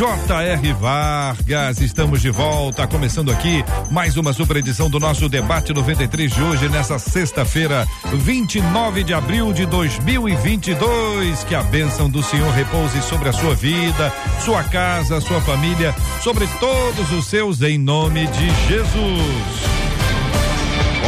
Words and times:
J.R. 0.00 0.72
Vargas, 0.72 1.78
estamos 1.82 2.22
de 2.22 2.30
volta, 2.30 2.86
começando 2.86 3.30
aqui 3.30 3.62
mais 3.90 4.16
uma 4.16 4.32
super 4.32 4.56
edição 4.56 4.88
do 4.88 4.98
nosso 4.98 5.28
debate 5.28 5.74
93 5.74 6.32
de 6.32 6.42
hoje, 6.42 6.70
nessa 6.70 6.98
sexta-feira, 6.98 7.86
29 8.14 9.04
de 9.04 9.12
abril 9.12 9.52
de 9.52 9.66
2022. 9.66 11.44
Que 11.44 11.54
a 11.54 11.62
bênção 11.62 12.08
do 12.08 12.22
Senhor 12.22 12.50
repouse 12.50 13.02
sobre 13.02 13.28
a 13.28 13.32
sua 13.34 13.54
vida, 13.54 14.10
sua 14.42 14.64
casa, 14.64 15.20
sua 15.20 15.42
família, 15.42 15.94
sobre 16.22 16.46
todos 16.58 17.12
os 17.12 17.26
seus, 17.26 17.60
em 17.60 17.76
nome 17.76 18.26
de 18.26 18.68
Jesus. 18.68 19.89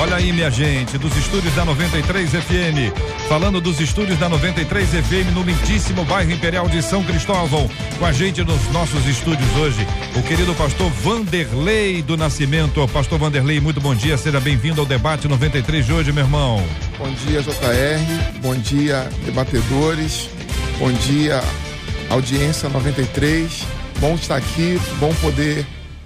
Olha 0.01 0.17
aí, 0.17 0.33
minha 0.33 0.51
gente, 0.51 0.97
dos 0.97 1.15
estúdios 1.17 1.55
da 1.55 1.65
93 1.65 2.31
FM. 2.31 3.29
Falando 3.29 3.61
dos 3.61 3.79
estúdios 3.79 4.19
da 4.19 4.29
93 4.29 4.89
FM 4.89 5.35
no 5.35 5.43
lindíssimo 5.43 6.05
bairro 6.05 6.33
Imperial 6.33 6.69
de 6.69 6.83
São 6.83 7.05
Cristóvão. 7.05 7.71
Com 7.99 8.07
a 8.07 8.13
gente 8.13 8.43
nos 8.43 8.69
nossos 8.73 9.07
estúdios 9.07 9.49
hoje, 9.57 9.87
o 10.17 10.23
querido 10.23 10.55
pastor 10.55 10.91
Vanderlei 10.91 12.03
do 12.03 12.17
Nascimento. 12.17 12.87
Pastor 12.89 13.19
Vanderlei, 13.19 13.61
muito 13.61 13.81
bom 13.81 13.95
dia, 13.95 14.17
seja 14.17 14.41
bem-vindo 14.41 14.81
ao 14.81 14.87
debate 14.87 15.29
93 15.29 15.87
de 15.87 15.93
hoje, 15.93 16.13
meu 16.13 16.25
irmão. 16.25 16.65
Bom 16.99 17.11
dia, 17.27 17.43
JR. 17.43 18.41
Bom 18.41 18.55
dia, 18.55 19.09
debatedores. 19.25 20.29
Bom 20.79 20.91
dia, 20.93 21.41
audiência 22.09 22.69
93. 22.69 23.67
Bom 24.01 24.15
estar 24.15 24.37
aqui, 24.37 24.81
bom 24.99 25.15
poder 25.15 25.65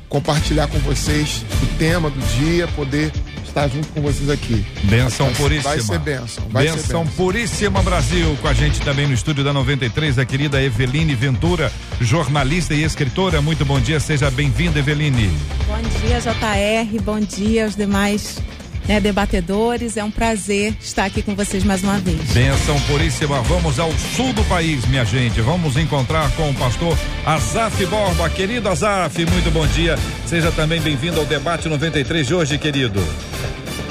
compartilhar 0.08 0.66
com 0.68 0.78
vocês 0.80 1.44
o 1.62 1.66
tema 1.78 2.10
do 2.10 2.20
dia, 2.36 2.68
poder 2.68 3.10
estar 3.56 3.68
junto 3.68 3.88
com 3.88 4.02
vocês 4.02 4.28
aqui. 4.28 4.64
Benção 4.84 5.26
vai, 5.26 5.34
puríssima. 5.34 5.70
Vai 5.70 5.80
ser 5.80 5.98
benção. 5.98 6.44
Vai 6.50 6.64
benção 6.64 6.78
ser 6.78 6.86
benção. 6.88 7.06
puríssima 7.16 7.82
Brasil. 7.82 8.36
Com 8.42 8.48
a 8.48 8.52
gente 8.52 8.80
também 8.82 9.06
no 9.06 9.14
estúdio 9.14 9.42
da 9.42 9.52
93, 9.52 10.18
a 10.18 10.24
querida 10.26 10.62
Eveline 10.62 11.14
Ventura, 11.14 11.72
jornalista 12.00 12.74
e 12.74 12.82
escritora. 12.82 13.40
Muito 13.40 13.64
bom 13.64 13.80
dia, 13.80 13.98
seja 13.98 14.30
bem-vinda, 14.30 14.78
Eveline. 14.78 15.30
Bom 15.66 16.06
dia, 16.06 16.20
JR. 16.20 17.02
Bom 17.02 17.20
dia 17.20 17.64
aos 17.64 17.74
demais 17.74 18.38
né, 18.86 19.00
debatedores. 19.00 19.96
É 19.96 20.04
um 20.04 20.10
prazer 20.10 20.74
estar 20.80 21.04
aqui 21.04 21.22
com 21.22 21.34
vocês 21.34 21.64
mais 21.64 21.82
uma 21.82 21.98
vez. 21.98 22.20
Benção 22.32 22.78
puríssima. 22.82 23.42
Vamos 23.42 23.78
ao 23.78 23.92
sul 23.92 24.32
do 24.32 24.44
país, 24.44 24.86
minha 24.86 25.04
gente. 25.04 25.40
Vamos 25.40 25.76
encontrar 25.76 26.30
com 26.32 26.50
o 26.50 26.54
pastor 26.54 26.96
Azaf 27.24 27.84
Borba. 27.86 28.28
Querido 28.30 28.68
Azaf, 28.68 29.24
muito 29.26 29.50
bom 29.50 29.66
dia. 29.66 29.96
Seja 30.26 30.50
também 30.52 30.80
bem-vindo 30.80 31.20
ao 31.20 31.26
debate 31.26 31.68
93 31.68 32.26
de 32.26 32.34
hoje, 32.34 32.58
querido. 32.58 33.00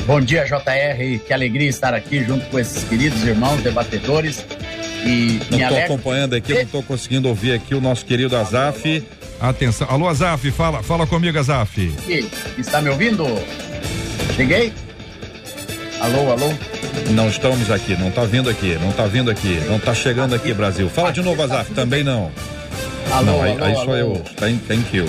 Bom 0.06 0.22
dia, 0.22 0.46
JR. 0.46 1.20
Que 1.26 1.34
alegria 1.34 1.68
estar 1.68 1.94
aqui 1.94 2.24
junto 2.24 2.46
com 2.48 2.60
esses 2.60 2.84
queridos 2.84 3.24
irmãos 3.24 3.62
debatedores. 3.62 4.46
E 5.06 5.40
não 5.52 5.60
estou 5.60 5.78
acompanhando 5.78 6.34
aqui, 6.34 6.54
não 6.54 6.62
estou 6.62 6.84
conseguindo 6.84 7.28
ouvir 7.28 7.54
aqui 7.54 7.76
o 7.76 7.82
nosso 7.82 8.06
querido 8.06 8.36
Azaf. 8.36 9.04
Atenção. 9.40 9.88
Alô, 9.90 10.08
Azaf, 10.08 10.50
fala, 10.52 10.82
fala 10.82 11.06
comigo, 11.06 11.38
Azaf. 11.38 11.94
Está 12.58 12.82
me 12.82 12.90
ouvindo? 12.90 13.26
Cheguei? 14.36 14.74
Alô, 16.06 16.32
alô? 16.32 16.54
Não 17.16 17.28
estamos 17.28 17.72
aqui, 17.72 17.98
não 17.98 18.10
está 18.10 18.26
vindo 18.26 18.48
aqui, 18.48 18.78
não 18.80 18.92
está 18.92 19.08
vindo 19.08 19.32
aqui, 19.32 19.60
não 19.68 19.78
está 19.78 19.92
chegando 19.92 20.36
aqui, 20.36 20.54
Brasil. 20.54 20.88
Fala 20.88 21.12
de 21.12 21.20
novo, 21.24 21.42
Azaf, 21.42 21.74
também 21.74 22.04
não. 22.04 22.32
Alô, 23.12 23.26
não, 23.26 23.42
aí, 23.42 23.52
alô, 23.54 23.64
aí 23.64 23.74
só 23.74 23.82
alô. 23.82 23.96
eu. 23.96 24.24
Thank, 24.36 24.60
thank 24.68 24.96
you. 24.96 25.08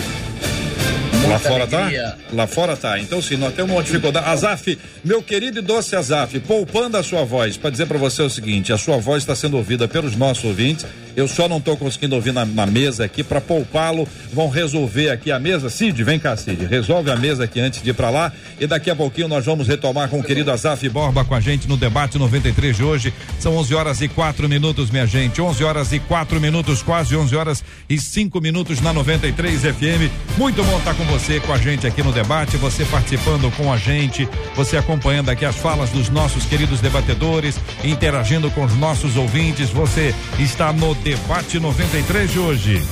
Lá 1.29 1.39
fora 1.39 1.65
alegria. 1.65 2.03
tá? 2.03 2.17
Lá 2.33 2.47
fora 2.47 2.77
tá. 2.79 2.99
Então, 2.99 3.21
sim, 3.21 3.37
nós 3.37 3.53
temos 3.53 3.73
uma 3.73 3.83
dificuldade. 3.83 4.27
Azaf, 4.27 4.79
meu 5.05 5.23
querido 5.23 5.59
e 5.59 5.63
doce 5.63 5.95
Azaf, 5.95 6.41
poupando 6.41 6.97
a 6.97 7.03
sua 7.03 7.27
voz, 7.27 7.59
para 7.59 7.69
dizer 7.69 7.85
para 7.85 7.99
você 7.99 8.23
o 8.23 8.31
seguinte: 8.31 8.73
a 8.73 8.79
sua 8.79 8.97
voz 8.97 9.23
está 9.23 9.37
sendo 9.37 9.59
ouvida 9.59 9.87
pelos 9.87 10.17
nossos 10.17 10.45
ouvintes. 10.47 10.87
Eu 11.17 11.27
só 11.27 11.49
não 11.49 11.57
estou 11.57 11.79
conseguindo 11.79 12.15
ouvir 12.15 12.33
na, 12.33 12.45
na 12.45 12.67
mesa 12.67 13.07
aqui 13.07 13.25
para 13.25 13.41
poupá-lo. 13.41 14.07
Vão 14.35 14.51
resolver 14.51 15.09
aqui 15.09 15.33
a 15.33 15.39
mesa. 15.39 15.71
Cid, 15.71 16.05
vem 16.05 16.19
cá, 16.19 16.37
Cid. 16.37 16.67
Resolve 16.67 17.11
a 17.11 17.17
mesa 17.17 17.45
aqui 17.45 17.59
antes 17.59 17.83
de 17.83 17.89
ir 17.89 17.95
para 17.95 18.11
lá. 18.11 18.31
E 18.61 18.67
daqui 18.67 18.91
a 18.91 18.95
pouquinho 18.95 19.27
nós 19.27 19.47
vamos 19.47 19.67
retomar 19.67 20.11
com 20.11 20.21
o 20.21 20.23
querido 20.23 20.53
Azaf 20.53 20.87
Borba 20.91 21.25
com 21.25 21.35
a 21.35 21.41
gente 21.41 21.67
no 21.67 21.77
debate 21.79 22.19
93 22.19 22.77
de 22.77 22.85
hoje. 22.85 23.15
São 23.41 23.57
11 23.57 23.75
horas 23.75 24.01
e 24.03 24.09
4 24.09 24.47
minutos, 24.47 24.91
minha 24.91 25.07
gente. 25.07 25.41
11 25.41 25.65
horas 25.65 25.93
e 25.93 25.99
4 25.99 26.39
minutos, 26.39 26.83
quase 26.83 27.17
11 27.17 27.35
horas 27.35 27.65
e 27.89 27.99
5 27.99 28.39
minutos 28.39 28.83
na 28.83 28.93
93 28.93 29.63
FM. 29.63 30.11
Muito 30.37 30.63
bom 30.63 30.77
estar 30.77 30.95
com 30.95 31.05
você, 31.05 31.41
com 31.41 31.53
a 31.55 31.59
gente 31.59 31.87
aqui 31.87 32.03
no 32.03 32.13
debate. 32.13 32.59
Você 32.59 32.85
participando 32.85 33.51
com 33.57 33.73
a 33.73 33.79
gente, 33.79 34.29
você 34.55 34.77
acompanhando 34.77 35.31
aqui 35.31 35.47
as 35.47 35.57
falas 35.57 35.89
dos 35.89 36.11
nossos 36.11 36.45
queridos 36.45 36.83
debatedores, 36.83 37.59
interagindo 37.83 38.51
com 38.51 38.65
os 38.65 38.77
nossos 38.77 39.17
ouvintes. 39.17 39.71
Você 39.71 40.15
está 40.39 40.75
no 40.75 40.95
debate 41.07 41.61
93 41.61 42.33
de 42.33 42.39
hoje. 42.41 42.83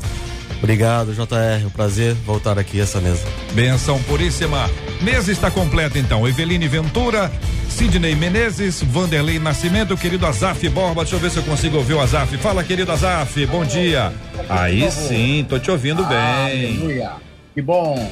Obrigado, 0.57 1.13
JR. 1.13 1.65
Um 1.65 1.69
prazer 1.69 2.13
voltar 2.25 2.59
aqui 2.59 2.81
a 2.81 2.83
essa 2.83 2.99
mesa. 2.99 3.23
Benção 3.53 4.01
puríssima. 4.03 4.69
Mesa 5.01 5.31
está 5.31 5.49
completa 5.49 5.97
então. 5.97 6.27
Eveline 6.27 6.67
Ventura, 6.67 7.31
Sidney 7.69 8.15
Menezes, 8.15 8.81
Vanderlei 8.83 9.39
Nascimento, 9.39 9.95
querido 9.95 10.25
Azaf 10.25 10.67
Borba. 10.69 11.03
Deixa 11.03 11.15
eu 11.15 11.19
ver 11.19 11.31
se 11.31 11.37
eu 11.37 11.43
consigo 11.43 11.77
ouvir 11.77 11.93
o 11.93 12.01
Azaf. 12.01 12.35
Fala, 12.37 12.63
querido 12.63 12.91
Azaf. 12.91 13.45
Bom 13.45 13.63
dia. 13.63 14.11
Aí 14.49 14.89
sim, 14.91 15.45
tô 15.47 15.57
te 15.57 15.71
ouvindo 15.71 16.03
bem. 16.05 16.17
Aleluia. 16.17 17.11
Que 17.53 17.61
bom. 17.61 18.11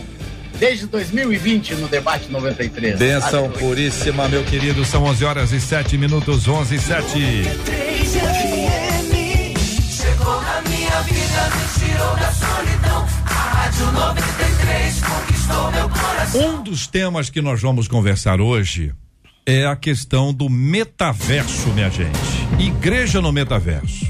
Desde 0.59 0.87
2020 0.87 1.75
no 1.75 1.87
debate 1.87 2.31
93. 2.31 2.97
Benção 2.97 3.45
Aleluia. 3.45 3.59
puríssima, 3.59 4.27
meu 4.27 4.43
querido. 4.43 4.83
São 4.85 5.03
11 5.03 5.25
horas 5.25 5.51
e 5.51 5.59
7 5.59 5.97
minutos, 5.97 6.47
11 6.47 6.75
e 6.75 6.79
7. 6.79 7.09
Chegou 9.89 10.41
na 10.41 10.61
minha 10.67 11.01
vida, 11.01 11.49
me 11.55 11.85
tirou 11.85 12.15
da 12.15 12.31
solidão. 12.31 12.76
A 13.77 13.79
Rádio 13.79 13.91
93 13.91 15.01
conquistou 15.01 15.71
meu 15.71 15.89
coração. 15.89 16.49
Um 16.49 16.63
dos 16.63 16.87
temas 16.87 17.29
que 17.29 17.41
nós 17.41 17.61
vamos 17.61 17.87
conversar 17.87 18.41
hoje 18.41 18.91
é 19.45 19.67
a 19.67 19.75
questão 19.75 20.33
do 20.33 20.49
metaverso, 20.49 21.69
minha 21.69 21.89
gente. 21.89 22.17
Igreja 22.59 23.21
no 23.21 23.31
metaverso. 23.31 24.05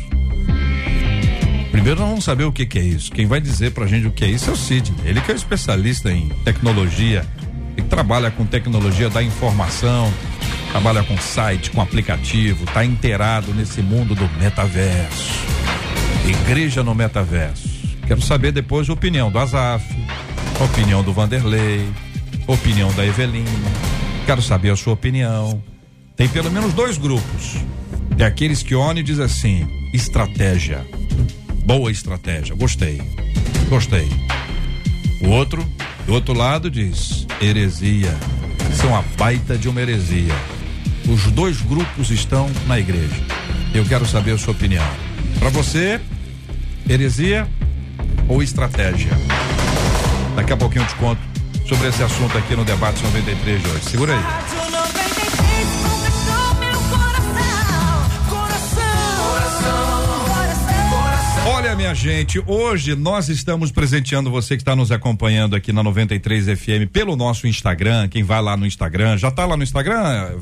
Primeiro 1.70 2.00
nós 2.00 2.10
vamos 2.10 2.24
saber 2.24 2.46
o 2.46 2.52
que, 2.52 2.66
que 2.66 2.80
é 2.80 2.82
isso. 2.82 3.12
Quem 3.12 3.26
vai 3.26 3.42
dizer 3.42 3.72
pra 3.72 3.86
gente 3.86 4.08
o 4.08 4.12
que 4.12 4.24
é 4.24 4.30
isso 4.30 4.50
é 4.50 4.54
o 4.54 4.56
Cid. 4.56 4.94
Ele 5.04 5.20
que 5.20 5.32
é 5.34 5.36
especialista 5.36 6.10
em 6.12 6.30
tecnologia, 6.46 7.26
ele 7.76 7.88
trabalha 7.88 8.32
com 8.32 8.46
tecnologia 8.46 9.10
da 9.10 9.22
informação, 9.22 10.12
trabalha 10.72 11.04
com 11.04 11.18
site, 11.18 11.72
com 11.72 11.82
aplicativo, 11.82 12.66
tá 12.68 12.86
inteirado 12.86 13.54
nesse 13.54 13.82
mundo 13.82 14.16
do 14.16 14.30
metaverso. 14.40 15.46
Igreja 16.26 16.84
no 16.84 16.96
metaverso. 16.96 17.77
Quero 18.08 18.22
saber 18.22 18.54
depois 18.54 18.90
a 18.90 18.94
opinião 18.94 19.30
do 19.30 19.38
Azaf, 19.38 19.86
a 20.58 20.64
opinião 20.64 21.04
do 21.04 21.12
Vanderlei, 21.12 21.86
a 22.48 22.52
opinião 22.54 22.90
da 22.94 23.06
Evelina. 23.06 23.50
Quero 24.26 24.42
saber 24.42 24.70
a 24.70 24.78
sua 24.78 24.94
opinião. 24.94 25.62
Tem 26.16 26.30
pelo 26.30 26.50
menos 26.50 26.74
dois 26.74 26.98
grupos. 26.98 27.58
Tem 28.16 28.26
aqueles 28.26 28.64
que 28.64 28.74
olham 28.74 29.00
e 29.00 29.04
dizem 29.04 29.26
assim: 29.26 29.68
estratégia. 29.94 30.88
Boa 31.66 31.92
estratégia, 31.92 32.56
gostei. 32.56 33.02
Gostei. 33.68 34.08
O 35.22 35.28
outro, 35.28 35.68
do 36.06 36.14
outro 36.14 36.34
lado, 36.34 36.72
diz: 36.72 37.28
heresia. 37.42 38.16
É 38.82 38.86
uma 38.86 39.04
baita 39.18 39.58
de 39.58 39.68
uma 39.68 39.82
heresia. 39.82 40.34
Os 41.10 41.30
dois 41.32 41.62
grupos 41.62 42.10
estão 42.10 42.50
na 42.68 42.80
igreja. 42.80 43.22
Eu 43.74 43.84
quero 43.84 44.06
saber 44.06 44.32
a 44.32 44.38
sua 44.38 44.54
opinião. 44.54 44.88
Para 45.40 45.50
você, 45.50 46.00
heresia 46.90 47.46
ou 48.28 48.44
estratégia? 48.44 49.12
Daqui 50.36 50.54
a 50.54 50.58
pouquinho 50.58 50.84
eu 50.84 50.88
te 50.88 50.96
conto 50.96 51.22
sobre 51.68 51.88
esse 51.90 52.02
assunto 52.02 52.38
aqui 52.38 52.56
no 52.56 52.64
Debate 52.64 53.04
93 53.04 53.62
de 53.62 53.70
hoje. 53.70 53.84
Segura 53.86 54.14
aí. 54.14 54.20
Rádio 54.22 54.72
93 54.72 55.68
conquistou 55.84 56.56
meu 56.60 56.80
coração. 56.90 58.30
Coração. 58.30 59.26
Coração. 59.26 60.90
Coração. 60.90 61.54
Olha, 61.54 61.76
minha 61.76 61.94
gente, 61.94 62.42
hoje 62.46 62.96
nós 62.96 63.30
estamos 63.30 63.72
presenteando 63.72 64.32
você 64.32 64.56
que 64.56 64.62
está 64.62 64.76
nos 64.76 64.92
acompanhando 64.92 65.56
aqui 65.56 65.74
na 65.74 65.84
93 65.84 66.46
FM 66.46 66.90
pelo 66.92 67.16
nosso 67.16 67.48
Instagram. 67.48 68.08
Quem 68.08 68.24
vai 68.24 68.42
lá 68.42 68.56
no 68.56 68.66
Instagram, 68.66 69.18
já 69.18 69.28
está 69.28 69.46
lá 69.46 69.58
no 69.58 69.64
Instagram? 69.64 70.38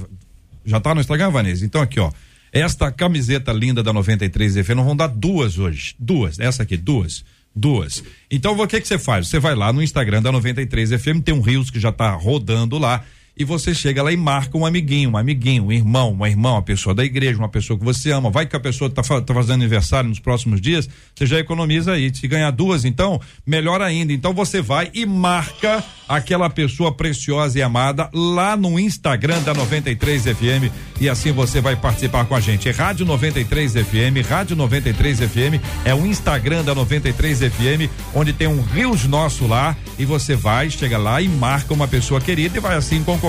Já 0.66 0.78
está 0.78 0.94
no 0.94 1.02
Instagram, 1.02 1.30
Vanessa? 1.30 1.66
Então 1.66 1.82
aqui, 1.82 2.00
ó. 2.00 2.12
Esta 2.52 2.92
camiseta 2.92 3.52
linda 3.52 3.84
da 3.84 3.92
93 3.92 4.66
FM, 4.66 4.76
nós 4.76 4.86
vamos 4.86 4.98
dar 4.98 5.08
duas 5.08 5.58
hoje. 5.58 5.96
Duas. 6.00 6.40
Essa 6.40 6.64
aqui, 6.64 6.78
duas. 6.78 7.24
Duas. 7.56 8.04
Então, 8.30 8.60
o 8.60 8.68
que 8.68 8.82
que 8.82 8.88
você 8.88 9.00
faz? 9.00 9.28
Você 9.28 9.40
vai 9.40 9.56
lá 9.56 9.72
no 9.72 9.82
Instagram 9.82 10.22
da 10.22 10.32
93 10.32 10.90
FM, 11.02 11.22
tem 11.24 11.34
um 11.34 11.40
Rios 11.40 11.70
que 11.70 11.80
já 11.80 11.90
está 11.90 12.12
rodando 12.12 12.78
lá. 12.78 13.04
E 13.38 13.44
você 13.44 13.76
chega 13.76 14.02
lá 14.02 14.14
e 14.14 14.16
marca 14.16 14.58
um 14.58 14.66
amiguinho, 14.66 15.10
um 15.10 15.18
amiguinho, 15.18 15.66
um 15.66 15.72
irmão, 15.72 16.14
uma 16.14 16.30
irmã, 16.30 16.54
uma 16.54 16.62
pessoa 16.62 16.96
da 16.96 17.04
igreja, 17.04 17.38
uma 17.38 17.50
pessoa 17.50 17.78
que 17.78 17.84
você 17.84 18.10
ama. 18.12 18.30
Vai 18.30 18.46
que 18.46 18.56
a 18.56 18.60
pessoa 18.62 18.88
está 18.88 19.02
tá 19.04 19.34
fazendo 19.34 19.56
aniversário 19.56 20.08
nos 20.08 20.20
próximos 20.20 20.62
dias, 20.62 20.88
você 21.14 21.26
já 21.26 21.38
economiza 21.38 21.92
aí. 21.92 22.16
Se 22.16 22.30
ganhar 22.30 22.52
duas, 22.52 22.86
então, 22.86 23.20
melhor 23.46 23.82
ainda. 23.82 24.14
Então 24.14 24.34
você 24.34 24.62
vai 24.62 24.90
e 24.94 25.06
marca 25.06 25.84
aquela 26.08 26.50
pessoa 26.50 26.94
preciosa 26.94 27.60
e 27.60 27.62
amada 27.62 28.10
lá 28.14 28.56
no 28.56 28.80
Instagram 28.80 29.42
da 29.42 29.54
93 29.54 30.24
FM 30.24 30.72
e 31.02 31.10
assim 31.10 31.32
você 31.32 31.60
vai 31.60 31.76
participar 31.76 32.24
com 32.26 32.36
a 32.36 32.40
gente. 32.40 32.70
É 32.70 32.72
Rádio 32.72 33.06
93 33.06 33.74
FM, 33.74 34.30
Rádio 34.30 34.56
93 34.56 35.20
FM 35.20 35.62
é 35.84 35.94
o 35.94 36.06
Instagram 36.06 36.64
da 36.64 36.76
93 36.76 37.40
FM, 37.40 37.90
onde 38.14 38.32
tem 38.32 38.48
um 38.48 38.62
Rios 38.62 39.06
nosso 39.06 39.48
lá 39.48 39.76
e 39.98 40.06
você 40.06 40.36
vai, 40.36 40.70
chega 40.70 40.98
lá 40.98 41.22
e 41.22 41.28
marca 41.28 41.74
uma 41.74 41.88
pessoa 41.88 42.22
querida 42.22 42.58
e 42.58 42.62
vai 42.62 42.78
assim 42.78 43.04
concorrer 43.04 43.25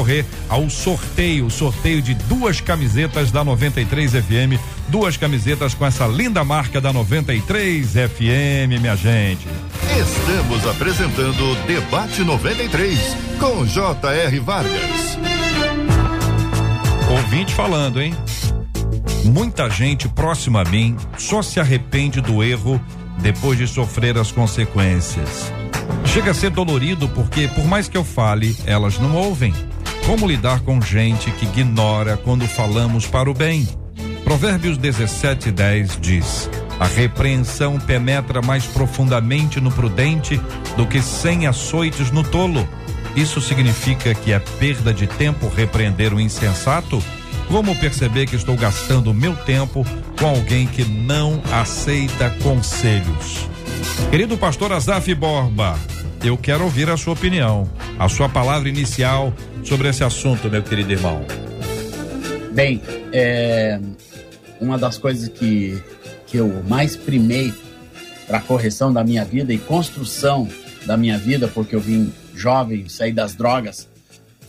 ao 0.48 0.68
sorteio, 0.68 1.50
sorteio 1.50 2.02
de 2.02 2.12
duas 2.14 2.60
camisetas 2.60 3.30
da 3.30 3.42
93 3.42 4.12
FM, 4.12 4.60
duas 4.88 5.16
camisetas 5.16 5.72
com 5.72 5.86
essa 5.86 6.06
linda 6.06 6.44
marca 6.44 6.80
da 6.80 6.92
93 6.92 7.92
FM, 7.92 8.78
minha 8.80 8.94
gente. 8.94 9.46
Estamos 9.98 10.66
apresentando 10.66 11.66
Debate 11.66 12.22
93 12.22 13.16
com 13.40 13.64
J.R. 13.64 14.38
Vargas. 14.40 15.18
Ouvinte 17.10 17.54
falando, 17.54 18.02
hein? 18.02 18.14
Muita 19.24 19.70
gente 19.70 20.08
próxima 20.08 20.60
a 20.60 20.64
mim 20.64 20.94
só 21.16 21.40
se 21.40 21.58
arrepende 21.58 22.20
do 22.20 22.42
erro 22.42 22.78
depois 23.18 23.58
de 23.58 23.66
sofrer 23.66 24.18
as 24.18 24.30
consequências. 24.30 25.50
Chega 26.04 26.30
a 26.30 26.34
ser 26.34 26.50
dolorido 26.50 27.08
porque, 27.08 27.48
por 27.48 27.64
mais 27.64 27.88
que 27.88 27.96
eu 27.96 28.04
fale, 28.04 28.56
elas 28.66 28.98
não 28.98 29.14
ouvem. 29.14 29.52
Como 30.06 30.28
lidar 30.28 30.60
com 30.60 30.80
gente 30.80 31.32
que 31.32 31.44
ignora 31.44 32.16
quando 32.16 32.46
falamos 32.46 33.06
para 33.06 33.28
o 33.28 33.34
bem? 33.34 33.68
Provérbios 34.22 34.78
17, 34.78 35.50
10 35.50 35.98
diz: 36.00 36.48
A 36.78 36.86
repreensão 36.86 37.76
penetra 37.80 38.40
mais 38.40 38.64
profundamente 38.66 39.60
no 39.60 39.72
prudente 39.72 40.40
do 40.76 40.86
que 40.86 41.02
cem 41.02 41.48
açoites 41.48 42.12
no 42.12 42.22
tolo. 42.22 42.66
Isso 43.16 43.40
significa 43.40 44.14
que 44.14 44.32
é 44.32 44.38
perda 44.38 44.94
de 44.94 45.08
tempo 45.08 45.48
repreender 45.48 46.14
o 46.14 46.20
insensato? 46.20 47.02
Como 47.48 47.74
perceber 47.74 48.26
que 48.26 48.36
estou 48.36 48.54
gastando 48.54 49.12
meu 49.12 49.34
tempo 49.34 49.84
com 50.20 50.26
alguém 50.26 50.68
que 50.68 50.84
não 50.84 51.42
aceita 51.50 52.30
conselhos? 52.44 53.48
Querido 54.10 54.38
pastor 54.38 54.72
Azaf 54.72 55.12
Borba, 55.14 55.76
eu 56.26 56.36
quero 56.36 56.64
ouvir 56.64 56.90
a 56.90 56.96
sua 56.96 57.12
opinião, 57.12 57.70
a 57.98 58.08
sua 58.08 58.28
palavra 58.28 58.68
inicial 58.68 59.32
sobre 59.62 59.88
esse 59.88 60.02
assunto, 60.02 60.50
meu 60.50 60.62
querido 60.62 60.92
irmão. 60.92 61.24
Bem, 62.52 62.82
é, 63.12 63.78
uma 64.60 64.76
das 64.76 64.98
coisas 64.98 65.28
que, 65.28 65.80
que 66.26 66.36
eu 66.36 66.64
mais 66.68 66.96
primei 66.96 67.54
para 68.26 68.40
correção 68.40 68.92
da 68.92 69.04
minha 69.04 69.24
vida 69.24 69.52
e 69.52 69.58
construção 69.58 70.48
da 70.84 70.96
minha 70.96 71.16
vida, 71.16 71.46
porque 71.46 71.76
eu 71.76 71.80
vim 71.80 72.12
jovem, 72.34 72.88
saí 72.88 73.12
das 73.12 73.34
drogas, 73.34 73.88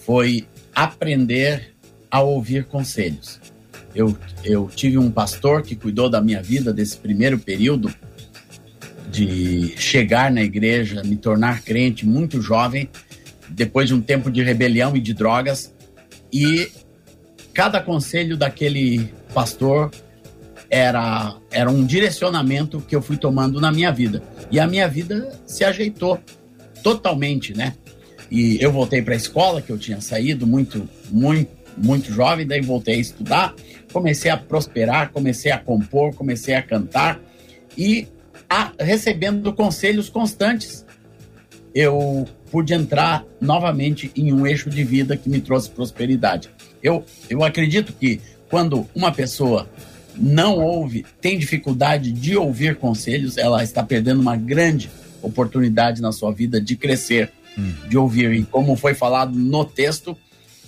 foi 0.04 0.48
aprender 0.74 1.76
a 2.10 2.22
ouvir 2.22 2.66
conselhos. 2.66 3.40
Eu, 3.94 4.18
eu 4.44 4.70
tive 4.74 4.98
um 4.98 5.12
pastor 5.12 5.62
que 5.62 5.76
cuidou 5.76 6.10
da 6.10 6.22
minha 6.22 6.42
vida 6.42 6.74
desse 6.74 6.98
primeiro 6.98 7.38
período 7.38 7.94
de 9.10 9.74
chegar 9.78 10.32
na 10.32 10.42
igreja, 10.42 11.02
me 11.04 11.16
tornar 11.16 11.62
crente 11.62 12.06
muito 12.06 12.42
jovem, 12.42 12.90
depois 13.50 13.88
de 13.88 13.94
um 13.94 14.02
tempo 14.02 14.30
de 14.30 14.44
rebelião 14.44 14.96
e 14.96 15.00
de 15.00 15.14
drogas, 15.14 15.74
e 16.32 16.70
cada 17.54 17.82
conselho 17.82 18.36
daquele 18.36 19.12
pastor 19.34 19.92
era, 20.70 21.36
era 21.50 21.70
um 21.70 21.86
direcionamento 21.86 22.82
que 22.82 22.96
eu 22.96 23.02
fui 23.02 23.18
tomando 23.18 23.62
na 23.62 23.72
minha 23.72 23.92
vida. 23.92 24.22
E 24.52 24.60
a 24.60 24.68
minha 24.68 24.88
vida 24.88 25.40
se 25.46 25.64
ajeitou 25.64 26.20
totalmente, 26.84 27.56
né? 27.56 27.74
E 28.30 28.58
eu 28.62 28.72
voltei 28.72 29.02
para 29.02 29.14
a 29.14 29.18
escola, 29.18 29.62
que 29.62 29.72
eu 29.72 29.78
tinha 29.78 30.02
saído 30.02 30.46
muito, 30.46 30.88
muito, 31.10 31.50
muito 31.78 32.12
jovem, 32.12 32.46
daí 32.46 32.62
voltei 32.62 32.96
a 32.96 33.00
estudar, 33.00 33.56
comecei 33.94 34.30
a 34.30 34.38
prosperar, 34.38 35.12
comecei 35.12 35.52
a 35.52 35.58
compor, 35.58 36.14
comecei 36.14 36.56
a 36.56 36.62
cantar 36.62 37.20
e 37.78 38.08
a, 38.50 38.72
recebendo 38.80 39.52
conselhos 39.54 40.10
constantes. 40.10 40.86
Eu 41.74 42.28
pude 42.52 42.74
entrar 42.74 43.24
novamente 43.40 44.12
em 44.16 44.34
um 44.34 44.48
eixo 44.48 44.70
de 44.70 44.84
vida 44.84 45.16
que 45.16 45.30
me 45.30 45.40
trouxe 45.40 45.70
prosperidade. 45.70 46.50
Eu, 46.82 47.06
eu 47.30 47.44
acredito 47.44 47.94
que 47.94 48.22
quando 48.50 48.88
uma 48.96 49.12
pessoa 49.12 49.70
não 50.16 50.58
ouve, 50.58 51.06
tem 51.22 51.38
dificuldade 51.38 52.12
de 52.12 52.36
ouvir 52.36 52.76
conselhos, 52.78 53.38
ela 53.38 53.64
está 53.64 53.84
perdendo 53.84 54.22
uma 54.22 54.36
grande 54.36 54.90
oportunidade 55.22 56.02
na 56.02 56.12
sua 56.12 56.32
vida 56.32 56.60
de 56.60 56.76
crescer, 56.76 57.32
de 57.88 57.98
ouvir. 57.98 58.32
E 58.34 58.44
como 58.44 58.76
foi 58.76 58.94
falado 58.94 59.38
no 59.38 59.66
texto, 59.66 60.18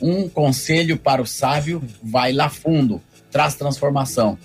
um 0.01 0.29
conselho 0.29 0.97
para 0.97 1.21
o 1.21 1.25
sábio 1.25 1.81
vai 2.01 2.31
lá 2.31 2.49
fundo, 2.49 3.01
traz 3.31 3.55
transformação. 3.55 4.37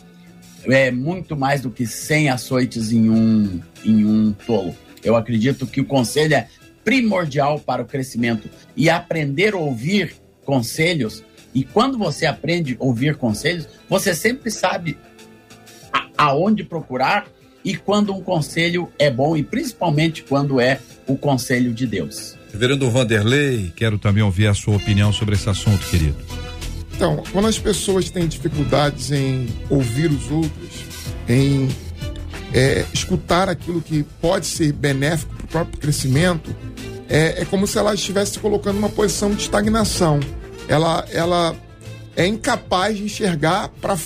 É 0.67 0.91
muito 0.91 1.37
mais 1.37 1.61
do 1.61 1.71
que 1.71 1.87
100 1.87 2.31
açoites 2.31 2.91
em 2.93 3.11
um, 3.11 3.61
em 3.85 4.05
um 4.05 4.33
tolo. 4.33 4.75
Eu 5.03 5.15
acredito 5.17 5.67
que 5.67 5.81
o 5.81 5.85
conselho 5.85 6.35
é 6.35 6.49
primordial 6.85 7.59
para 7.61 7.83
o 7.83 7.87
crescimento 7.87 8.49
e 8.77 8.89
aprender 8.89 9.55
a 9.55 9.59
ouvir 9.59 10.15
conselhos. 10.45 11.23
E 11.55 11.65
quando 11.65 11.99
você 11.99 12.27
aprende 12.27 12.77
a 12.81 12.85
ouvir 12.85 13.17
conselhos, 13.17 13.69
você 13.89 14.15
sempre 14.15 14.51
sabe 14.51 14.97
a- 15.93 16.09
aonde 16.17 16.65
procurar 16.65 17.27
e 17.65 17.77
quando 17.77 18.15
um 18.15 18.21
conselho 18.23 18.91
é 18.99 19.11
bom 19.11 19.37
e 19.37 19.43
principalmente 19.43 20.23
quando 20.23 20.61
é 20.61 20.81
o 21.07 21.17
conselho 21.17 21.73
de 21.73 21.87
Deus. 21.87 22.37
Reverendo 22.53 22.91
Vanderlei, 22.91 23.73
quero 23.75 23.99
também 23.99 24.23
ouvir 24.23 24.47
a 24.47 24.55
sua 24.55 24.77
opinião 24.77 25.13
sobre 25.13 25.35
esse 25.35 25.49
assunto, 25.49 25.87
querido. 25.89 26.17
Então, 26.95 27.23
quando 27.33 27.49
as 27.49 27.59
pessoas 27.59 28.09
têm 28.09 28.29
dificuldades 28.29 29.11
em 29.11 29.49
ouvir 29.69 30.11
os 30.11 30.31
outros, 30.31 30.85
em 31.29 31.69
é, 32.53 32.85
escutar 32.93 33.49
aquilo 33.49 33.83
que 33.83 34.05
pode 34.21 34.47
ser 34.47 34.73
benéfico 34.73 35.35
para 35.35 35.45
o 35.45 35.49
próprio 35.49 35.79
crescimento, 35.79 36.55
é, 37.09 37.43
é 37.43 37.45
como 37.45 37.67
se 37.67 37.77
ela 37.77 37.95
estivesse 37.95 38.35
se 38.35 38.39
colocando 38.39 38.77
numa 38.77 38.89
posição 38.89 39.31
de 39.35 39.43
estagnação. 39.43 40.21
Ela, 40.69 41.05
ela 41.11 41.57
é 42.17 42.27
incapaz 42.27 42.97
de 42.97 43.05
enxergar 43.05 43.71
para 43.81 43.97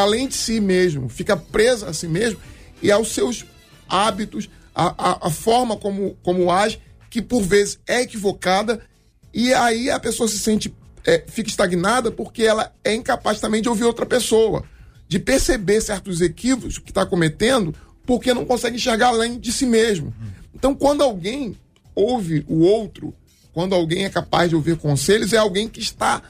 além 0.00 0.28
de 0.28 0.34
si 0.34 0.60
mesmo, 0.60 1.08
fica 1.08 1.36
presa 1.36 1.90
a 1.90 1.92
si 1.92 2.06
mesmo 2.06 2.38
e 2.80 2.92
aos 2.92 3.12
seus 3.12 3.44
hábitos, 3.88 4.48
a, 4.74 4.94
a, 4.96 5.26
a 5.26 5.30
forma 5.30 5.76
como, 5.76 6.16
como 6.22 6.50
age, 6.50 6.80
que 7.10 7.20
por 7.20 7.42
vezes 7.42 7.78
é 7.86 8.02
equivocada, 8.02 8.80
e 9.32 9.52
aí 9.52 9.90
a 9.90 9.98
pessoa 9.98 10.28
se 10.28 10.38
sente, 10.38 10.74
é, 11.06 11.22
fica 11.26 11.48
estagnada 11.48 12.10
porque 12.10 12.42
ela 12.42 12.72
é 12.82 12.94
incapaz 12.94 13.40
também 13.40 13.60
de 13.60 13.68
ouvir 13.68 13.84
outra 13.84 14.06
pessoa, 14.06 14.64
de 15.06 15.18
perceber 15.18 15.80
certos 15.80 16.20
equívocos 16.20 16.78
que 16.78 16.90
está 16.90 17.04
cometendo, 17.04 17.74
porque 18.06 18.34
não 18.34 18.44
consegue 18.44 18.76
enxergar 18.76 19.08
além 19.08 19.38
de 19.38 19.52
si 19.52 19.66
mesmo. 19.66 20.14
Então, 20.54 20.74
quando 20.74 21.02
alguém 21.02 21.56
ouve 21.94 22.44
o 22.48 22.60
outro, 22.60 23.14
quando 23.52 23.74
alguém 23.74 24.04
é 24.04 24.10
capaz 24.10 24.48
de 24.48 24.56
ouvir 24.56 24.76
conselhos, 24.76 25.32
é 25.32 25.36
alguém 25.36 25.68
que 25.68 25.80
está 25.80 26.22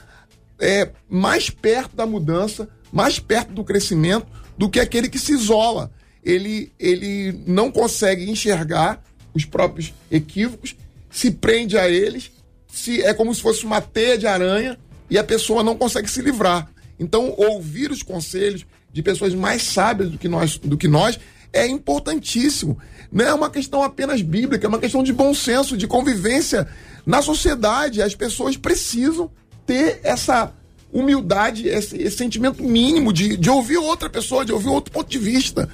é, 0.59 0.91
mais 1.09 1.51
perto 1.51 1.97
da 1.97 2.07
mudança, 2.07 2.69
mais 2.93 3.19
perto 3.19 3.53
do 3.53 3.65
crescimento 3.65 4.27
do 4.57 4.69
que 4.69 4.81
aquele 4.81 5.09
que 5.09 5.19
se 5.19 5.33
isola. 5.33 5.91
Ele, 6.23 6.73
ele 6.79 7.43
não 7.47 7.71
consegue 7.71 8.31
enxergar 8.31 9.03
os 9.33 9.45
próprios 9.45 9.93
equívocos, 10.11 10.77
se 11.11 11.31
prende 11.31 11.77
a 11.77 11.89
eles, 11.89 12.31
se 12.75 13.01
é 13.03 13.15
como 13.15 13.33
se 13.33 13.41
fosse 13.41 13.65
uma 13.65 13.81
teia 13.81 14.19
de 14.19 14.27
aranha 14.27 14.77
e 15.09 15.17
a 15.17 15.23
pessoa 15.23 15.63
não 15.63 15.77
consegue 15.77 16.11
se 16.11 16.21
livrar. 16.21 16.69
Então, 16.99 17.33
ouvir 17.37 17.91
os 17.91 18.03
conselhos 18.03 18.67
de 18.93 19.01
pessoas 19.01 19.33
mais 19.33 19.63
sábias 19.63 20.11
do 20.11 20.19
que 20.19 20.29
nós, 20.29 20.59
do 20.59 20.77
que 20.77 20.89
nós 20.89 21.19
é 21.53 21.67
importantíssimo. 21.69 22.77
Não 23.13 23.25
é 23.25 23.33
uma 23.33 23.49
questão 23.49 23.83
apenas 23.83 24.23
bíblica, 24.23 24.67
é 24.67 24.69
uma 24.69 24.81
questão 24.81 25.05
de 25.05 25.13
bom 25.13 25.33
senso, 25.33 25.77
de 25.77 25.87
convivência 25.87 26.67
na 27.07 27.23
sociedade. 27.23 28.03
As 28.03 28.15
pessoas 28.17 28.57
precisam 28.57 29.31
ter 29.65 30.01
essa 30.03 30.53
humildade, 30.93 31.69
esse, 31.69 31.97
esse 31.97 32.17
sentimento 32.17 32.63
mínimo 32.63 33.13
de, 33.13 33.37
de 33.37 33.51
ouvir 33.51 33.79
outra 33.79 34.11
pessoa, 34.11 34.45
de 34.45 34.53
ouvir 34.53 34.69
outro 34.69 34.93
ponto 34.93 35.09
de 35.09 35.19
vista. 35.19 35.69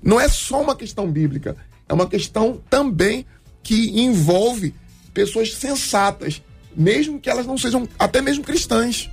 Não 0.00 0.20
é 0.20 0.28
só 0.28 0.62
uma 0.62 0.76
questão 0.76 1.10
bíblica, 1.10 1.56
é 1.88 1.92
uma 1.92 2.06
questão 2.06 2.60
também 2.70 3.26
que 3.60 4.00
envolve 4.00 4.72
pessoas 5.14 5.54
sensatas, 5.54 6.42
mesmo 6.76 7.20
que 7.20 7.30
elas 7.30 7.46
não 7.46 7.56
sejam 7.56 7.88
até 7.98 8.20
mesmo 8.20 8.42
cristãs. 8.42 9.08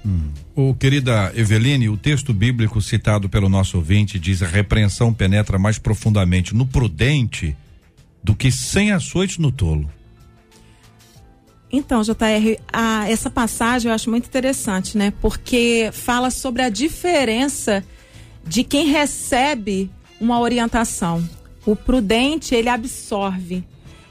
Ô, 0.55 0.73
querida 0.73 1.31
Eveline, 1.35 1.87
o 1.87 1.95
texto 1.95 2.33
bíblico 2.33 2.81
citado 2.81 3.29
pelo 3.29 3.47
nosso 3.47 3.77
ouvinte 3.77 4.19
diz 4.19 4.41
a 4.41 4.47
repreensão 4.47 5.13
penetra 5.13 5.59
mais 5.59 5.77
profundamente 5.77 6.55
no 6.55 6.65
prudente 6.65 7.55
do 8.23 8.35
que 8.35 8.51
sem 8.51 8.91
açoite 8.91 9.39
no 9.39 9.51
tolo. 9.51 9.89
Então, 11.71 12.01
JR, 12.01 12.59
a, 12.71 13.09
essa 13.09 13.29
passagem 13.29 13.89
eu 13.89 13.95
acho 13.95 14.09
muito 14.09 14.27
interessante, 14.27 14.97
né? 14.97 15.13
Porque 15.21 15.89
fala 15.93 16.29
sobre 16.29 16.63
a 16.63 16.69
diferença 16.69 17.83
de 18.45 18.63
quem 18.63 18.87
recebe 18.87 19.89
uma 20.19 20.39
orientação. 20.39 21.27
O 21.65 21.75
prudente, 21.75 22.53
ele 22.53 22.67
absorve, 22.67 23.63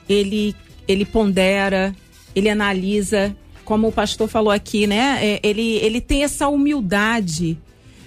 ele, 0.08 0.56
ele 0.90 1.04
pondera, 1.04 1.94
ele 2.34 2.48
analisa, 2.48 3.34
como 3.64 3.88
o 3.88 3.92
pastor 3.92 4.28
falou 4.28 4.50
aqui, 4.50 4.86
né? 4.86 5.18
É, 5.22 5.40
Ele, 5.42 5.76
ele 5.76 6.00
tem 6.00 6.24
essa 6.24 6.48
humildade 6.48 7.56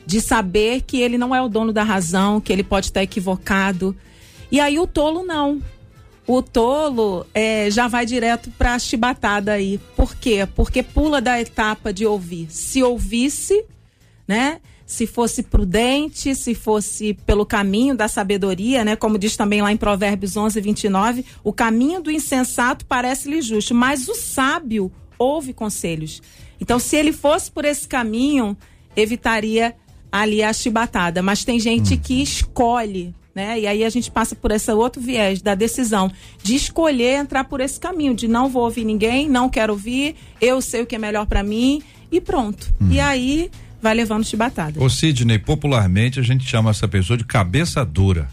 de 0.05 0.19
saber 0.19 0.81
que 0.81 0.99
ele 0.99 1.17
não 1.17 1.33
é 1.33 1.41
o 1.41 1.47
dono 1.47 1.71
da 1.71 1.83
razão, 1.83 2.41
que 2.41 2.51
ele 2.51 2.63
pode 2.63 2.87
estar 2.87 3.01
equivocado. 3.01 3.95
E 4.51 4.59
aí 4.59 4.77
o 4.77 4.85
tolo 4.85 5.23
não. 5.23 5.61
O 6.27 6.41
tolo 6.41 7.25
é, 7.33 7.71
já 7.71 7.87
vai 7.87 8.05
direto 8.05 8.49
para 8.57 8.73
a 8.73 8.79
chibatada 8.79 9.53
aí. 9.53 9.79
Por 9.95 10.15
quê? 10.15 10.47
Porque 10.53 10.83
pula 10.83 11.21
da 11.21 11.39
etapa 11.39 11.93
de 11.93 12.05
ouvir. 12.05 12.47
Se 12.49 12.83
ouvisse, 12.83 13.63
né? 14.27 14.59
Se 14.85 15.07
fosse 15.07 15.43
prudente, 15.43 16.35
se 16.35 16.53
fosse 16.53 17.13
pelo 17.25 17.45
caminho 17.45 17.95
da 17.95 18.07
sabedoria, 18.07 18.83
né? 18.83 18.95
Como 18.95 19.17
diz 19.17 19.37
também 19.37 19.61
lá 19.61 19.71
em 19.71 19.77
Provérbios 19.77 20.35
11, 20.35 20.59
29, 20.59 21.25
o 21.43 21.53
caminho 21.53 22.01
do 22.01 22.11
insensato 22.11 22.85
parece-lhe 22.85 23.41
justo, 23.41 23.73
mas 23.73 24.07
o 24.07 24.15
sábio 24.15 24.91
ouve 25.17 25.53
conselhos. 25.53 26.21
Então, 26.59 26.79
se 26.79 26.95
ele 26.95 27.13
fosse 27.13 27.49
por 27.51 27.65
esse 27.65 27.87
caminho, 27.87 28.57
evitaria 28.95 29.75
ali 30.11 30.43
a 30.43 30.53
chibatada. 30.53 31.21
Mas 31.23 31.43
tem 31.43 31.59
gente 31.59 31.97
que 31.97 32.21
escolhe, 32.21 33.15
né? 33.33 33.59
E 33.59 33.67
aí 33.67 33.83
a 33.83 33.89
gente 33.89 34.11
passa 34.11 34.35
por 34.35 34.51
esse 34.51 34.71
outro 34.71 35.01
viés 35.01 35.41
da 35.41 35.55
decisão 35.55 36.11
de 36.41 36.55
escolher 36.55 37.17
entrar 37.17 37.45
por 37.45 37.59
esse 37.59 37.79
caminho, 37.79 38.13
de 38.13 38.27
não 38.27 38.47
vou 38.47 38.63
ouvir 38.63 38.85
ninguém, 38.85 39.27
não 39.27 39.49
quero 39.49 39.73
ouvir, 39.73 40.15
eu 40.39 40.61
sei 40.61 40.83
o 40.83 40.85
que 40.85 40.95
é 40.95 40.99
melhor 40.99 41.25
para 41.25 41.41
mim 41.41 41.81
e 42.11 42.21
pronto. 42.21 42.71
E 42.91 42.99
aí 42.99 43.49
vai 43.83 43.93
levando 43.93 44.23
chibatada. 44.25 44.81
Ô 44.81 44.89
Sidney, 44.89 45.37
popularmente 45.37 46.19
a 46.19 46.23
gente 46.23 46.45
chama 46.47 46.69
essa 46.71 46.87
pessoa 46.87 47.17
de 47.17 47.25
cabeça 47.25 47.83
dura. 47.85 48.29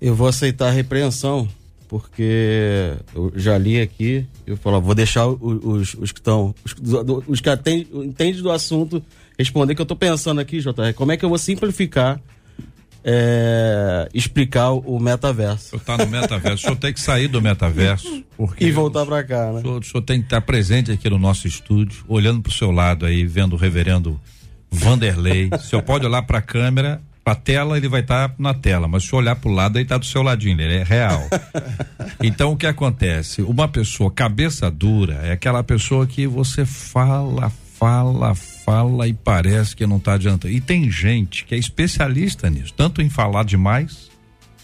Eu 0.00 0.14
vou 0.14 0.26
aceitar 0.26 0.68
a 0.68 0.70
repreensão, 0.72 1.46
porque 1.88 2.96
eu 3.14 3.32
já 3.36 3.56
li 3.58 3.80
aqui, 3.80 4.26
eu 4.46 4.56
falo, 4.56 4.80
vou 4.80 4.94
deixar 4.94 5.26
o- 5.26 5.38
os, 5.40 5.94
os 5.94 6.10
que 6.10 6.18
estão, 6.18 6.54
os, 6.64 6.74
do- 6.74 7.22
os 7.28 7.40
que 7.40 7.48
atendem, 7.48 7.86
entendem 8.06 8.42
do 8.42 8.50
assunto 8.50 9.02
responder 9.38 9.74
que 9.74 9.80
eu 9.80 9.86
tô 9.86 9.96
pensando 9.96 10.40
aqui, 10.40 10.58
JR, 10.60 10.92
como 10.94 11.12
é 11.12 11.16
que 11.16 11.24
eu 11.24 11.28
vou 11.28 11.38
simplificar, 11.38 12.20
é, 13.04 14.08
explicar 14.12 14.70
o, 14.70 14.78
o 14.80 15.00
metaverso 15.00 15.76
O 15.76 15.78
senhor 15.80 15.84
tá 15.84 16.04
no 16.04 16.10
metaverso, 16.10 16.56
o 16.56 16.60
senhor 16.60 16.76
tem 16.76 16.92
que 16.92 17.00
sair 17.00 17.28
do 17.28 17.40
metaverso. 17.40 18.24
Porque 18.36 18.64
e 18.64 18.70
voltar 18.70 19.06
pra 19.06 19.22
cá, 19.24 19.50
O 19.50 19.54
né? 19.54 19.62
senhor, 19.62 19.80
o 19.80 19.84
senhor 19.84 20.02
tem 20.02 20.18
que 20.20 20.26
estar 20.26 20.40
presente 20.40 20.92
aqui 20.92 21.08
no 21.08 21.18
nosso 21.18 21.46
estúdio, 21.46 22.04
olhando 22.08 22.40
pro 22.42 22.52
seu 22.52 22.70
lado 22.70 23.06
aí, 23.06 23.24
vendo 23.24 23.54
o 23.54 23.56
reverendo 23.56 24.20
Vanderlei. 24.70 25.48
O 25.52 25.58
senhor 25.58 25.82
pode 25.82 26.06
olhar 26.06 26.22
pra 26.22 26.40
câmera, 26.40 27.00
pra 27.24 27.34
tela, 27.34 27.76
ele 27.76 27.88
vai 27.88 28.00
estar 28.00 28.34
na 28.38 28.54
tela, 28.54 28.86
mas 28.88 29.04
se 29.04 29.14
o 29.14 29.18
olhar 29.18 29.36
pro 29.36 29.50
lado, 29.50 29.78
ele 29.78 29.84
tá 29.84 29.98
do 29.98 30.06
seu 30.06 30.22
ladinho, 30.22 30.60
ele 30.60 30.76
é 30.76 30.82
real. 30.82 31.26
Então 32.22 32.52
o 32.52 32.56
que 32.56 32.66
acontece? 32.66 33.42
Uma 33.42 33.68
pessoa 33.68 34.10
cabeça 34.10 34.70
dura 34.70 35.14
é 35.22 35.32
aquela 35.32 35.62
pessoa 35.62 36.06
que 36.06 36.26
você 36.26 36.64
fala, 36.64 37.50
fala, 37.78 38.34
fala 38.34 38.59
e 39.06 39.12
parece 39.12 39.74
que 39.74 39.86
não 39.86 39.98
tá 39.98 40.14
adiantando. 40.14 40.52
E 40.52 40.60
tem 40.60 40.90
gente 40.90 41.44
que 41.44 41.54
é 41.54 41.58
especialista 41.58 42.48
nisso, 42.48 42.72
tanto 42.76 43.02
em 43.02 43.08
falar 43.08 43.44
demais 43.44 44.10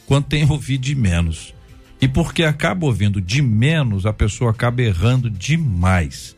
quanto 0.06 0.34
em 0.34 0.48
ouvir 0.50 0.78
de 0.78 0.94
menos. 0.94 1.54
E 2.00 2.06
porque 2.06 2.44
acaba 2.44 2.86
ouvindo 2.86 3.20
de 3.20 3.40
menos, 3.42 4.06
a 4.06 4.12
pessoa 4.12 4.50
acaba 4.50 4.82
errando 4.82 5.30
demais. 5.30 6.36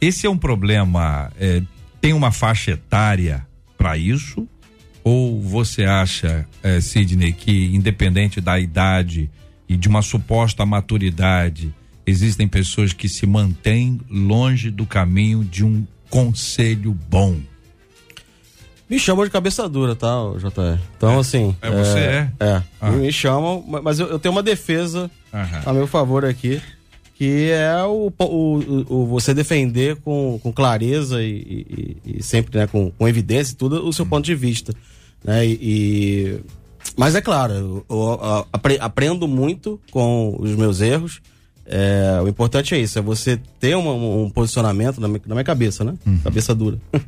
Esse 0.00 0.26
é 0.26 0.30
um 0.30 0.38
problema. 0.38 1.32
é, 1.38 1.62
tem 2.00 2.12
uma 2.12 2.30
faixa 2.30 2.72
etária 2.72 3.46
para 3.76 3.96
isso? 3.96 4.46
Ou 5.02 5.40
você 5.40 5.84
acha, 5.84 6.46
é, 6.62 6.80
Sidney, 6.80 7.32
que 7.32 7.74
independente 7.74 8.40
da 8.40 8.58
idade 8.58 9.30
e 9.68 9.76
de 9.76 9.88
uma 9.88 10.02
suposta 10.02 10.66
maturidade, 10.66 11.72
existem 12.06 12.46
pessoas 12.46 12.92
que 12.92 13.08
se 13.08 13.26
mantêm 13.26 14.00
longe 14.10 14.70
do 14.70 14.84
caminho 14.84 15.44
de 15.44 15.64
um 15.64 15.86
conselho 16.10 16.96
bom? 17.08 17.36
Me 18.88 18.98
chamam 19.00 19.24
de 19.24 19.30
cabeça 19.32 19.68
dura, 19.68 19.96
tá, 19.96 20.14
JR? 20.38 20.78
Então, 20.96 21.18
assim. 21.18 21.56
É, 21.60 21.70
você 21.70 21.98
é? 21.98 22.30
É. 22.38 22.62
Ah. 22.80 22.90
Me 22.92 23.10
chamam, 23.12 23.64
ma- 23.66 23.82
mas 23.82 23.98
eu, 23.98 24.06
eu 24.06 24.18
tenho 24.18 24.32
uma 24.32 24.42
defesa 24.44 25.10
Aham. 25.34 25.62
a 25.66 25.72
meu 25.72 25.88
favor 25.88 26.24
aqui, 26.24 26.62
que 27.16 27.50
é 27.50 27.82
o, 27.84 28.12
o, 28.16 28.84
o- 28.88 29.06
você 29.06 29.34
defender 29.34 29.96
com, 29.96 30.38
com 30.40 30.52
clareza 30.52 31.20
e, 31.20 31.96
e- 32.06 32.18
e 32.18 32.22
sempre 32.22 32.56
né, 32.56 32.68
com, 32.68 32.90
com 32.92 33.08
evidência 33.08 33.54
e 33.54 33.56
tudo 33.56 33.84
o 33.88 33.92
seu 33.92 34.06
ponto 34.06 34.24
de 34.24 34.36
vista. 34.36 34.72
Né? 35.24 35.44
E, 35.44 35.52
e- 35.60 36.40
mas 36.96 37.16
é 37.16 37.20
claro, 37.20 37.54
eu, 37.54 37.86
eu, 37.90 38.46
apre- 38.52 38.78
aprendo 38.80 39.26
muito 39.26 39.80
com 39.90 40.36
os 40.38 40.52
meus 40.54 40.80
erros. 40.80 41.20
É, 41.68 42.20
o 42.22 42.28
importante 42.28 42.74
é 42.74 42.78
isso, 42.78 42.98
é 42.98 43.02
você 43.02 43.40
ter 43.58 43.74
uma- 43.76 43.92
um 43.92 44.30
posicionamento 44.30 45.00
na 45.00 45.08
minha, 45.08 45.20
na 45.26 45.34
minha 45.34 45.44
cabeça, 45.44 45.82
né? 45.84 45.94
Cabeça 46.22 46.54
dura. 46.54 46.78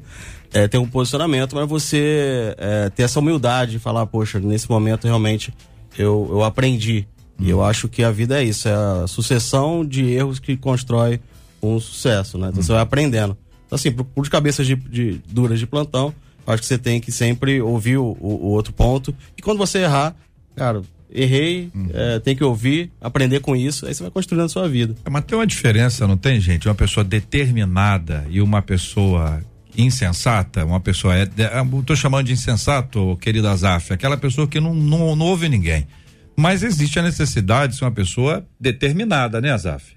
É, 0.51 0.67
ter 0.67 0.79
um 0.79 0.89
posicionamento, 0.89 1.55
mas 1.55 1.69
você 1.69 2.55
é, 2.57 2.89
ter 2.89 3.03
essa 3.03 3.21
humildade 3.21 3.73
de 3.73 3.79
falar, 3.79 4.07
poxa, 4.07 4.41
nesse 4.41 4.67
momento 4.71 5.05
realmente 5.05 5.53
eu, 5.99 6.27
eu 6.31 6.43
aprendi. 6.43 7.07
E 7.39 7.51
eu 7.51 7.63
acho 7.63 7.87
que 7.87 8.03
a 8.03 8.11
vida 8.11 8.41
é 8.41 8.45
isso, 8.45 8.67
é 8.67 8.73
a 8.73 9.07
sucessão 9.07 9.85
de 9.85 10.07
erros 10.11 10.39
que 10.39 10.57
constrói 10.57 11.21
um 11.63 11.79
sucesso, 11.79 12.39
né? 12.39 12.49
Então 12.51 12.63
você 12.63 12.73
vai 12.73 12.81
aprendendo. 12.81 13.37
Então, 13.67 13.77
assim, 13.77 13.93
por, 13.93 14.05
por 14.05 14.27
cabeças 14.31 14.67
de, 14.67 14.75
de- 14.75 15.21
duras 15.29 15.59
de 15.59 15.67
plantão, 15.67 16.15
acho 16.47 16.63
que 16.63 16.67
você 16.67 16.79
tem 16.79 16.99
que 16.99 17.13
sempre 17.13 17.61
ouvir 17.61 17.99
o, 17.99 18.17
o- 18.19 18.47
o 18.47 18.47
outro 18.47 18.73
ponto. 18.73 19.15
E 19.37 19.43
quando 19.43 19.59
você 19.59 19.81
errar, 19.81 20.17
cara, 20.57 20.81
errei, 21.11 21.71
é, 21.93 22.19
tem 22.19 22.37
que 22.37 22.45
ouvir, 22.45 22.91
aprender 23.01 23.41
com 23.41 23.57
isso, 23.57 23.87
aí 23.87 23.95
você 23.95 24.03
vai 24.03 24.11
construindo 24.11 24.45
a 24.45 24.49
sua 24.49 24.69
vida. 24.69 24.95
É, 25.05 25.11
Mas 25.11 25.25
tem 25.25 25.39
uma 25.39 25.47
diferença, 25.47 26.07
não 26.07 26.17
tem, 26.17 26.41
gente? 26.41 26.69
Uma 26.69 26.75
pessoa 26.75 27.05
determinada 27.05 28.27
e 28.31 28.41
uma 28.41 28.61
pessoa 28.63 29.43
insensata, 29.77 30.65
uma 30.65 30.81
pessoa. 30.81 31.17
É, 31.17 31.23
é, 31.23 31.61
eu 31.61 31.83
tô 31.85 31.95
chamando 31.95 32.27
de 32.27 32.33
insensato, 32.33 33.17
querida 33.21 33.51
Azaf, 33.51 33.93
aquela 33.93 34.17
pessoa 34.17 34.47
que 34.47 34.61
não, 34.61 34.75
não, 34.75 35.15
não 35.17 35.27
ouve 35.27 35.49
ninguém. 35.49 35.87
Mas 36.37 36.63
existe 36.63 36.99
a 36.99 37.03
necessidade 37.03 37.73
de 37.73 37.79
ser 37.79 37.85
uma 37.85 37.91
pessoa 37.91 38.47
determinada, 38.61 39.41
né, 39.41 39.51
Azaf? 39.51 39.97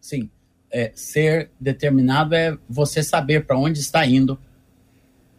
Sim. 0.00 0.28
É, 0.70 0.90
ser 0.94 1.50
determinado 1.60 2.34
é 2.34 2.56
você 2.68 3.02
saber 3.02 3.44
para 3.44 3.58
onde 3.58 3.80
está 3.80 4.06
indo, 4.06 4.38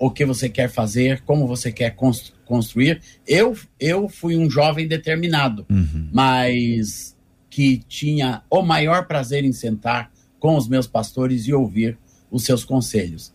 o 0.05 0.11
que 0.11 0.25
você 0.25 0.49
quer 0.49 0.69
fazer, 0.69 1.21
como 1.21 1.47
você 1.47 1.71
quer 1.71 1.91
cons- 1.95 2.33
construir. 2.45 3.01
Eu, 3.27 3.57
eu 3.79 4.09
fui 4.09 4.35
um 4.35 4.49
jovem 4.49 4.87
determinado, 4.87 5.65
mas 6.11 7.15
que 7.49 7.77
tinha 7.87 8.41
o 8.49 8.61
maior 8.61 9.05
prazer 9.07 9.43
em 9.45 9.51
sentar 9.51 10.11
com 10.39 10.57
os 10.57 10.67
meus 10.67 10.87
pastores 10.87 11.47
e 11.47 11.53
ouvir 11.53 11.97
os 12.29 12.43
seus 12.43 12.65
conselhos, 12.65 13.31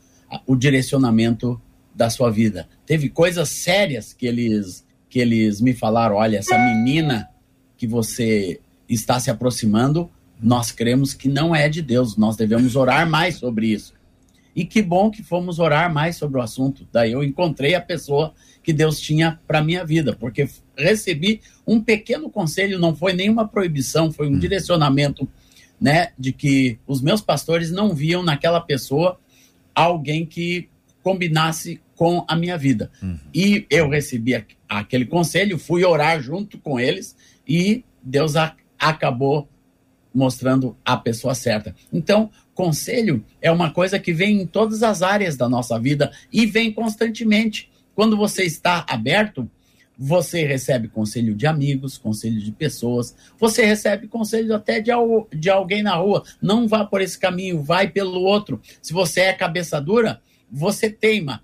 o 0.46 0.56
direcionamento 0.56 1.60
da 1.94 2.10
sua 2.10 2.30
vida. 2.30 2.68
Teve 2.84 3.08
coisas 3.08 3.48
sérias 3.48 4.12
que 4.12 4.26
eles 4.26 4.86
que 5.10 5.18
eles 5.20 5.58
me 5.62 5.72
falaram, 5.72 6.16
olha, 6.16 6.36
essa 6.36 6.58
menina 6.58 7.30
que 7.78 7.86
você 7.86 8.60
está 8.86 9.18
se 9.18 9.30
aproximando, 9.30 10.10
nós 10.38 10.70
cremos 10.70 11.14
que 11.14 11.30
não 11.30 11.56
é 11.56 11.66
de 11.66 11.80
Deus, 11.80 12.14
nós 12.14 12.36
devemos 12.36 12.76
orar 12.76 13.08
mais 13.08 13.36
sobre 13.36 13.68
isso. 13.68 13.94
E 14.58 14.64
que 14.64 14.82
bom 14.82 15.08
que 15.10 15.22
fomos 15.22 15.58
orar 15.60 15.92
mais 15.92 16.16
sobre 16.16 16.38
o 16.40 16.42
assunto. 16.42 16.86
Daí 16.92 17.12
eu 17.12 17.22
encontrei 17.22 17.74
a 17.76 17.80
pessoa 17.80 18.34
que 18.62 18.72
Deus 18.72 18.98
tinha 19.00 19.38
para 19.46 19.62
minha 19.62 19.84
vida, 19.84 20.16
porque 20.16 20.48
recebi 20.76 21.40
um 21.66 21.80
pequeno 21.80 22.28
conselho, 22.28 22.78
não 22.78 22.92
foi 22.94 23.12
nenhuma 23.12 23.46
proibição, 23.46 24.10
foi 24.10 24.26
um 24.26 24.36
direcionamento, 24.38 25.28
né, 25.80 26.08
de 26.18 26.32
que 26.32 26.78
os 26.88 27.00
meus 27.00 27.20
pastores 27.20 27.70
não 27.70 27.94
viam 27.94 28.22
naquela 28.22 28.60
pessoa 28.60 29.20
alguém 29.72 30.26
que 30.26 30.68
combinasse 31.04 31.80
com 31.94 32.24
a 32.26 32.34
minha 32.34 32.58
vida. 32.58 32.90
E 33.32 33.64
eu 33.70 33.88
recebi 33.88 34.34
a- 34.34 34.44
aquele 34.68 35.04
conselho, 35.06 35.56
fui 35.56 35.84
orar 35.84 36.20
junto 36.20 36.58
com 36.58 36.80
eles 36.80 37.16
e 37.46 37.84
Deus 38.02 38.34
a- 38.34 38.56
acabou 38.78 39.48
mostrando 40.12 40.76
a 40.84 40.96
pessoa 40.96 41.34
certa. 41.34 41.74
Então, 41.92 42.30
conselho 42.58 43.24
é 43.40 43.52
uma 43.52 43.70
coisa 43.70 44.00
que 44.00 44.12
vem 44.12 44.40
em 44.42 44.46
todas 44.46 44.82
as 44.82 45.00
áreas 45.00 45.36
da 45.36 45.48
nossa 45.48 45.78
vida 45.78 46.10
e 46.32 46.44
vem 46.44 46.72
constantemente. 46.72 47.70
Quando 47.94 48.16
você 48.16 48.42
está 48.42 48.84
aberto, 48.88 49.48
você 49.96 50.44
recebe 50.44 50.88
conselho 50.88 51.36
de 51.36 51.46
amigos, 51.46 51.96
conselho 51.96 52.40
de 52.40 52.50
pessoas, 52.50 53.14
você 53.38 53.64
recebe 53.64 54.08
conselho 54.08 54.52
até 54.56 54.80
de, 54.80 54.90
al- 54.90 55.28
de 55.32 55.48
alguém 55.48 55.84
na 55.84 55.94
rua. 55.94 56.24
Não 56.42 56.66
vá 56.66 56.84
por 56.84 57.00
esse 57.00 57.16
caminho, 57.16 57.62
vai 57.62 57.86
pelo 57.86 58.22
outro. 58.22 58.60
Se 58.82 58.92
você 58.92 59.20
é 59.20 59.32
cabeça 59.32 59.80
dura, 59.80 60.20
você 60.50 60.90
teima 60.90 61.40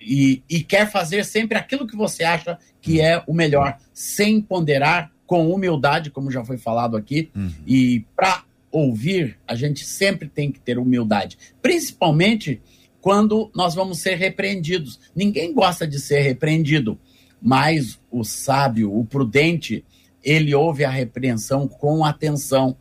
e, 0.00 0.40
e 0.48 0.62
quer 0.62 0.88
fazer 0.88 1.24
sempre 1.24 1.58
aquilo 1.58 1.84
que 1.84 1.96
você 1.96 2.22
acha 2.22 2.56
que 2.80 3.00
é 3.00 3.24
o 3.26 3.34
melhor, 3.34 3.76
sem 3.92 4.40
ponderar, 4.40 5.10
com 5.26 5.52
humildade, 5.52 6.10
como 6.12 6.30
já 6.30 6.44
foi 6.44 6.58
falado 6.58 6.96
aqui. 6.96 7.28
E 7.66 8.04
para 8.14 8.44
ouvir, 8.70 9.38
a 9.46 9.54
gente 9.54 9.84
sempre 9.84 10.28
tem 10.28 10.50
que 10.50 10.60
ter 10.60 10.78
humildade, 10.78 11.38
principalmente 11.62 12.60
quando 13.00 13.50
nós 13.54 13.74
vamos 13.74 13.98
ser 14.00 14.16
repreendidos. 14.16 14.98
Ninguém 15.14 15.52
gosta 15.52 15.86
de 15.86 16.00
ser 16.00 16.20
repreendido, 16.20 16.98
mas 17.40 18.00
o 18.10 18.24
sábio, 18.24 18.92
o 18.92 19.04
prudente, 19.04 19.84
ele 20.22 20.54
ouve 20.54 20.84
a 20.84 20.90
repreensão 20.90 21.68
com 21.68 22.04
atenção, 22.04 22.76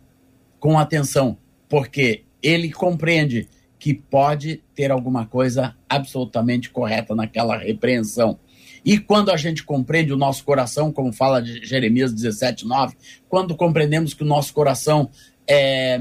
com 0.59 0.79
atenção, 0.79 1.37
porque 1.69 2.23
ele 2.41 2.71
compreende 2.71 3.47
que 3.77 3.93
pode 3.93 4.63
ter 4.73 4.89
alguma 4.89 5.27
coisa 5.27 5.75
absolutamente 5.87 6.71
correta 6.71 7.13
naquela 7.13 7.55
repreensão. 7.55 8.39
E 8.83 8.97
quando 8.97 9.31
a 9.31 9.37
gente 9.37 9.63
compreende 9.63 10.13
o 10.13 10.17
nosso 10.17 10.43
coração, 10.43 10.91
como 10.91 11.13
fala 11.13 11.41
de 11.41 11.63
Jeremias 11.65 12.13
17, 12.13 12.65
9, 12.65 12.95
quando 13.29 13.55
compreendemos 13.55 14.13
que 14.13 14.23
o 14.23 14.27
nosso 14.27 14.53
coração 14.53 15.09
é, 15.47 15.99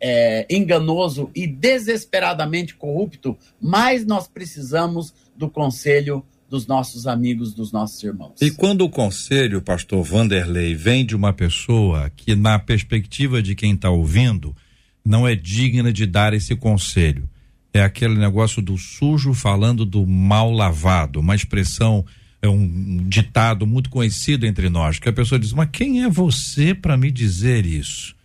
é 0.00 0.46
enganoso 0.50 1.30
e 1.34 1.46
desesperadamente 1.46 2.74
corrupto, 2.74 3.36
mais 3.60 4.04
nós 4.04 4.28
precisamos 4.28 5.12
do 5.36 5.48
conselho 5.48 6.24
dos 6.48 6.66
nossos 6.66 7.06
amigos, 7.06 7.52
dos 7.52 7.72
nossos 7.72 8.02
irmãos. 8.02 8.40
E 8.40 8.50
quando 8.50 8.82
o 8.82 8.88
conselho, 8.88 9.60
pastor 9.60 10.02
Vanderlei, 10.02 10.74
vem 10.74 11.04
de 11.04 11.14
uma 11.14 11.32
pessoa 11.32 12.10
que, 12.16 12.34
na 12.34 12.58
perspectiva 12.58 13.42
de 13.42 13.54
quem 13.54 13.74
está 13.74 13.90
ouvindo, 13.90 14.56
não 15.04 15.28
é 15.28 15.34
digna 15.34 15.92
de 15.92 16.06
dar 16.06 16.32
esse 16.32 16.56
conselho. 16.56 17.28
É 17.72 17.82
aquele 17.82 18.14
negócio 18.14 18.62
do 18.62 18.78
sujo 18.78 19.34
falando 19.34 19.84
do 19.84 20.06
mal 20.06 20.50
lavado, 20.50 21.20
uma 21.20 21.34
expressão, 21.34 22.04
é 22.40 22.48
um 22.48 23.06
ditado 23.08 23.66
muito 23.66 23.90
conhecido 23.90 24.46
entre 24.46 24.70
nós, 24.70 24.98
que 24.98 25.08
a 25.08 25.12
pessoa 25.12 25.38
diz: 25.38 25.52
Mas 25.52 25.68
quem 25.70 26.02
é 26.02 26.08
você 26.08 26.74
para 26.74 26.96
me 26.96 27.10
dizer 27.10 27.66
isso? 27.66 28.16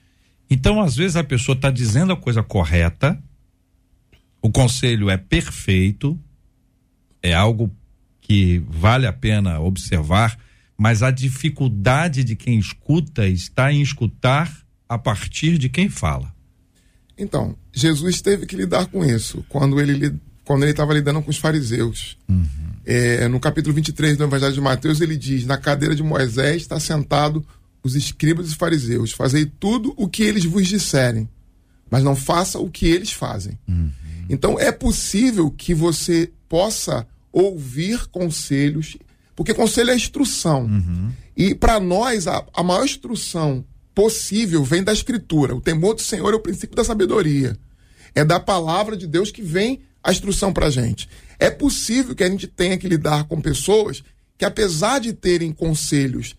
Então, 0.53 0.79
às 0.79 0.95
vezes, 0.95 1.15
a 1.15 1.23
pessoa 1.23 1.55
está 1.55 1.71
dizendo 1.71 2.13
a 2.13 2.15
coisa 2.15 2.43
correta, 2.43 3.19
o 4.39 4.51
conselho 4.51 5.09
é 5.09 5.17
perfeito, 5.17 6.15
é 7.23 7.33
algo 7.33 7.75
que 8.21 8.59
vale 8.69 9.07
a 9.07 9.11
pena 9.11 9.59
observar, 9.59 10.37
mas 10.77 11.01
a 11.01 11.09
dificuldade 11.09 12.23
de 12.23 12.35
quem 12.35 12.59
escuta 12.59 13.27
está 13.27 13.73
em 13.73 13.81
escutar 13.81 14.55
a 14.87 14.95
partir 14.95 15.57
de 15.57 15.69
quem 15.69 15.89
fala. 15.89 16.31
Então, 17.17 17.55
Jesus 17.73 18.21
teve 18.21 18.45
que 18.45 18.55
lidar 18.55 18.85
com 18.85 19.03
isso 19.03 19.43
quando 19.49 19.81
ele 19.81 20.15
quando 20.45 20.63
ele 20.63 20.71
estava 20.71 20.93
lidando 20.93 21.23
com 21.23 21.31
os 21.31 21.37
fariseus. 21.37 22.15
É, 22.85 23.27
no 23.27 23.39
capítulo 23.39 23.73
23 23.73 24.17
do 24.17 24.25
Evangelho 24.25 24.53
de 24.53 24.61
Mateus, 24.61 25.01
ele 25.01 25.17
diz: 25.17 25.47
Na 25.47 25.57
cadeira 25.57 25.95
de 25.95 26.03
Moisés 26.03 26.57
está 26.57 26.79
sentado 26.79 27.43
os 27.83 27.95
escribas 27.95 28.51
e 28.51 28.55
fariseus. 28.55 29.11
Fazei 29.11 29.45
tudo 29.45 29.93
o 29.97 30.07
que 30.07 30.23
eles 30.23 30.45
vos 30.45 30.67
disserem, 30.67 31.29
mas 31.91 32.03
não 32.03 32.15
faça 32.15 32.57
o 32.57 32.69
que 32.69 32.87
eles 32.87 33.11
fazem. 33.11 33.59
Então, 34.29 34.57
é 34.57 34.71
possível 34.71 35.51
que 35.51 35.73
você 35.73 36.31
possa 36.47 37.05
ouvir 37.31 38.07
conselhos, 38.07 38.95
porque 39.35 39.53
conselho 39.53 39.91
é 39.91 39.95
instrução. 39.95 40.65
E 41.35 41.53
para 41.53 41.79
nós, 41.79 42.27
a, 42.27 42.45
a 42.53 42.63
maior 42.63 42.85
instrução 42.85 43.65
possível 43.93 44.63
vem 44.63 44.83
da 44.83 44.93
Escritura. 44.93 45.55
O 45.55 45.61
temor 45.61 45.95
do 45.95 46.01
Senhor 46.01 46.33
é 46.33 46.35
o 46.35 46.39
princípio 46.39 46.75
da 46.75 46.83
sabedoria. 46.83 47.57
É 48.15 48.23
da 48.23 48.39
palavra 48.39 48.95
de 48.95 49.07
Deus 49.07 49.31
que 49.31 49.41
vem 49.41 49.81
a 50.03 50.11
instrução 50.11 50.53
para 50.53 50.69
gente. 50.69 51.09
É 51.39 51.49
possível 51.49 52.15
que 52.15 52.23
a 52.23 52.29
gente 52.29 52.47
tenha 52.47 52.77
que 52.77 52.87
lidar 52.87 53.25
com 53.25 53.41
pessoas 53.41 54.03
que, 54.37 54.45
apesar 54.45 54.99
de 54.99 55.13
terem 55.13 55.51
conselhos 55.51 56.35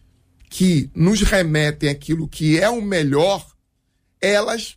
que 0.49 0.91
nos 0.95 1.21
remetem 1.23 1.89
àquilo 1.89 2.29
que 2.29 2.59
é 2.59 2.69
o 2.69 2.81
melhor, 2.81 3.45
elas, 4.21 4.77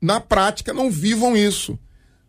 na 0.00 0.20
prática, 0.20 0.72
não 0.72 0.90
vivam 0.90 1.36
isso. 1.36 1.78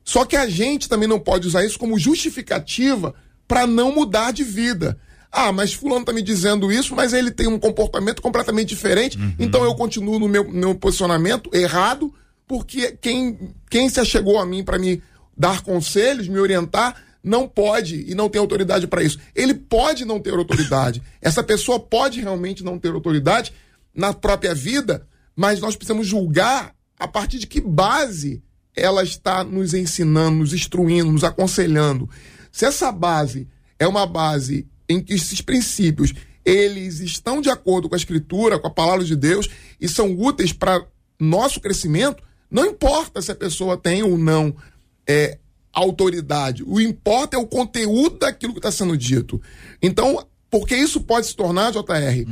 Só 0.03 0.25
que 0.25 0.35
a 0.35 0.47
gente 0.47 0.87
também 0.87 1.07
não 1.07 1.19
pode 1.19 1.47
usar 1.47 1.65
isso 1.65 1.79
como 1.79 1.97
justificativa 1.97 3.13
para 3.47 3.65
não 3.65 3.93
mudar 3.93 4.31
de 4.31 4.43
vida. 4.43 4.99
Ah, 5.31 5.51
mas 5.51 5.73
fulano 5.73 6.01
está 6.01 6.13
me 6.13 6.21
dizendo 6.21 6.71
isso, 6.71 6.95
mas 6.95 7.11
ele 7.11 7.29
tem 7.29 7.47
um 7.47 7.59
comportamento 7.59 8.21
completamente 8.21 8.69
diferente, 8.69 9.17
então 9.37 9.65
eu 9.65 9.75
continuo 9.75 10.17
no 10.17 10.29
meu, 10.29 10.49
meu 10.49 10.73
posicionamento 10.73 11.49
errado, 11.53 12.13
porque 12.47 12.97
quem, 13.01 13.53
quem 13.69 13.89
se 13.89 13.99
achegou 13.99 14.39
a 14.39 14.45
mim 14.45 14.63
para 14.63 14.79
me 14.79 15.03
dar 15.35 15.61
conselhos, 15.61 16.29
me 16.29 16.39
orientar, 16.39 16.95
não 17.25 17.47
pode 17.47 18.05
e 18.07 18.13
não 18.13 18.29
tem 18.29 18.39
autoridade 18.39 18.85
para 18.85 19.03
isso. 19.03 19.17
Ele 19.33 19.55
pode 19.55 20.05
não 20.05 20.19
ter 20.19 20.33
autoridade. 20.33 21.01
Essa 21.19 21.43
pessoa 21.43 21.79
pode 21.79 22.21
realmente 22.21 22.63
não 22.63 22.77
ter 22.77 22.89
autoridade 22.89 23.51
na 23.93 24.13
própria 24.13 24.53
vida, 24.53 25.07
mas 25.35 25.59
nós 25.59 25.75
precisamos 25.75 26.05
julgar 26.05 26.75
a 26.99 27.07
partir 27.07 27.39
de 27.39 27.47
que 27.47 27.59
base 27.59 28.43
ela 28.75 29.03
está 29.03 29.43
nos 29.43 29.73
ensinando, 29.73 30.37
nos 30.37 30.53
instruindo, 30.53 31.11
nos 31.11 31.23
aconselhando. 31.23 32.07
Se 32.51 32.65
essa 32.65 32.91
base 32.91 33.47
é 33.79 33.87
uma 33.87 34.05
base 34.05 34.67
em 34.87 35.01
que 35.01 35.13
esses 35.13 35.41
princípios 35.41 36.13
eles 36.45 36.99
estão 36.99 37.41
de 37.41 37.49
acordo 37.49 37.89
com 37.89 37.95
a 37.95 37.97
escritura, 37.97 38.59
com 38.59 38.67
a 38.67 38.71
palavra 38.71 39.03
de 39.03 39.15
Deus 39.15 39.49
e 39.81 39.89
são 39.89 40.15
úteis 40.15 40.53
para 40.53 40.85
nosso 41.19 41.59
crescimento, 41.59 42.21
não 42.51 42.65
importa 42.67 43.19
se 43.19 43.31
a 43.31 43.35
pessoa 43.35 43.75
tem 43.75 44.03
ou 44.03 44.15
não 44.15 44.55
é, 45.07 45.39
autoridade. 45.75 46.63
O 46.65 46.79
importa 46.79 47.35
é 47.35 47.39
o 47.39 47.45
conteúdo 47.45 48.19
daquilo 48.19 48.53
que 48.53 48.59
está 48.59 48.71
sendo 48.71 48.97
dito. 48.97 49.41
Então, 49.81 50.25
porque 50.49 50.75
isso 50.75 51.01
pode 51.01 51.27
se 51.27 51.35
tornar, 51.35 51.71
JR, 51.71 52.25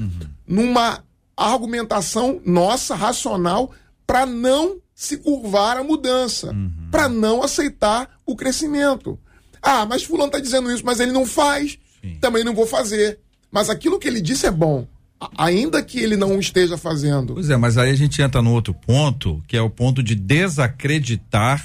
numa 0.47 1.03
argumentação 1.35 2.41
nossa, 2.45 2.95
racional, 2.95 3.71
para 4.07 4.25
não 4.25 4.77
se 4.95 5.17
curvar 5.17 5.77
à 5.77 5.83
mudança, 5.83 6.55
para 6.91 7.09
não 7.09 7.43
aceitar 7.43 8.09
o 8.25 8.35
crescimento. 8.35 9.19
Ah, 9.61 9.85
mas 9.85 10.03
fulano 10.03 10.27
está 10.27 10.39
dizendo 10.39 10.71
isso, 10.71 10.85
mas 10.85 10.99
ele 10.99 11.11
não 11.11 11.25
faz, 11.25 11.77
também 12.21 12.43
não 12.43 12.53
vou 12.53 12.67
fazer. 12.67 13.19
Mas 13.51 13.69
aquilo 13.69 13.99
que 13.99 14.07
ele 14.07 14.21
disse 14.21 14.45
é 14.45 14.51
bom, 14.51 14.87
a- 15.19 15.29
ainda 15.45 15.81
que 15.83 15.99
ele 15.99 16.15
não 16.15 16.39
esteja 16.39 16.77
fazendo. 16.77 17.33
Pois 17.33 17.49
é, 17.49 17.57
mas 17.57 17.77
aí 17.77 17.89
a 17.91 17.95
gente 17.95 18.21
entra 18.21 18.41
no 18.41 18.51
outro 18.53 18.73
ponto, 18.73 19.41
que 19.47 19.57
é 19.57 19.61
o 19.61 19.69
ponto 19.69 20.01
de 20.03 20.15
desacreditar 20.15 21.63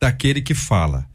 daquele 0.00 0.42
que 0.42 0.54
fala. 0.54 1.06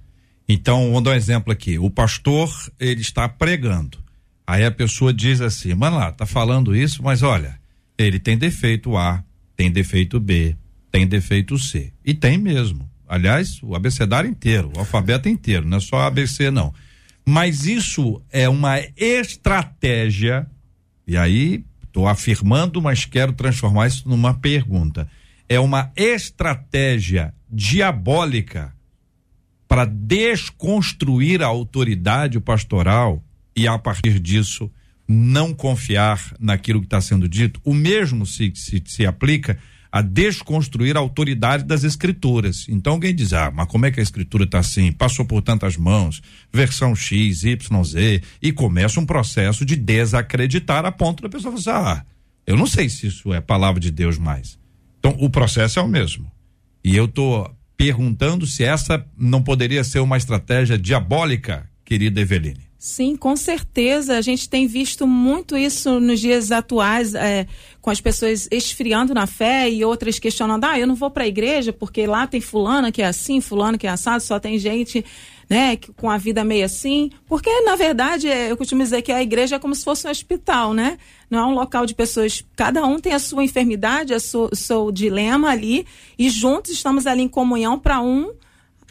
Então, 0.53 0.91
vou 0.91 0.99
dar 0.99 1.11
um 1.11 1.13
exemplo 1.13 1.53
aqui. 1.53 1.79
O 1.79 1.89
pastor, 1.89 2.51
ele 2.77 2.99
está 2.99 3.29
pregando. 3.29 3.97
Aí 4.45 4.65
a 4.65 4.71
pessoa 4.71 5.13
diz 5.13 5.39
assim, 5.39 5.73
mano 5.73 5.95
lá, 5.95 6.11
tá 6.11 6.25
falando 6.25 6.75
isso, 6.75 7.01
mas 7.01 7.23
olha, 7.23 7.57
ele 7.97 8.19
tem 8.19 8.37
defeito 8.37 8.97
A, 8.97 9.23
tem 9.55 9.71
defeito 9.71 10.19
B, 10.19 10.57
tem 10.91 11.07
defeito 11.07 11.57
C. 11.57 11.93
E 12.03 12.13
tem 12.13 12.37
mesmo. 12.37 12.85
Aliás, 13.07 13.63
o 13.63 13.75
abecedário 13.75 14.29
inteiro, 14.29 14.73
o 14.75 14.79
alfabeto 14.79 15.29
inteiro, 15.29 15.65
não 15.65 15.77
é 15.77 15.79
só 15.79 16.01
ABC, 16.01 16.51
não. 16.51 16.73
Mas 17.25 17.65
isso 17.65 18.21
é 18.29 18.49
uma 18.49 18.77
estratégia, 18.97 20.45
e 21.07 21.15
aí 21.15 21.63
estou 21.81 22.09
afirmando, 22.09 22.81
mas 22.81 23.05
quero 23.05 23.31
transformar 23.31 23.87
isso 23.87 24.03
numa 24.05 24.33
pergunta. 24.33 25.09
É 25.47 25.57
uma 25.61 25.93
estratégia 25.95 27.33
diabólica 27.49 28.73
para 29.71 29.85
desconstruir 29.85 31.41
a 31.41 31.45
autoridade 31.45 32.37
pastoral 32.41 33.23
e, 33.55 33.69
a 33.69 33.79
partir 33.79 34.19
disso, 34.19 34.69
não 35.07 35.53
confiar 35.53 36.21
naquilo 36.37 36.81
que 36.81 36.87
está 36.87 36.99
sendo 36.99 37.25
dito. 37.25 37.57
O 37.63 37.73
mesmo 37.73 38.25
se, 38.25 38.51
se, 38.53 38.83
se 38.85 39.05
aplica 39.05 39.57
a 39.89 40.01
desconstruir 40.01 40.97
a 40.97 40.99
autoridade 40.99 41.63
das 41.63 41.85
escrituras. 41.85 42.65
Então 42.67 42.91
alguém 42.91 43.15
diz, 43.15 43.31
ah, 43.31 43.49
mas 43.49 43.65
como 43.69 43.85
é 43.85 43.91
que 43.91 44.01
a 44.01 44.03
escritura 44.03 44.43
está 44.43 44.59
assim? 44.59 44.91
Passou 44.91 45.23
por 45.23 45.41
tantas 45.41 45.77
mãos, 45.77 46.21
versão 46.51 46.93
X, 46.93 47.45
Y, 47.45 47.83
Z, 47.85 48.21
e 48.41 48.51
começa 48.51 48.99
um 48.99 49.05
processo 49.05 49.63
de 49.63 49.77
desacreditar 49.77 50.85
a 50.85 50.91
ponto 50.91 51.23
da 51.23 51.29
pessoa 51.29 51.57
falar, 51.57 51.79
assim, 51.79 52.01
ah, 52.01 52.05
eu 52.45 52.57
não 52.57 52.67
sei 52.67 52.89
se 52.89 53.07
isso 53.07 53.33
é 53.33 53.39
palavra 53.39 53.79
de 53.79 53.89
Deus 53.89 54.17
mais. 54.17 54.59
Então 54.99 55.15
o 55.17 55.29
processo 55.29 55.79
é 55.79 55.81
o 55.81 55.87
mesmo. 55.87 56.29
E 56.83 56.93
eu 56.93 57.05
estou 57.05 57.55
perguntando 57.81 58.45
se 58.45 58.63
essa 58.63 59.03
não 59.17 59.41
poderia 59.41 59.83
ser 59.83 60.01
uma 60.01 60.15
estratégia 60.15 60.77
diabólica, 60.77 61.67
querida 61.83 62.21
Eveline. 62.21 62.69
Sim, 62.77 63.15
com 63.15 63.35
certeza. 63.35 64.17
A 64.17 64.21
gente 64.21 64.47
tem 64.47 64.67
visto 64.67 65.07
muito 65.07 65.57
isso 65.57 65.99
nos 65.99 66.19
dias 66.19 66.51
atuais, 66.51 67.15
é, 67.15 67.47
com 67.81 67.89
as 67.89 67.99
pessoas 67.99 68.47
esfriando 68.51 69.15
na 69.15 69.25
fé 69.25 69.67
e 69.67 69.83
outras 69.83 70.19
questionando: 70.19 70.63
ah, 70.65 70.77
eu 70.77 70.85
não 70.85 70.93
vou 70.93 71.09
para 71.09 71.23
a 71.23 71.27
igreja 71.27 71.73
porque 71.73 72.05
lá 72.05 72.27
tem 72.27 72.39
fulana 72.39 72.91
que 72.91 73.01
é 73.01 73.07
assim, 73.07 73.41
fulano 73.41 73.79
que 73.79 73.87
é 73.87 73.89
assado, 73.89 74.21
só 74.21 74.39
tem 74.39 74.59
gente 74.59 75.03
né, 75.51 75.75
com 75.97 76.09
a 76.09 76.17
vida 76.17 76.45
meio 76.45 76.63
assim. 76.63 77.11
Porque, 77.27 77.49
na 77.63 77.75
verdade, 77.75 78.29
é, 78.29 78.49
eu 78.49 78.55
costumo 78.55 78.81
dizer 78.81 79.01
que 79.01 79.11
a 79.11 79.21
igreja 79.21 79.57
é 79.57 79.59
como 79.59 79.75
se 79.75 79.83
fosse 79.83 80.07
um 80.07 80.09
hospital, 80.09 80.73
né? 80.73 80.97
Não 81.29 81.39
é 81.39 81.45
um 81.45 81.53
local 81.53 81.85
de 81.85 81.93
pessoas. 81.93 82.41
Cada 82.55 82.85
um 82.85 83.01
tem 83.01 83.11
a 83.11 83.19
sua 83.19 83.43
enfermidade, 83.43 84.13
o 84.13 84.55
seu 84.55 84.89
dilema 84.93 85.49
ali, 85.49 85.85
e 86.17 86.29
juntos 86.29 86.71
estamos 86.71 87.05
ali 87.05 87.23
em 87.23 87.27
comunhão 87.27 87.77
para 87.77 87.99
um 87.99 88.31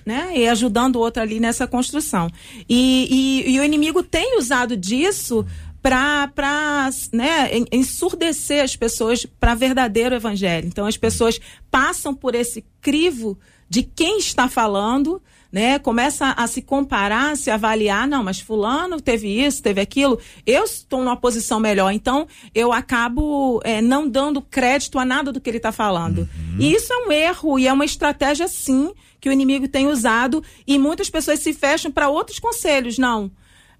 né? 0.05 0.33
E 0.35 0.49
ajudando 0.49 0.96
o 0.96 0.99
outro 0.99 1.23
ali 1.23 1.40
nessa 1.40 1.66
construção. 1.66 2.29
E, 2.68 3.44
e, 3.46 3.55
e 3.55 3.61
o 3.61 3.64
inimigo 3.64 4.03
tem 4.03 4.38
usado 4.38 4.77
disso 4.77 5.46
para 5.83 6.90
né, 7.12 7.51
ensurdecer 7.70 8.64
as 8.64 8.75
pessoas 8.77 9.25
para 9.25 9.55
verdadeiro 9.55 10.14
evangelho. 10.14 10.66
Então 10.66 10.85
as 10.87 10.96
pessoas 10.96 11.38
passam 11.70 12.14
por 12.14 12.35
esse 12.35 12.64
crivo 12.81 13.38
de 13.68 13.83
quem 13.83 14.18
está 14.18 14.49
falando, 14.49 15.23
né? 15.53 15.79
Começa 15.79 16.33
a 16.33 16.47
se 16.47 16.63
comparar, 16.63 17.33
a 17.33 17.37
se 17.37 17.51
avaliar, 17.51 18.07
não, 18.07 18.23
mas 18.23 18.41
fulano 18.41 19.01
teve 19.01 19.29
isso, 19.29 19.63
teve 19.63 19.81
aquilo, 19.81 20.19
eu 20.47 20.65
estou 20.65 21.03
numa 21.03 21.17
posição 21.17 21.59
melhor, 21.59 21.91
então 21.93 22.27
eu 22.55 22.73
acabo 22.73 23.61
é, 23.65 23.83
não 23.83 24.09
dando 24.09 24.41
crédito 24.41 24.99
a 24.99 25.05
nada 25.05 25.33
do 25.33 25.41
que 25.41 25.51
ele 25.51 25.57
está 25.57 25.73
falando. 25.73 26.19
Uhum. 26.21 26.57
E 26.59 26.73
isso 26.73 26.93
é 26.93 27.07
um 27.07 27.13
erro 27.13 27.59
e 27.59 27.67
é 27.67 27.73
uma 27.73 27.85
estratégia 27.85 28.47
sim 28.47 28.93
que 29.21 29.29
o 29.29 29.33
inimigo 29.33 29.69
tem 29.69 29.87
usado 29.87 30.43
e 30.67 30.79
muitas 30.79 31.11
pessoas 31.11 31.41
se 31.41 31.53
fecham 31.53 31.91
para 31.91 32.09
outros 32.09 32.39
conselhos. 32.39 32.97
Não. 32.97 33.31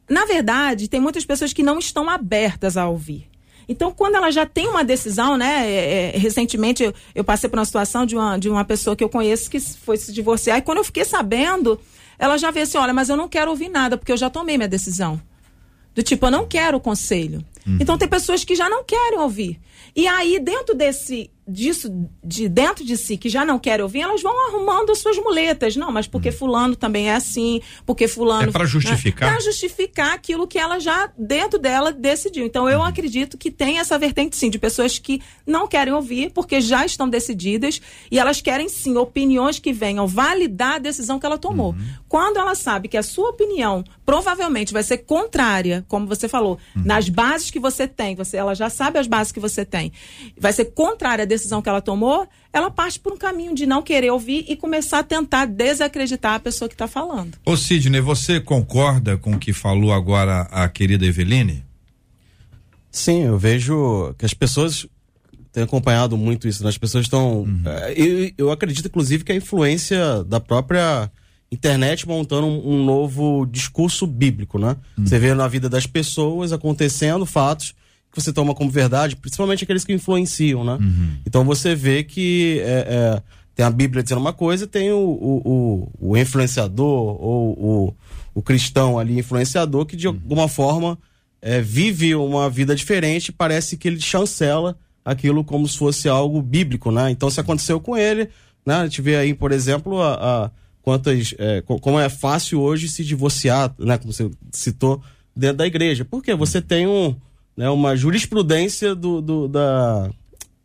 Na 0.09 0.25
verdade, 0.25 0.89
tem 0.89 1.01
muitas 1.01 1.25
pessoas 1.25 1.53
que 1.53 1.63
não 1.63 1.79
estão 1.79 2.11
abertas 2.11 2.77
a 2.77 2.89
ouvir. 2.89 3.30
Então, 3.71 3.93
quando 3.93 4.17
ela 4.17 4.33
já 4.33 4.45
tem 4.45 4.67
uma 4.67 4.83
decisão, 4.83 5.37
né? 5.37 5.65
É, 5.65 6.13
é, 6.17 6.19
recentemente 6.19 6.83
eu, 6.83 6.93
eu, 7.15 7.23
passei 7.23 7.49
por 7.49 7.57
uma 7.57 7.65
situação 7.65 8.05
de 8.05 8.17
uma, 8.17 8.37
de 8.37 8.51
uma 8.51 8.65
pessoa 8.65 8.97
que 8.97 9.05
eu 9.05 9.09
conheço 9.09 9.49
que 9.49 9.61
foi 9.61 9.97
se 9.97 10.13
divorciar, 10.13 10.59
e 10.59 10.63
quando 10.63 10.79
eu 10.79 10.85
fiquei 10.85 11.05
sabendo, 11.05 11.79
ela 12.19 12.37
já 12.37 12.51
veio 12.51 12.65
assim: 12.65 12.79
olha, 12.79 12.93
mas 12.93 13.09
eu 13.09 13.17
não 13.17 13.29
quero 13.29 13.49
ouvir 13.49 13.69
nada, 13.69 13.97
porque 13.97 14.11
eu 14.11 14.17
já 14.17 14.29
tomei 14.29 14.59
minha 14.59 14.69
decisão. 14.69 15.23
Do 15.95 16.03
tipo, 16.03 16.27
eu 16.27 16.33
não 16.33 16.47
quero 16.49 16.79
o 16.79 16.81
conselho. 16.81 17.45
Uhum. 17.65 17.79
Então, 17.81 17.97
tem 17.97 18.09
pessoas 18.09 18.43
que 18.43 18.57
já 18.57 18.69
não 18.69 18.83
querem 18.83 19.21
ouvir. 19.21 19.61
E 19.95 20.05
aí, 20.09 20.41
dentro 20.41 20.75
desse 20.75 21.31
disso 21.51 22.09
de 22.23 22.49
dentro 22.49 22.85
de 22.85 22.97
si 22.97 23.17
que 23.17 23.29
já 23.29 23.45
não 23.45 23.59
querem 23.59 23.83
ouvir, 23.83 24.01
elas 24.01 24.23
vão 24.23 24.49
arrumando 24.49 24.91
as 24.91 24.99
suas 24.99 25.19
muletas. 25.19 25.77
Não, 25.77 25.91
mas 25.91 26.07
porque 26.07 26.29
hum. 26.31 26.33
fulano 26.33 26.77
também 26.77 27.11
é 27.11 27.15
assim, 27.15 27.61
porque 27.85 28.07
fulano. 28.07 28.49
É 28.49 28.53
para 28.53 28.65
justificar. 28.65 29.29
Né? 29.29 29.35
Para 29.35 29.45
justificar 29.45 30.15
aquilo 30.15 30.47
que 30.47 30.59
ela 30.59 30.79
já 30.79 31.11
dentro 31.19 31.59
dela 31.59 31.93
decidiu. 31.93 32.47
Então 32.47 32.69
eu 32.69 32.79
uhum. 32.79 32.85
acredito 32.85 33.37
que 33.37 33.51
tem 33.51 33.79
essa 33.79 33.99
vertente 33.99 34.37
sim 34.37 34.51
de 34.51 34.59
pessoas 34.59 34.99
que 34.99 35.21
não 35.47 35.67
querem 35.67 35.93
ouvir 35.93 36.31
porque 36.31 36.61
já 36.61 36.85
estão 36.85 37.09
decididas 37.09 37.81
e 38.11 38.19
elas 38.19 38.41
querem 38.41 38.69
sim 38.69 38.97
opiniões 38.97 39.59
que 39.59 39.73
venham 39.73 40.07
validar 40.07 40.75
a 40.75 40.79
decisão 40.79 41.19
que 41.19 41.27
ela 41.27 41.39
tomou. 41.39 41.73
Uhum. 41.73 41.89
Quando 42.09 42.39
ela 42.39 42.55
sabe 42.55 42.89
que 42.89 42.97
a 42.97 43.03
sua 43.03 43.31
opinião 43.31 43.85
provavelmente 44.05 44.73
vai 44.73 44.83
ser 44.83 44.99
contrária, 44.99 45.85
como 45.89 46.07
você 46.07 46.29
falou, 46.29 46.59
uhum. 46.75 46.83
nas 46.85 47.09
bases 47.09 47.51
que 47.51 47.61
você 47.61 47.87
tem, 47.87 48.15
você 48.15 48.37
ela 48.37 48.55
já 48.55 48.69
sabe 48.69 48.99
as 48.99 49.07
bases 49.07 49.33
que 49.33 49.41
você 49.41 49.65
tem, 49.65 49.93
vai 50.39 50.53
ser 50.53 50.67
contrária 50.67 51.23
à 51.23 51.27
decisão 51.27 51.40
decisão 51.41 51.63
que 51.63 51.69
ela 51.69 51.81
tomou, 51.81 52.29
ela 52.53 52.71
parte 52.71 53.01
por 53.01 53.13
um 53.13 53.17
caminho 53.17 53.55
de 53.55 53.67
não 53.67 53.83
querer 53.83 54.11
ouvir 54.11 54.45
e 54.49 54.57
começar 54.57 55.01
a 55.01 55.03
tentar 55.03 55.47
desacreditar 55.47 56.35
a 56.35 56.41
pessoa 56.41 56.69
que 56.69 56.75
está 56.75 56.87
falando. 56.87 57.39
Ô 57.45 57.57
Sidney, 57.57 58.01
você 58.01 58.41
concorda 58.41 59.17
com 59.17 59.33
o 59.33 59.39
que 59.39 59.53
falou 59.53 59.93
agora 59.93 60.43
a 60.51 60.69
querida 60.69 61.07
Eveline? 61.07 61.65
Sim, 62.91 63.23
eu 63.23 63.39
vejo 63.39 64.15
que 64.19 64.25
as 64.25 64.35
pessoas 64.35 64.87
têm 65.53 65.63
acompanhado 65.63 66.17
muito 66.17 66.47
isso, 66.47 66.63
né? 66.63 66.69
as 66.69 66.79
pessoas 66.79 67.07
estão. 67.07 67.43
Uhum. 67.43 67.63
Eh, 67.65 67.95
eu, 67.97 68.33
eu 68.47 68.51
acredito, 68.51 68.87
inclusive, 68.87 69.25
que 69.25 69.33
a 69.33 69.37
influência 69.37 70.23
da 70.25 70.41
própria 70.41 71.11
internet 71.53 72.07
montando 72.07 72.47
um, 72.47 72.75
um 72.75 72.85
novo 72.85 73.47
discurso 73.47 74.07
bíblico, 74.07 74.59
né? 74.59 74.77
Uhum. 74.97 75.07
Você 75.07 75.19
vê 75.19 75.35
na 75.35 75.49
vida 75.49 75.69
das 75.69 75.87
pessoas 75.87 76.53
acontecendo 76.53 77.27
fatos 77.27 77.75
que 78.13 78.21
você 78.21 78.33
toma 78.33 78.55
como 78.55 78.71
verdade, 78.71 79.17
principalmente 79.17 79.65
aqueles 79.65 79.85
que 79.85 79.93
influenciam, 79.93 80.65
né? 80.65 80.79
Uhum. 80.81 81.17
Então 81.25 81.45
você 81.45 81.75
vê 81.75 82.03
que 82.03 82.61
é, 82.65 82.87
é, 82.89 83.23
tem 83.55 83.65
a 83.65 83.71
Bíblia 83.71 84.03
dizendo 84.03 84.21
uma 84.21 84.33
coisa, 84.33 84.67
tem 84.67 84.91
o, 84.91 84.99
o, 84.99 85.43
o, 86.01 86.11
o 86.11 86.17
influenciador 86.17 87.17
ou 87.23 87.95
o, 88.35 88.43
cristão 88.43 88.99
ali 88.99 89.19
influenciador 89.19 89.85
que 89.85 89.97
de 89.97 90.09
uhum. 90.09 90.15
alguma 90.15 90.49
forma 90.49 90.99
é, 91.43 91.61
vive 91.61 92.15
uma 92.15 92.51
vida 92.51 92.75
diferente, 92.75 93.31
parece 93.31 93.77
que 93.77 93.87
ele 93.87 94.01
chancela 94.01 94.77
aquilo 95.05 95.45
como 95.45 95.69
se 95.69 95.79
fosse 95.79 96.09
algo 96.09 96.43
bíblico, 96.43 96.91
né? 96.91 97.11
Então 97.11 97.31
se 97.31 97.39
aconteceu 97.39 97.79
com 97.81 97.97
ele, 97.97 98.29
né? 98.67 98.77
A 98.77 98.85
gente 98.85 99.01
vê 99.03 99.17
aí, 99.17 99.35
por 99.35 99.53
exemplo, 99.53 100.01
a, 100.01 100.15
a 100.47 100.51
quantas 100.83 101.35
é, 101.39 101.63
como 101.63 102.01
é 102.01 102.09
fácil 102.09 102.61
hoje 102.61 102.89
se 102.89 103.05
divorciar, 103.05 103.73
né? 103.79 103.99
Como 103.99 104.13
você 104.13 104.31
citou 104.51 105.01
dentro 105.37 105.59
da 105.59 105.67
igreja, 105.67 106.05
porque 106.05 106.35
você 106.35 106.61
tem 106.61 106.87
um 106.87 107.15
né, 107.61 107.69
uma 107.69 107.95
jurisprudência 107.95 108.95
do, 108.95 109.21
do, 109.21 109.47
da, 109.47 110.09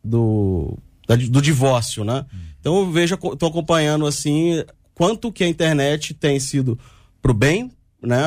do, 0.02 0.78
da, 1.06 1.18
do 1.18 1.42
divórcio, 1.42 2.06
né? 2.06 2.26
Então 2.58 2.78
eu 2.78 2.90
vejo, 2.90 3.16
estou 3.16 3.50
acompanhando 3.50 4.08
assim 4.08 4.64
quanto 4.94 5.30
que 5.30 5.44
a 5.44 5.48
internet 5.50 6.14
tem 6.14 6.40
sido 6.40 6.80
para 7.22 7.32
o 7.32 7.36
bem, 7.36 7.70
né? 8.02 8.24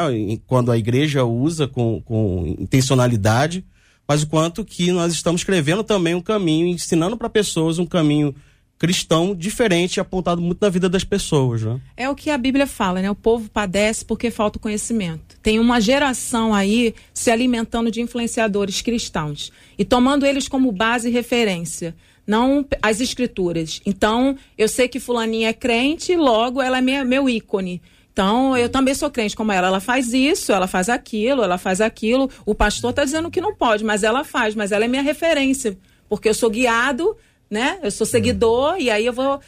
Quando 0.46 0.70
a 0.70 0.76
igreja 0.76 1.24
usa 1.24 1.66
com, 1.66 2.02
com 2.02 2.56
intencionalidade, 2.58 3.64
mas 4.06 4.22
o 4.22 4.26
quanto 4.26 4.62
que 4.62 4.92
nós 4.92 5.14
estamos 5.14 5.40
escrevendo 5.40 5.82
também 5.82 6.14
um 6.14 6.20
caminho, 6.20 6.66
ensinando 6.66 7.16
para 7.16 7.30
pessoas 7.30 7.78
um 7.78 7.86
caminho 7.86 8.34
cristão 8.78 9.34
diferente 9.34 10.00
apontado 10.00 10.40
muito 10.40 10.58
na 10.60 10.68
vida 10.68 10.88
das 10.88 11.02
pessoas. 11.02 11.62
Né? 11.62 11.80
É 11.96 12.08
o 12.08 12.14
que 12.14 12.30
a 12.30 12.38
Bíblia 12.38 12.66
fala, 12.66 13.02
né? 13.02 13.10
O 13.10 13.14
povo 13.14 13.50
padece 13.50 14.04
porque 14.04 14.30
falta 14.30 14.58
conhecimento. 14.58 15.36
Tem 15.42 15.58
uma 15.58 15.80
geração 15.80 16.54
aí 16.54 16.94
se 17.12 17.30
alimentando 17.30 17.90
de 17.90 18.00
influenciadores 18.00 18.80
cristãos 18.80 19.50
e 19.76 19.84
tomando 19.84 20.24
eles 20.24 20.48
como 20.48 20.70
base 20.70 21.08
e 21.08 21.12
referência. 21.12 21.94
Não 22.26 22.64
as 22.82 23.00
escrituras. 23.00 23.80
Então, 23.84 24.36
eu 24.56 24.68
sei 24.68 24.86
que 24.86 25.00
fulaninha 25.00 25.48
é 25.48 25.52
crente, 25.52 26.14
logo 26.14 26.60
ela 26.60 26.78
é 26.78 26.80
meu, 26.80 27.04
meu 27.04 27.28
ícone. 27.28 27.80
Então, 28.12 28.56
eu 28.56 28.68
também 28.68 28.94
sou 28.94 29.10
crente 29.10 29.34
como 29.34 29.50
ela. 29.50 29.68
Ela 29.68 29.80
faz 29.80 30.12
isso, 30.12 30.52
ela 30.52 30.66
faz 30.66 30.88
aquilo, 30.88 31.42
ela 31.42 31.56
faz 31.56 31.80
aquilo. 31.80 32.28
O 32.44 32.54
pastor 32.54 32.90
está 32.90 33.02
dizendo 33.02 33.30
que 33.30 33.40
não 33.40 33.54
pode, 33.54 33.82
mas 33.82 34.02
ela 34.02 34.24
faz, 34.24 34.54
mas 34.54 34.72
ela 34.72 34.84
é 34.84 34.88
minha 34.88 35.02
referência. 35.02 35.78
Porque 36.08 36.28
eu 36.28 36.34
sou 36.34 36.50
guiado 36.50 37.16
né? 37.50 37.78
Eu 37.82 37.90
sou 37.90 38.06
seguidor 38.06 38.76
e 38.78 38.90
aí 38.90 39.06
eu 39.06 39.12
vou. 39.12 39.40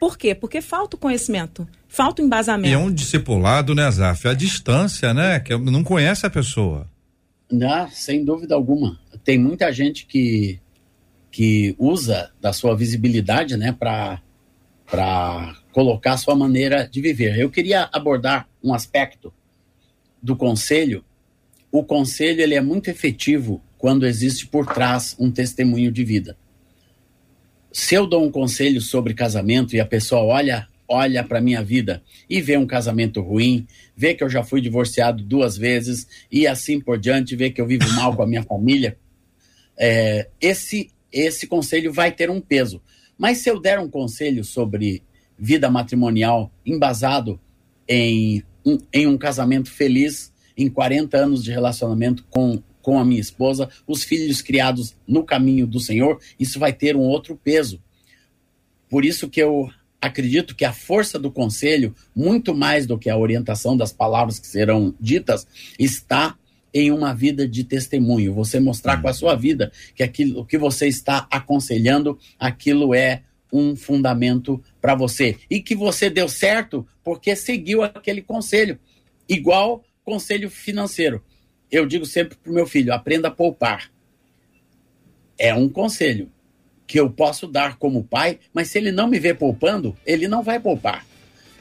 Por 0.00 0.18
quê? 0.18 0.34
Porque 0.34 0.60
falta 0.60 0.96
o 0.96 0.98
conhecimento, 0.98 1.68
falta 1.86 2.22
o 2.22 2.24
embasamento. 2.24 2.70
E 2.70 2.74
é 2.74 2.78
um 2.78 2.92
discipulado, 2.92 3.74
né, 3.74 3.88
Zaf? 3.90 4.26
A 4.26 4.34
distância, 4.34 5.14
né? 5.14 5.38
Que 5.38 5.56
não 5.56 5.84
conhece 5.84 6.26
a 6.26 6.30
pessoa. 6.30 6.88
Não, 7.50 7.88
sem 7.90 8.24
dúvida 8.24 8.54
alguma. 8.54 8.98
Tem 9.22 9.38
muita 9.38 9.70
gente 9.70 10.06
que, 10.06 10.58
que 11.30 11.76
usa 11.78 12.32
da 12.40 12.52
sua 12.52 12.74
visibilidade, 12.74 13.56
né, 13.56 13.70
para 13.70 14.20
colocar 15.70 16.14
a 16.14 16.16
sua 16.16 16.34
maneira 16.34 16.88
de 16.88 17.00
viver. 17.00 17.38
Eu 17.38 17.50
queria 17.50 17.88
abordar 17.92 18.48
um 18.64 18.74
aspecto 18.74 19.32
do 20.20 20.34
conselho. 20.34 21.04
O 21.70 21.84
conselho 21.84 22.40
ele 22.40 22.54
é 22.54 22.60
muito 22.60 22.88
efetivo 22.88 23.62
quando 23.78 24.06
existe 24.06 24.46
por 24.46 24.66
trás 24.66 25.14
um 25.18 25.30
testemunho 25.30 25.92
de 25.92 26.04
vida 26.04 26.36
se 27.72 27.94
eu 27.94 28.06
dou 28.06 28.24
um 28.24 28.30
conselho 28.30 28.80
sobre 28.80 29.14
casamento 29.14 29.74
e 29.74 29.80
a 29.80 29.86
pessoa 29.86 30.22
olha 30.22 30.68
olha 30.88 31.24
para 31.24 31.40
minha 31.40 31.62
vida 31.62 32.02
e 32.28 32.40
vê 32.40 32.58
um 32.58 32.66
casamento 32.66 33.22
ruim, 33.22 33.66
vê 33.96 34.12
que 34.14 34.22
eu 34.22 34.28
já 34.28 34.44
fui 34.44 34.60
divorciado 34.60 35.22
duas 35.22 35.56
vezes 35.56 36.06
e 36.30 36.46
assim 36.46 36.78
por 36.78 36.98
diante, 36.98 37.34
vê 37.34 37.50
que 37.50 37.62
eu 37.62 37.66
vivo 37.66 37.90
mal 37.94 38.14
com 38.14 38.22
a 38.22 38.26
minha 38.26 38.42
família, 38.42 38.98
é, 39.78 40.28
esse 40.40 40.90
esse 41.10 41.46
conselho 41.46 41.92
vai 41.92 42.10
ter 42.10 42.30
um 42.30 42.40
peso. 42.40 42.82
Mas 43.18 43.38
se 43.38 43.50
eu 43.50 43.60
der 43.60 43.78
um 43.78 43.88
conselho 43.88 44.42
sobre 44.44 45.02
vida 45.38 45.70
matrimonial 45.70 46.50
embasado 46.64 47.38
em 47.86 48.42
um, 48.64 48.78
em 48.92 49.06
um 49.06 49.18
casamento 49.18 49.70
feliz, 49.70 50.32
em 50.56 50.68
40 50.68 51.16
anos 51.16 51.44
de 51.44 51.50
relacionamento 51.50 52.24
com, 52.30 52.62
com 52.82 52.98
a 52.98 53.04
minha 53.04 53.20
esposa, 53.20 53.68
os 53.86 54.02
filhos 54.02 54.42
criados 54.42 54.94
no 55.06 55.24
caminho 55.24 55.66
do 55.66 55.80
Senhor, 55.80 56.20
isso 56.38 56.58
vai 56.58 56.72
ter 56.72 56.96
um 56.96 57.00
outro 57.00 57.36
peso. 57.36 57.80
Por 58.90 59.04
isso 59.04 59.30
que 59.30 59.40
eu 59.40 59.70
acredito 60.00 60.56
que 60.56 60.64
a 60.64 60.72
força 60.72 61.18
do 61.18 61.30
conselho, 61.30 61.94
muito 62.14 62.54
mais 62.54 62.86
do 62.86 62.98
que 62.98 63.08
a 63.08 63.16
orientação 63.16 63.76
das 63.76 63.92
palavras 63.92 64.38
que 64.38 64.46
serão 64.46 64.94
ditas, 65.00 65.46
está 65.78 66.36
em 66.74 66.90
uma 66.90 67.14
vida 67.14 67.46
de 67.46 67.62
testemunho. 67.64 68.34
Você 68.34 68.58
mostrar 68.58 69.00
com 69.00 69.08
a 69.08 69.12
sua 69.12 69.36
vida 69.36 69.70
que 69.94 70.02
aquilo 70.02 70.44
que 70.44 70.58
você 70.58 70.88
está 70.88 71.26
aconselhando, 71.30 72.18
aquilo 72.38 72.94
é 72.94 73.22
um 73.52 73.76
fundamento 73.76 74.62
para 74.80 74.94
você. 74.94 75.36
E 75.48 75.60
que 75.60 75.76
você 75.76 76.08
deu 76.10 76.28
certo 76.28 76.86
porque 77.04 77.36
seguiu 77.36 77.82
aquele 77.82 78.22
conselho. 78.22 78.78
Igual 79.28 79.84
conselho 80.04 80.50
financeiro. 80.50 81.22
Eu 81.72 81.86
digo 81.86 82.04
sempre 82.04 82.36
para 82.36 82.52
o 82.52 82.54
meu 82.54 82.66
filho: 82.66 82.92
aprenda 82.92 83.28
a 83.28 83.30
poupar. 83.30 83.90
É 85.38 85.54
um 85.54 85.68
conselho 85.68 86.30
que 86.86 87.00
eu 87.00 87.08
posso 87.08 87.46
dar 87.46 87.78
como 87.78 88.04
pai, 88.04 88.38
mas 88.52 88.68
se 88.68 88.76
ele 88.76 88.92
não 88.92 89.08
me 89.08 89.18
vê 89.18 89.32
poupando, 89.32 89.96
ele 90.04 90.28
não 90.28 90.42
vai 90.42 90.60
poupar. 90.60 91.06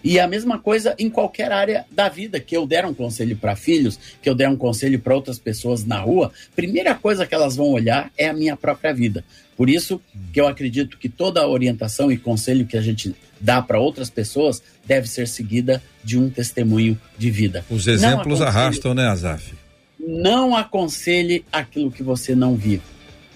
E 0.04 0.19
a 0.19 0.28
mesma 0.28 0.60
coisa 0.60 0.95
em 0.97 1.10
qualquer 1.10 1.52
área 1.52 1.86
da 1.91 2.10
vida, 2.10 2.39
que 2.39 2.58
eu 2.58 2.65
der 2.65 2.86
um 2.86 2.93
conselho 2.93 3.38
para 3.38 3.56
filhos, 3.56 4.00
que 4.21 4.28
eu 4.28 4.36
der 4.36 4.50
um 4.50 4.58
conselho 4.58 5.00
para 5.00 5.15
outras 5.15 5.38
pessoas 5.38 5.86
na 5.86 6.00
rua, 6.00 6.32
primeira 6.56 6.95
coisa 6.95 7.26
que 7.26 7.36
elas 7.36 7.56
vão 7.56 7.69
olhar 7.69 8.12
é 8.17 8.28
a 8.28 8.34
minha 8.34 8.58
própria 8.58 8.93
vida. 8.93 9.24
Por 9.56 9.69
isso 9.69 10.02
que 10.34 10.41
eu 10.41 10.47
acredito 10.47 10.97
que 10.97 11.08
toda 11.08 11.47
orientação 11.47 12.12
e 12.12 12.17
conselho 12.17 12.65
que 12.65 12.76
a 12.76 12.82
gente 12.82 13.15
dá 13.39 13.62
para 13.62 13.80
outras 13.80 14.10
pessoas 14.10 14.62
deve 14.86 15.08
ser 15.08 15.28
seguida 15.28 15.82
de 16.04 16.17
um 16.17 16.30
testemunho 16.30 17.00
de 17.17 17.30
vida. 17.30 17.63
Os 17.69 17.88
exemplos 17.88 18.41
arrastam, 18.41 18.95
né, 18.95 19.08
Azaf? 19.08 19.61
Não 20.12 20.54
aconselhe 20.54 21.45
aquilo 21.54 21.89
que 21.89 22.04
você 22.04 22.36
não 22.36 22.54
vive, 22.54 22.82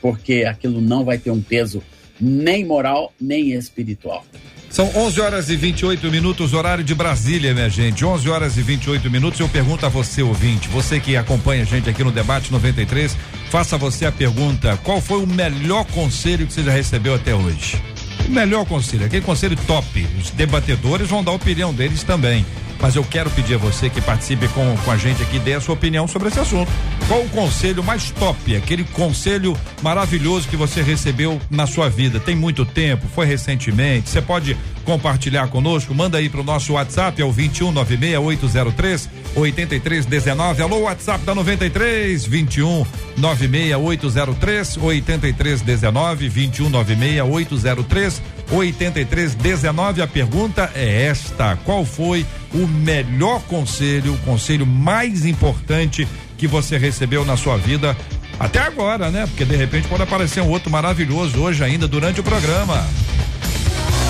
porque 0.01 0.43
aquilo 0.43 0.81
não 0.81 1.05
vai 1.05 1.17
ter 1.17 1.31
um 1.31 1.41
peso 1.41 1.81
nem 2.19 2.65
moral, 2.65 3.13
nem 3.19 3.53
espiritual. 3.53 4.25
São 4.69 4.91
11 4.93 5.21
horas 5.21 5.49
e 5.49 5.55
28 5.55 6.11
minutos, 6.11 6.53
horário 6.53 6.83
de 6.83 6.93
Brasília, 6.93 7.53
minha 7.53 7.69
gente. 7.69 8.03
11 8.03 8.29
horas 8.29 8.57
e 8.57 8.61
28 8.61 9.09
minutos. 9.09 9.39
Eu 9.39 9.47
pergunto 9.47 9.85
a 9.85 9.89
você, 9.89 10.21
ouvinte, 10.21 10.67
você 10.67 10.99
que 10.99 11.15
acompanha 11.15 11.63
a 11.63 11.65
gente 11.65 11.89
aqui 11.89 12.03
no 12.03 12.11
Debate 12.11 12.51
93, 12.51 13.15
faça 13.49 13.77
você 13.77 14.05
a 14.05 14.11
pergunta: 14.11 14.77
qual 14.83 14.99
foi 14.99 15.23
o 15.23 15.27
melhor 15.27 15.85
conselho 15.85 16.45
que 16.45 16.51
você 16.51 16.61
já 16.63 16.71
recebeu 16.71 17.15
até 17.15 17.33
hoje? 17.33 17.81
O 18.27 18.31
melhor 18.31 18.65
conselho, 18.65 19.05
aquele 19.05 19.23
conselho 19.23 19.55
top. 19.65 20.05
Os 20.19 20.29
debatedores 20.31 21.07
vão 21.07 21.23
dar 21.23 21.31
a 21.31 21.35
opinião 21.35 21.73
deles 21.73 22.03
também 22.03 22.45
mas 22.86 22.95
eu 22.95 23.04
quero 23.04 23.32
pedir 23.32 23.56
a 23.56 23.58
você 23.58 23.89
que 23.89 24.00
participe 24.00 24.48
com, 24.50 24.78
com 24.78 24.91
a 24.91 24.95
gente 24.95 25.19
aqui, 25.24 25.39
dê 25.39 25.56
a 25.56 25.60
sua 25.60 25.74
opinião 25.74 26.08
sobre 26.08 26.28
esse 26.28 26.39
assunto. 26.39 26.71
Qual 27.08 27.19
o 27.19 27.30
conselho 27.30 27.84
mais 27.84 28.12
top, 28.12 28.56
aquele 28.56 28.84
conselho 28.84 29.58
maravilhoso 29.82 30.48
que 30.48 30.56
você 30.56 30.84
recebeu 30.84 31.41
na 31.50 31.65
sua 31.65 31.89
vida? 31.89 32.19
Tem 32.19 32.36
muito 32.36 32.63
tempo, 32.63 33.08
foi 33.08 33.26
recentemente, 33.26 34.12
você 34.12 34.21
pode 34.21 34.56
compartilhar 34.84 35.48
conosco, 35.48 35.95
manda 35.95 36.19
aí 36.19 36.30
pro 36.30 36.43
nosso 36.43 36.74
WhatsApp, 36.74 37.19
é 37.19 37.26
o 37.26 37.32
21 37.32 37.71
96803 37.71 39.10
8319. 39.36 40.62
Alô, 40.62 40.82
WhatsApp 40.82 41.26
da 41.26 41.34
93 41.34 42.24
21 42.24 42.86
96803 43.17 44.78
8319 44.78 46.30
21 46.30 46.69
96803 46.69 48.21
8319. 48.51 50.01
A 50.01 50.08
pergunta 50.08 50.71
é 50.75 51.03
esta: 51.03 51.58
qual 51.63 51.86
foi 51.86 52.25
o 52.53 52.67
melhor 52.67 53.41
conselho, 53.43 54.13
o 54.13 54.17
conselho 54.19 54.65
mais 54.65 55.25
importante 55.25 56.08
que 56.38 56.47
você 56.47 56.77
recebeu 56.77 57.25
na 57.25 57.38
sua 57.38 57.58
vida 57.58 57.95
até 58.39 58.60
agora, 58.60 59.10
né? 59.10 59.25
Porque 59.27 59.45
de 59.45 59.55
repente 59.55 59.88
pode 59.88 60.03
aparecer 60.03 60.41
um 60.41 60.49
outro 60.49 60.69
maravilhoso 60.69 61.39
hoje 61.39 61.63
ainda 61.63 61.88
durante 61.88 62.19
o 62.19 62.23
programa. 62.23 62.86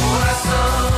Coração, 0.02 0.91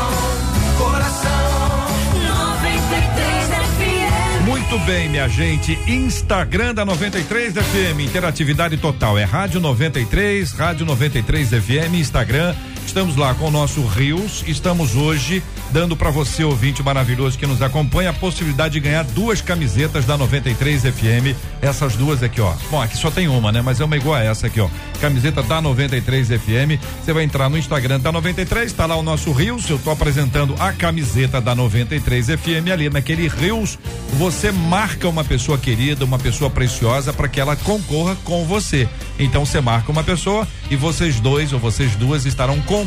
coração, 0.78 1.88
93 2.14 3.48
FM. 3.48 4.48
Muito 4.48 4.80
bem, 4.86 5.10
minha 5.10 5.28
gente. 5.28 5.78
Instagram 5.88 6.74
da 6.74 6.86
93 6.86 7.54
FM, 7.54 8.00
interatividade 8.02 8.78
total. 8.78 9.18
É 9.18 9.26
Rádio 9.26 9.60
93, 9.60 10.54
Rádio 10.54 10.86
93 10.86 11.50
FM, 11.50 11.96
Instagram 11.96 12.56
Estamos 12.98 13.16
lá 13.16 13.36
com 13.36 13.50
o 13.50 13.52
nosso 13.52 13.86
Rios. 13.86 14.44
Estamos 14.48 14.96
hoje 14.96 15.44
dando 15.72 15.96
para 15.96 16.10
você, 16.10 16.44
ouvinte 16.44 16.82
maravilhoso 16.82 17.38
que 17.38 17.46
nos 17.46 17.62
acompanha, 17.62 18.10
a 18.10 18.14
possibilidade 18.14 18.74
de 18.74 18.80
ganhar 18.80 19.04
duas 19.04 19.40
camisetas 19.40 20.04
da 20.04 20.18
93 20.18 20.82
FM. 20.82 21.38
Essas 21.62 21.96
duas 21.96 22.24
aqui, 22.24 22.42
ó. 22.42 22.54
Bom, 22.72 22.82
aqui 22.82 22.98
só 22.98 23.12
tem 23.12 23.28
uma, 23.28 23.52
né? 23.52 23.62
Mas 23.62 23.80
é 23.80 23.86
uma 23.86 23.96
igual 23.96 24.16
a 24.16 24.24
essa 24.24 24.48
aqui, 24.48 24.60
ó. 24.60 24.68
Camiseta 25.00 25.44
da 25.44 25.62
93 25.62 26.30
FM. 26.30 26.82
Você 27.06 27.14
vai 27.14 27.24
entrar 27.24 27.48
no 27.50 27.58
Instagram 27.60 28.00
da 28.00 28.12
93, 28.12 28.74
tá 28.74 28.88
lá 28.88 28.96
o 28.96 29.04
nosso 29.04 29.32
Rios. 29.32 29.70
Eu 29.70 29.78
tô 29.78 29.92
apresentando 29.92 30.56
a 30.58 30.74
camiseta 30.74 31.40
da 31.40 31.54
93 31.54 32.30
FM 32.30 32.72
ali 32.74 32.90
naquele 32.90 33.28
Rios. 33.28 33.78
Você 34.14 34.52
marca 34.52 35.08
uma 35.08 35.24
pessoa 35.24 35.60
querida, 35.60 36.04
uma 36.04 36.18
pessoa 36.18 36.50
preciosa 36.50 37.14
para 37.14 37.28
que 37.28 37.40
ela 37.40 37.56
concorra 37.56 38.18
com 38.24 38.44
você. 38.44 38.90
Então 39.20 39.46
você 39.46 39.62
marca 39.62 39.92
uma 39.92 40.04
pessoa 40.04 40.48
e 40.72 40.76
vocês 40.76 41.20
dois 41.20 41.54
ou 41.54 41.60
vocês 41.60 41.96
duas 41.96 42.26
estarão 42.26 42.60
concorrendo 42.62 42.87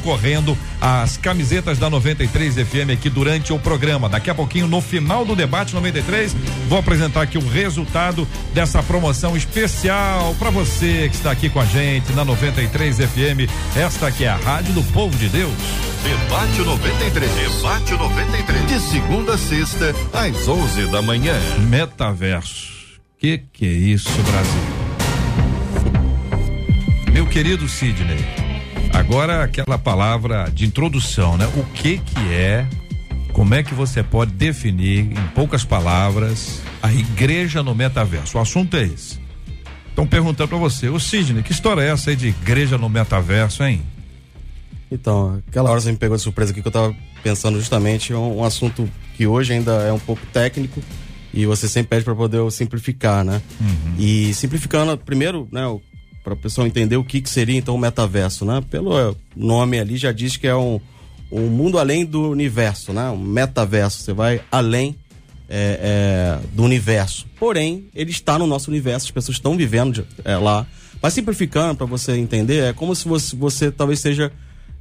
às 0.80 1.16
camisetas 1.16 1.78
da 1.78 1.90
93 1.90 2.54
FM 2.54 2.90
aqui 2.92 3.10
durante 3.10 3.52
o 3.52 3.58
programa. 3.58 4.08
Daqui 4.08 4.30
a 4.30 4.34
pouquinho, 4.34 4.66
no 4.66 4.80
final 4.80 5.24
do 5.24 5.36
debate 5.36 5.74
93, 5.74 6.34
vou 6.68 6.78
apresentar 6.78 7.22
aqui 7.22 7.38
o 7.38 7.48
resultado 7.48 8.26
dessa 8.54 8.82
promoção 8.82 9.36
especial 9.36 10.34
para 10.38 10.50
você 10.50 11.08
que 11.08 11.16
está 11.16 11.30
aqui 11.30 11.48
com 11.48 11.60
a 11.60 11.64
gente 11.64 12.12
na 12.12 12.24
93 12.24 12.96
FM. 12.96 13.50
Esta 13.76 14.10
que 14.10 14.24
é 14.24 14.28
a 14.28 14.36
Rádio 14.36 14.72
do 14.74 14.82
Povo 14.92 15.16
de 15.16 15.28
Deus. 15.28 15.52
Debate 16.02 16.62
93. 16.62 17.30
Debate 17.30 17.92
93. 17.92 18.66
De 18.66 18.80
segunda 18.80 19.34
a 19.34 19.38
sexta, 19.38 19.94
às 20.12 20.48
11 20.48 20.86
da 20.86 21.02
manhã. 21.02 21.38
Metaverso. 21.68 22.98
Que 23.18 23.38
que 23.52 23.66
é 23.66 23.68
isso, 23.68 24.10
Brasil? 24.22 24.90
Meu 27.12 27.26
querido 27.26 27.68
Sidney, 27.68 28.24
agora 28.92 29.44
aquela 29.44 29.79
palavra 29.79 30.50
de 30.53 30.66
introdução, 30.66 31.37
né? 31.37 31.46
O 31.57 31.64
que 31.72 31.98
que 31.98 32.33
é, 32.33 32.66
como 33.33 33.55
é 33.55 33.62
que 33.62 33.74
você 33.74 34.03
pode 34.03 34.33
definir 34.33 35.12
em 35.12 35.26
poucas 35.35 35.64
palavras 35.64 36.61
a 36.83 36.92
igreja 36.92 37.62
no 37.62 37.74
metaverso? 37.74 38.38
O 38.38 38.40
assunto 38.40 38.76
é 38.76 38.85
esse. 38.85 39.18
Estão 39.88 40.07
perguntando 40.07 40.48
para 40.48 40.59
você, 40.59 40.88
o 40.88 40.98
Sidney, 40.98 41.42
que 41.42 41.53
história 41.53 41.83
é 41.83 41.90
essa 41.90 42.11
aí 42.11 42.16
de 42.16 42.29
igreja 42.29 42.79
no 42.79 42.88
metaverso, 42.88 43.62
hein? 43.62 43.83
Então, 44.90 45.40
aquela 45.46 45.70
hora 45.70 45.81
você 45.81 45.92
me 45.92 45.98
pegou 45.98 46.16
de 46.16 46.22
surpresa 46.22 46.53
aqui 46.53 46.61
que 46.61 46.66
eu 46.66 46.70
estava 46.70 46.94
pensando 47.22 47.59
justamente 47.59 48.12
um, 48.12 48.38
um 48.38 48.44
assunto 48.44 48.88
que 49.16 49.26
hoje 49.26 49.53
ainda 49.53 49.72
é 49.83 49.92
um 49.92 49.98
pouco 49.98 50.24
técnico 50.33 50.83
e 51.33 51.46
você 51.46 51.68
sempre 51.68 51.90
pede 51.90 52.05
para 52.05 52.14
poder 52.14 52.50
simplificar, 52.50 53.24
né? 53.24 53.40
Uhum. 53.61 53.94
E 53.98 54.35
simplificando, 54.35 54.96
primeiro, 54.98 55.48
né, 55.53 55.62
para 56.22 56.35
o 56.35 56.37
pessoal 56.37 56.66
entender 56.66 56.96
o 56.96 57.04
que, 57.04 57.20
que 57.20 57.30
seria 57.30 57.56
então 57.56 57.74
o 57.74 57.78
metaverso, 57.78 58.44
né? 58.44 58.62
Pelo 58.70 58.98
é, 58.98 59.14
nome 59.35 59.78
ali 59.78 59.96
já 59.96 60.12
diz 60.12 60.37
que 60.37 60.46
é 60.46 60.54
um, 60.54 60.80
um 61.30 61.46
mundo 61.46 61.78
além 61.78 62.04
do 62.04 62.30
universo, 62.30 62.92
né? 62.92 63.09
Um 63.11 63.18
metaverso, 63.18 64.02
você 64.02 64.12
vai 64.12 64.40
além 64.50 64.96
é, 65.48 66.38
é, 66.42 66.46
do 66.52 66.62
universo. 66.62 67.26
Porém, 67.38 67.87
ele 67.94 68.11
está 68.11 68.38
no 68.38 68.46
nosso 68.46 68.70
universo, 68.70 69.06
as 69.06 69.11
pessoas 69.11 69.37
estão 69.37 69.56
vivendo 69.56 69.92
de, 69.92 70.04
é, 70.24 70.37
lá. 70.37 70.66
Mas 71.02 71.14
simplificando 71.14 71.74
para 71.74 71.87
você 71.87 72.16
entender, 72.16 72.64
é 72.64 72.72
como 72.72 72.94
se 72.94 73.09
você, 73.09 73.35
você 73.35 73.70
talvez 73.70 74.00
seja 74.00 74.30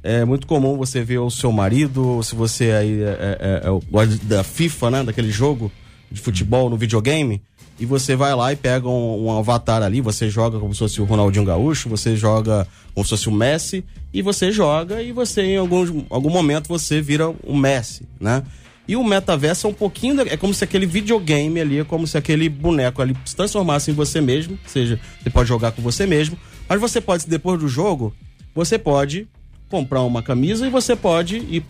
é 0.02 0.24
muito 0.24 0.46
comum 0.46 0.76
você 0.76 1.02
ver 1.02 1.18
o 1.18 1.30
seu 1.30 1.52
marido, 1.52 2.22
se 2.22 2.34
você 2.34 2.72
aí 2.72 3.02
é, 3.02 3.38
é, 3.40 3.62
é, 3.64 4.06
da 4.24 4.42
FIFA, 4.42 4.90
né, 4.90 5.04
daquele 5.04 5.30
jogo 5.30 5.70
de 6.10 6.20
futebol 6.20 6.70
no 6.70 6.76
videogame, 6.76 7.42
e 7.80 7.86
você 7.86 8.14
vai 8.14 8.34
lá 8.34 8.52
e 8.52 8.56
pega 8.56 8.86
um, 8.86 9.26
um, 9.26 9.38
avatar 9.38 9.82
ali, 9.82 10.02
você 10.02 10.28
joga 10.28 10.58
como 10.58 10.74
se 10.74 10.80
fosse 10.80 11.00
o 11.00 11.04
Ronaldinho 11.04 11.46
Gaúcho, 11.46 11.88
você 11.88 12.14
joga 12.14 12.66
como 12.94 13.04
se 13.04 13.10
fosse 13.10 13.28
o 13.28 13.32
Messi, 13.32 13.82
e 14.12 14.20
você 14.20 14.52
joga 14.52 15.02
e 15.02 15.12
você 15.12 15.42
em 15.42 15.56
algum, 15.56 16.04
algum 16.10 16.28
momento 16.28 16.68
você 16.68 17.00
vira 17.00 17.34
um 17.46 17.56
Messi, 17.56 18.06
né? 18.20 18.42
E 18.86 18.96
o 18.96 19.02
metaverso 19.02 19.66
é 19.66 19.70
um 19.70 19.74
pouquinho, 19.74 20.20
é 20.20 20.36
como 20.36 20.52
se 20.52 20.62
aquele 20.62 20.84
videogame 20.84 21.60
ali, 21.60 21.78
é 21.78 21.84
como 21.84 22.06
se 22.06 22.18
aquele 22.18 22.48
boneco 22.48 23.00
ali 23.00 23.16
se 23.24 23.34
transformasse 23.34 23.90
em 23.90 23.94
você 23.94 24.20
mesmo, 24.20 24.58
ou 24.62 24.68
seja, 24.68 25.00
você 25.22 25.30
pode 25.30 25.48
jogar 25.48 25.72
com 25.72 25.80
você 25.80 26.06
mesmo, 26.06 26.36
mas 26.68 26.80
você 26.80 27.00
pode, 27.00 27.26
depois 27.26 27.58
do 27.58 27.68
jogo, 27.68 28.14
você 28.54 28.78
pode 28.78 29.26
comprar 29.70 30.02
uma 30.02 30.22
camisa 30.22 30.66
e 30.66 30.70
você 30.70 30.94
pode 30.94 31.36
ir 31.36 31.64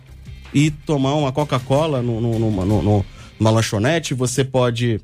ir 0.52 0.72
tomar 0.84 1.14
uma 1.14 1.30
Coca-Cola 1.30 2.02
numa, 2.02 2.64
numa 2.64 3.50
lanchonete, 3.50 4.14
você 4.14 4.44
pode 4.44 5.00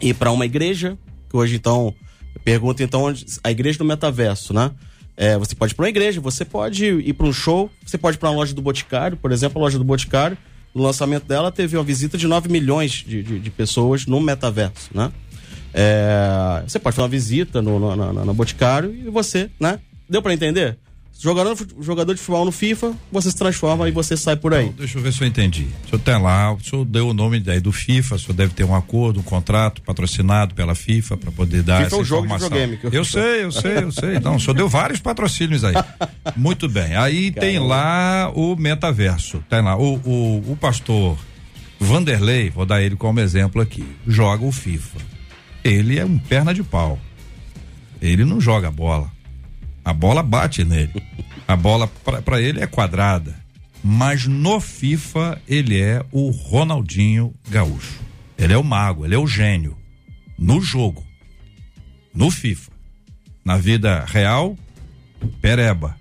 ir 0.00 0.14
para 0.14 0.30
uma 0.30 0.44
igreja, 0.44 0.96
que 1.28 1.36
hoje 1.36 1.56
então, 1.56 1.94
pergunta 2.44 2.82
então 2.82 3.02
onde, 3.04 3.24
a 3.42 3.50
igreja 3.50 3.78
do 3.78 3.84
metaverso, 3.84 4.52
né? 4.54 4.70
É, 5.16 5.36
você 5.36 5.54
pode 5.54 5.72
ir 5.72 5.76
para 5.76 5.82
uma 5.84 5.88
igreja, 5.90 6.20
você 6.20 6.44
pode 6.44 6.84
ir 6.86 7.12
para 7.12 7.26
um 7.26 7.32
show, 7.32 7.70
você 7.84 7.98
pode 7.98 8.16
ir 8.16 8.18
para 8.20 8.30
uma 8.30 8.36
loja 8.36 8.54
do 8.54 8.62
Boticário, 8.62 9.16
por 9.16 9.32
exemplo, 9.32 9.60
a 9.60 9.64
loja 9.64 9.76
do 9.78 9.84
Boticário, 9.84 10.36
no 10.74 10.82
lançamento 10.82 11.24
dela 11.26 11.50
teve 11.52 11.76
uma 11.76 11.82
visita 11.84 12.16
de 12.16 12.26
9 12.26 12.48
milhões 12.48 12.92
de, 12.92 13.22
de, 13.22 13.38
de 13.38 13.50
pessoas 13.50 14.06
no 14.06 14.20
metaverso, 14.20 14.88
né? 14.94 15.12
É, 15.74 16.62
você 16.66 16.78
pode 16.78 16.96
fazer 16.96 17.02
uma 17.04 17.08
visita 17.08 17.60
no, 17.62 17.78
no, 17.78 17.94
na- 17.94 18.12
na- 18.24 18.32
Boticário 18.32 18.94
e 18.94 19.10
você, 19.10 19.50
né? 19.60 19.78
Deu 20.08 20.20
para 20.22 20.32
entender? 20.34 20.78
Jogador, 21.22 21.54
jogador 21.82 22.14
de 22.14 22.18
futebol 22.20 22.46
no 22.46 22.50
FIFA, 22.52 22.94
você 23.12 23.30
se 23.30 23.36
transforma 23.36 23.86
e 23.86 23.92
você 23.92 24.16
sai 24.16 24.36
por 24.36 24.54
aí. 24.54 24.70
Deixa 24.70 24.96
eu 24.98 25.02
ver 25.02 25.12
se 25.12 25.22
eu 25.22 25.28
entendi. 25.28 25.66
O 25.84 25.88
senhor 25.90 25.98
tá 26.02 26.16
lá, 26.16 26.54
o 26.54 26.60
senhor 26.64 26.82
deu 26.86 27.08
o 27.08 27.12
nome 27.12 27.38
daí 27.40 27.60
do 27.60 27.70
FIFA, 27.70 28.14
o 28.14 28.18
senhor 28.18 28.32
deve 28.34 28.54
ter 28.54 28.64
um 28.64 28.74
acordo, 28.74 29.20
um 29.20 29.22
contrato 29.22 29.82
patrocinado 29.82 30.54
pela 30.54 30.74
FIFA 30.74 31.18
para 31.18 31.30
poder 31.30 31.62
dar 31.62 31.76
FIFA 31.76 31.86
essa 31.88 31.96
é 31.96 31.98
um 31.98 32.04
jogo 32.04 32.26
de 32.26 32.32
videogame 32.32 32.76
que 32.78 32.86
eu- 32.86 32.90
eu 32.92 33.04
sei, 33.04 33.44
eu 33.44 33.52
sei, 33.52 33.78
eu 33.84 33.92
sei. 33.92 34.18
Não, 34.18 34.36
o 34.36 34.40
senhor 34.40 34.54
deu 34.54 34.66
vários 34.68 34.98
patrocínios 35.00 35.62
aí. 35.62 35.74
Muito 36.34 36.66
bem. 36.70 36.96
Aí 36.96 37.30
tem 37.30 37.58
lá 37.58 38.32
o 38.34 38.56
metaverso. 38.56 39.44
Tem 39.48 39.60
lá 39.62 39.76
o, 39.76 39.96
o, 39.96 40.52
o 40.52 40.56
pastor 40.58 41.18
Vanderlei, 41.78 42.48
vou 42.50 42.64
dar 42.64 42.82
ele 42.82 42.96
como 42.96 43.20
exemplo 43.20 43.60
aqui, 43.60 43.84
joga 44.06 44.44
o 44.44 44.52
FIFA. 44.52 44.98
Ele 45.62 45.98
é 45.98 46.04
um 46.04 46.16
perna 46.18 46.54
de 46.54 46.62
pau. 46.62 46.98
Ele 48.00 48.24
não 48.24 48.40
joga 48.40 48.70
bola. 48.70 49.10
A 49.84 49.92
bola 49.92 50.22
bate 50.22 50.64
nele. 50.64 51.02
A 51.46 51.56
bola 51.56 51.86
para 52.24 52.40
ele 52.40 52.60
é 52.60 52.66
quadrada. 52.66 53.34
Mas 53.82 54.26
no 54.26 54.60
FIFA 54.60 55.40
ele 55.48 55.80
é 55.80 56.04
o 56.12 56.30
Ronaldinho 56.30 57.34
Gaúcho. 57.48 57.98
Ele 58.38 58.52
é 58.52 58.58
o 58.58 58.64
mago, 58.64 59.04
ele 59.04 59.14
é 59.14 59.18
o 59.18 59.26
gênio. 59.26 59.76
No 60.38 60.60
jogo. 60.60 61.04
No 62.14 62.30
FIFA. 62.30 62.70
Na 63.44 63.56
vida 63.56 64.04
real, 64.06 64.56
pereba. 65.40 65.96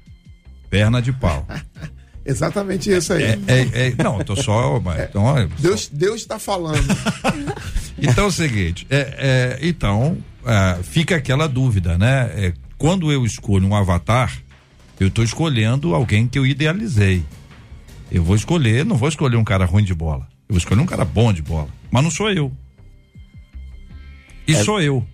Perna 0.69 1.01
de 1.01 1.11
pau. 1.11 1.47
Exatamente 2.25 2.91
isso 2.91 3.13
aí. 3.13 3.23
É, 3.23 3.39
é, 3.47 3.87
é, 3.87 4.03
não, 4.03 4.23
tô 4.23 4.35
só. 4.35 4.79
mas, 4.79 5.09
então, 5.09 5.23
olha, 5.23 5.49
Deus 5.59 5.89
Deus 5.91 6.21
está 6.21 6.37
falando. 6.37 6.77
Então 8.01 8.23
é 8.23 8.27
o 8.27 8.31
seguinte, 8.31 8.87
é, 8.89 9.57
é, 9.61 9.67
então 9.67 10.17
fica 10.83 11.17
aquela 11.17 11.47
dúvida, 11.47 11.97
né? 11.97 12.53
É, 12.79 12.81
quando 12.81 13.11
eu 13.11 13.25
escolho 13.25 13.67
um 13.67 13.75
avatar, 13.75 14.41
eu 14.99 15.07
estou 15.09 15.23
escolhendo 15.23 15.93
alguém 15.93 16.27
que 16.27 16.39
eu 16.39 16.45
idealizei. 16.45 17.23
Eu 18.11 18.23
vou 18.23 18.35
escolher, 18.35 18.85
não 18.85 18.95
vou 18.95 19.09
escolher 19.09 19.35
um 19.35 19.43
cara 19.43 19.65
ruim 19.65 19.83
de 19.83 19.93
bola. 19.93 20.27
Eu 20.47 20.53
vou 20.53 20.57
escolher 20.57 20.81
um 20.81 20.85
cara 20.85 21.03
bom 21.05 21.31
de 21.33 21.41
bola. 21.41 21.67
Mas 21.91 22.03
não 22.03 22.09
sou 22.09 22.31
eu. 22.31 22.51
E 24.47 24.55
sou 24.55 24.81
eu. 24.81 25.05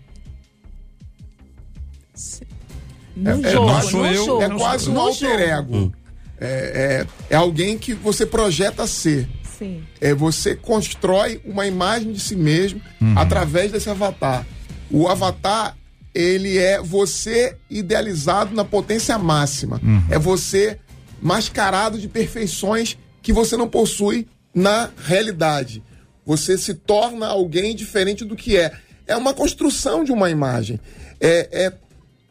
No 3.16 3.30
É- 3.32 3.48
é 3.48 3.52
jogo, 3.52 3.68
quase- 3.68 3.92
sou 3.92 4.02
no 4.02 4.08
eu, 4.08 4.26
jogo. 4.26 4.42
É 4.44 4.50
quase 4.50 4.90
um 4.90 5.00
alter 5.00 5.30
jogo. 5.30 5.76
ego. 5.76 5.94
É, 6.40 7.06
é, 7.30 7.34
é 7.34 7.36
alguém 7.36 7.78
que 7.78 7.94
você 7.94 8.26
projeta 8.26 8.86
ser. 8.88 9.28
Sim. 9.58 9.84
É, 10.02 10.14
você 10.14 10.56
constrói 10.56 11.42
uma 11.46 11.66
imagem 11.66 12.12
de 12.12 12.20
si 12.20 12.36
mesmo 12.36 12.80
através 13.16 13.72
desse 13.72 13.90
avatar. 13.90 14.46
O 14.92 15.08
avatar, 15.08 15.76
ele 16.16 16.58
é 16.58 16.82
você 16.82 17.58
idealizado 17.70 18.56
na 18.56 18.64
potência 18.64 19.18
máxima. 19.20 19.82
É 20.10 20.18
você 20.18 20.80
mascarado 21.22 22.00
de 22.00 22.08
perfeições 22.08 22.98
que 23.22 23.34
você 23.34 23.58
não 23.58 23.68
possui 23.68 24.26
na 24.54 24.90
realidade. 24.98 25.84
Você 26.26 26.58
se 26.58 26.74
torna 26.74 27.28
alguém 27.28 27.76
diferente 27.76 28.24
do 28.24 28.36
que 28.36 28.56
é. 28.56 28.72
É 29.06 29.16
uma 29.18 29.34
construção 29.34 30.06
de 30.06 30.14
uma 30.14 30.30
imagem. 30.30 30.80
É, 31.20 31.66
é 31.66 31.74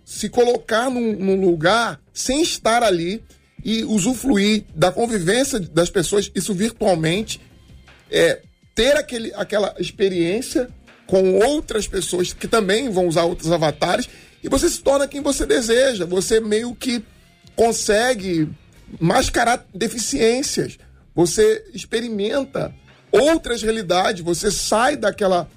se 0.05 0.29
colocar 0.29 0.91
num, 0.91 1.13
num 1.13 1.41
lugar 1.41 2.01
sem 2.13 2.43
estar 2.43 2.83
ali 2.83 3.23
e 3.63 3.85
usufruir 3.85 4.65
da 4.75 4.91
convivência 4.93 5.61
das 5.61 5.91
pessoas, 5.91 6.31
isso 6.35 6.53
virtualmente, 6.53 7.41
é, 8.11 8.41
ter 8.75 8.97
aquele, 8.97 9.33
aquela 9.35 9.75
experiência 9.79 10.69
com 11.07 11.35
outras 11.35 11.87
pessoas 11.87 12.33
que 12.33 12.49
também 12.49 12.91
vão 12.91 13.07
usar 13.07 13.25
outros 13.25 13.53
avatares 13.53 14.09
e 14.43 14.49
você 14.49 14.69
se 14.69 14.81
torna 14.83 15.09
quem 15.09 15.23
você 15.23 15.47
deseja. 15.47 16.05
Você 16.05 16.39
meio 16.39 16.75
que 16.75 17.03
consegue 17.57 18.49
mascarar 19.01 19.65
deficiências. 19.75 20.79
Você 21.15 21.65
experimenta 21.73 22.75
outras 23.11 23.63
realidades. 23.63 24.23
Você 24.23 24.51
sai 24.51 24.97
daquela 24.97 25.49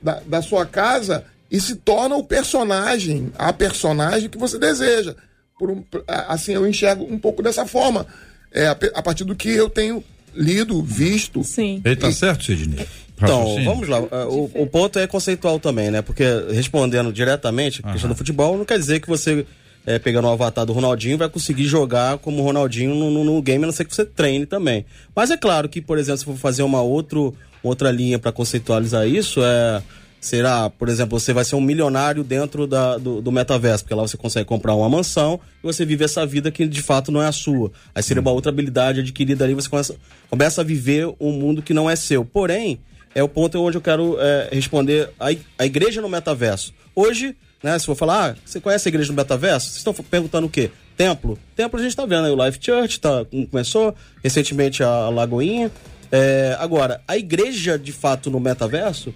da, 0.00 0.20
da 0.20 0.40
sua 0.40 0.64
casa 0.64 1.24
e 1.50 1.60
se 1.60 1.76
torna 1.76 2.14
o 2.14 2.22
personagem, 2.22 3.32
a 3.36 3.52
personagem 3.52 4.28
que 4.28 4.38
você 4.38 4.58
deseja. 4.58 5.16
Por 5.58 5.70
um, 5.70 5.84
assim, 6.06 6.52
eu 6.52 6.66
enxergo 6.66 7.04
um 7.04 7.18
pouco 7.18 7.42
dessa 7.42 7.66
forma. 7.66 8.06
É, 8.52 8.68
a, 8.68 8.78
a 8.94 9.02
partir 9.02 9.24
do 9.24 9.34
que 9.34 9.48
eu 9.48 9.68
tenho 9.68 10.04
lido, 10.32 10.80
visto. 10.82 11.42
Sim. 11.42 11.82
Ele 11.84 11.96
tá 11.96 12.12
certo, 12.12 12.44
Sidney? 12.44 12.86
Então, 13.22 13.64
vamos 13.64 13.88
lá. 13.88 14.00
Uh, 14.00 14.50
O, 14.54 14.62
o 14.62 14.66
ponto 14.66 14.98
é 14.98 15.06
conceitual 15.06 15.58
também, 15.58 15.90
né? 15.90 16.02
Porque 16.02 16.24
respondendo 16.52 17.12
diretamente, 17.12 17.80
a 17.84 17.92
questão 17.92 18.08
do 18.10 18.16
futebol 18.16 18.56
não 18.56 18.64
quer 18.64 18.78
dizer 18.78 19.00
que 19.00 19.08
você, 19.08 19.44
é, 19.86 19.98
pegando 19.98 20.28
o 20.28 20.30
avatar 20.30 20.64
do 20.64 20.72
Ronaldinho, 20.72 21.18
vai 21.18 21.28
conseguir 21.28 21.64
jogar 21.64 22.18
como 22.18 22.40
o 22.40 22.44
Ronaldinho 22.44 22.94
no, 22.94 23.10
no- 23.10 23.24
no 23.24 23.42
game, 23.42 23.64
a 23.64 23.66
não 23.66 23.72
ser 23.72 23.84
que 23.84 23.94
você 23.94 24.04
treine 24.04 24.46
também. 24.46 24.84
Mas 25.16 25.30
é 25.30 25.36
claro 25.36 25.68
que, 25.68 25.80
por 25.80 25.98
exemplo, 25.98 26.18
se 26.18 26.24
for 26.24 26.36
fazer 26.36 26.62
uma 26.62 26.80
outro, 26.82 27.34
outra 27.62 27.90
linha 27.90 28.18
para 28.18 28.30
conceitualizar 28.32 29.06
isso, 29.08 29.40
é. 29.42 29.82
Será, 30.20 30.68
por 30.68 30.88
exemplo, 30.88 31.18
você 31.20 31.32
vai 31.32 31.44
ser 31.44 31.54
um 31.54 31.60
milionário 31.60 32.24
dentro 32.24 32.66
da, 32.66 32.98
do, 32.98 33.22
do 33.22 33.30
metaverso, 33.30 33.84
porque 33.84 33.94
lá 33.94 34.02
você 34.02 34.16
consegue 34.16 34.44
comprar 34.46 34.74
uma 34.74 34.88
mansão 34.88 35.38
e 35.62 35.66
você 35.66 35.84
vive 35.84 36.02
essa 36.04 36.26
vida 36.26 36.50
que 36.50 36.66
de 36.66 36.82
fato 36.82 37.12
não 37.12 37.22
é 37.22 37.28
a 37.28 37.32
sua. 37.32 37.70
Aí 37.94 38.02
seria 38.02 38.20
uma 38.20 38.32
outra 38.32 38.50
habilidade 38.50 38.98
adquirida 38.98 39.44
ali, 39.44 39.54
você 39.54 39.68
começa, 39.68 39.94
começa 40.28 40.60
a 40.60 40.64
viver 40.64 41.06
um 41.20 41.30
mundo 41.30 41.62
que 41.62 41.72
não 41.72 41.88
é 41.88 41.94
seu. 41.94 42.24
Porém, 42.24 42.80
é 43.14 43.22
o 43.22 43.28
ponto 43.28 43.60
onde 43.60 43.76
eu 43.76 43.80
quero 43.80 44.16
é, 44.20 44.48
responder 44.52 45.10
a, 45.18 45.28
a 45.58 45.66
igreja 45.66 46.00
no 46.00 46.08
metaverso. 46.08 46.72
Hoje, 46.94 47.36
né, 47.62 47.78
se 47.78 47.86
for 47.86 47.94
falar, 47.94 48.30
ah, 48.30 48.36
você 48.44 48.60
conhece 48.60 48.88
a 48.88 48.90
igreja 48.90 49.10
no 49.10 49.16
metaverso? 49.16 49.66
Vocês 49.66 49.78
estão 49.78 49.94
perguntando 49.94 50.46
o 50.46 50.50
quê? 50.50 50.70
Templo? 50.96 51.38
Templo 51.54 51.78
a 51.78 51.82
gente 51.82 51.92
está 51.92 52.04
vendo 52.04 52.26
aí, 52.26 52.32
o 52.32 52.44
Life 52.44 52.58
Church 52.60 53.00
tá, 53.00 53.24
começou, 53.50 53.94
recentemente 54.22 54.82
a 54.82 55.08
Lagoinha. 55.08 55.70
É, 56.10 56.56
agora, 56.58 57.00
a 57.06 57.16
igreja 57.16 57.78
de 57.78 57.92
fato 57.92 58.30
no 58.30 58.40
metaverso, 58.40 59.14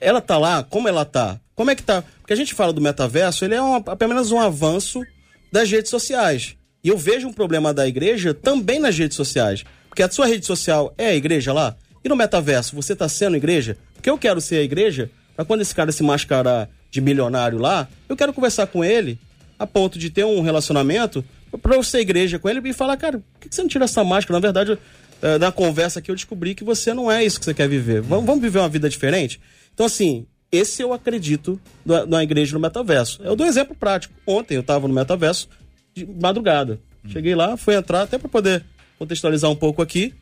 ela 0.00 0.20
tá 0.20 0.36
lá, 0.36 0.62
como 0.62 0.88
ela 0.88 1.04
tá? 1.04 1.40
Como 1.54 1.70
é 1.70 1.74
que 1.74 1.82
tá? 1.82 2.02
Porque 2.20 2.32
a 2.32 2.36
gente 2.36 2.54
fala 2.54 2.72
do 2.72 2.80
metaverso, 2.80 3.44
ele 3.44 3.54
é 3.54 3.62
um, 3.62 3.76
apenas 3.76 4.32
um 4.32 4.40
avanço 4.40 5.02
das 5.50 5.70
redes 5.70 5.90
sociais. 5.90 6.56
E 6.82 6.88
eu 6.88 6.98
vejo 6.98 7.28
um 7.28 7.32
problema 7.32 7.72
da 7.72 7.86
igreja 7.86 8.34
também 8.34 8.80
nas 8.80 8.98
redes 8.98 9.16
sociais. 9.16 9.64
Porque 9.88 10.02
a 10.02 10.10
sua 10.10 10.26
rede 10.26 10.44
social 10.46 10.92
é 10.96 11.08
a 11.08 11.14
igreja 11.14 11.52
lá? 11.52 11.76
E 12.04 12.08
no 12.08 12.16
metaverso, 12.16 12.74
você 12.74 12.96
tá 12.96 13.08
sendo 13.08 13.36
igreja? 13.36 13.76
Porque 13.94 14.10
eu 14.10 14.18
quero 14.18 14.40
ser 14.40 14.56
a 14.56 14.62
igreja, 14.62 15.10
pra 15.36 15.44
quando 15.44 15.60
esse 15.60 15.74
cara 15.74 15.92
se 15.92 16.02
mascarar 16.02 16.68
de 16.90 17.00
milionário 17.00 17.58
lá, 17.58 17.88
eu 18.08 18.16
quero 18.16 18.32
conversar 18.32 18.66
com 18.66 18.84
ele 18.84 19.18
a 19.58 19.66
ponto 19.66 19.98
de 19.98 20.10
ter 20.10 20.24
um 20.24 20.40
relacionamento 20.40 21.24
pra 21.60 21.76
eu 21.76 21.82
ser 21.82 22.00
igreja 22.00 22.38
com 22.38 22.48
ele 22.48 22.60
e 22.68 22.72
falar, 22.72 22.96
cara, 22.96 23.18
por 23.18 23.40
que 23.40 23.48
que 23.48 23.54
você 23.54 23.62
não 23.62 23.68
tira 23.68 23.84
essa 23.84 24.02
máscara? 24.02 24.34
Na 24.34 24.40
verdade, 24.40 24.78
eh, 25.22 25.38
na 25.38 25.52
conversa 25.52 26.00
aqui 26.00 26.10
eu 26.10 26.14
descobri 26.14 26.54
que 26.54 26.64
você 26.64 26.92
não 26.92 27.10
é 27.10 27.24
isso 27.24 27.38
que 27.38 27.44
você 27.44 27.54
quer 27.54 27.68
viver. 27.68 28.00
Vamos, 28.00 28.40
viver 28.40 28.58
uma 28.58 28.68
vida 28.68 28.88
diferente? 28.88 29.40
Então, 29.72 29.86
assim, 29.86 30.26
esse 30.50 30.82
eu 30.82 30.92
acredito 30.92 31.60
da, 31.84 32.04
da 32.04 32.22
igreja 32.22 32.52
no 32.54 32.60
metaverso. 32.60 33.20
Eu 33.22 33.36
dou 33.36 33.46
um 33.46 33.48
exemplo 33.48 33.74
prático. 33.74 34.12
Ontem 34.26 34.54
eu 34.54 34.60
estava 34.60 34.88
no 34.88 34.94
metaverso 34.94 35.48
de 35.94 36.04
madrugada. 36.06 36.80
Cheguei 37.08 37.34
lá, 37.34 37.56
fui 37.56 37.74
entrar 37.74 38.02
até 38.02 38.18
para 38.18 38.28
poder 38.28 38.64
contextualizar 38.98 39.50
um 39.50 39.56
pouco 39.56 39.82
aqui. 39.82 40.14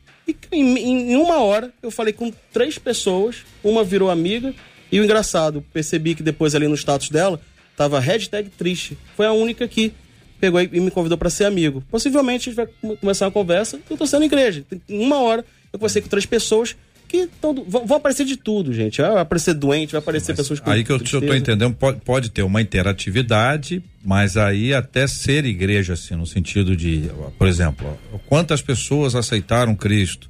E 0.51 0.57
em, 0.57 1.11
em 1.13 1.15
uma 1.15 1.39
hora 1.41 1.71
eu 1.81 1.91
falei 1.91 2.13
com 2.13 2.31
três 2.51 2.77
pessoas, 2.77 3.37
uma 3.63 3.83
virou 3.83 4.09
amiga, 4.09 4.53
e 4.91 4.99
o 4.99 5.03
engraçado, 5.03 5.63
percebi 5.73 6.15
que 6.15 6.23
depois 6.23 6.53
ali 6.55 6.67
no 6.67 6.75
status 6.75 7.09
dela 7.09 7.39
tava 7.77 7.99
hashtag 7.99 8.49
triste. 8.49 8.97
Foi 9.15 9.25
a 9.25 9.31
única 9.31 9.67
que 9.67 9.93
pegou 10.39 10.59
e 10.59 10.79
me 10.79 10.91
convidou 10.91 11.17
para 11.17 11.29
ser 11.29 11.45
amigo. 11.45 11.83
Possivelmente 11.89 12.49
a 12.49 12.51
gente 12.51 12.55
vai 12.55 12.67
come- 12.81 12.97
começar 12.97 13.25
uma 13.25 13.31
conversa 13.31 13.79
eu 13.89 13.97
tô 13.97 14.05
sendo 14.05 14.25
igreja. 14.25 14.65
Em 14.89 14.99
uma 15.03 15.19
hora 15.19 15.45
eu 15.71 15.79
conversei 15.79 16.01
com 16.01 16.09
três 16.09 16.25
pessoas 16.25 16.75
que 17.11 17.27
tão, 17.41 17.53
vão, 17.67 17.85
vão 17.85 17.97
aparecer 17.97 18.25
de 18.25 18.37
tudo, 18.37 18.73
gente. 18.73 19.01
Vai 19.01 19.17
aparecer 19.17 19.53
doente, 19.53 19.91
vai 19.91 19.99
aparecer 19.99 20.33
pessoas 20.33 20.61
com 20.61 20.69
Aí 20.69 20.81
que 20.81 20.93
eu, 20.93 20.97
tristeza. 20.97 21.35
entendendo, 21.35 21.75
pode, 21.75 21.99
pode 21.99 22.29
ter 22.29 22.41
uma 22.41 22.61
interatividade, 22.61 23.83
mas 24.01 24.37
aí 24.37 24.73
até 24.73 25.05
ser 25.07 25.43
igreja, 25.43 25.91
assim, 25.93 26.15
no 26.15 26.25
sentido 26.25 26.73
de, 26.73 27.11
por 27.37 27.49
exemplo, 27.49 27.99
quantas 28.27 28.61
pessoas 28.61 29.13
aceitaram 29.13 29.75
Cristo, 29.75 30.29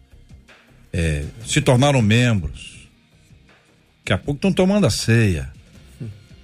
é, 0.91 1.23
se 1.45 1.61
tornaram 1.61 2.01
membros, 2.01 2.89
daqui 3.99 4.13
a 4.13 4.17
pouco 4.17 4.39
estão 4.39 4.51
tomando 4.51 4.87
a 4.87 4.89
ceia, 4.89 5.49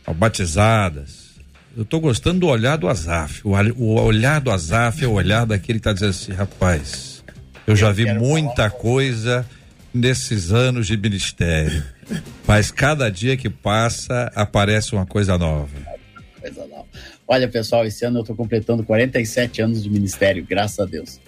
ó, 0.06 0.14
batizadas. 0.14 1.28
Eu 1.76 1.84
tô 1.84 2.00
gostando 2.00 2.42
do 2.42 2.48
olhar 2.48 2.76
do 2.78 2.88
Azaf. 2.88 3.42
O, 3.44 3.52
o 3.52 4.02
olhar 4.04 4.40
do 4.40 4.52
Azaf 4.52 5.04
é 5.04 5.08
o 5.08 5.14
olhar 5.14 5.48
daquele 5.48 5.80
que 5.80 5.84
tá 5.84 5.94
dizendo 5.94 6.10
assim, 6.10 6.32
rapaz, 6.32 7.24
Eu 7.66 7.76
já 7.76 7.92
vi 7.92 8.06
muita 8.14 8.70
coisa 8.70 9.46
nesses 9.98 10.52
anos 10.52 10.88
de 10.88 10.96
ministério. 10.96 11.84
Mas 12.48 12.72
cada 12.72 13.10
dia 13.10 13.36
que 13.36 13.50
passa, 13.50 14.32
aparece 14.36 14.94
uma 14.94 15.06
coisa 15.06 15.38
nova. 15.38 15.70
Coisa 16.40 16.66
nova. 16.68 16.86
Olha, 17.28 17.48
pessoal, 17.48 17.86
esse 17.86 18.06
ano 18.06 18.20
eu 18.20 18.22
estou 18.22 18.36
completando 18.36 18.84
47 18.84 19.62
anos 19.62 19.84
de 19.84 19.90
ministério, 19.90 20.46
graças 20.48 20.80
a 20.80 20.86
Deus. 20.86 21.20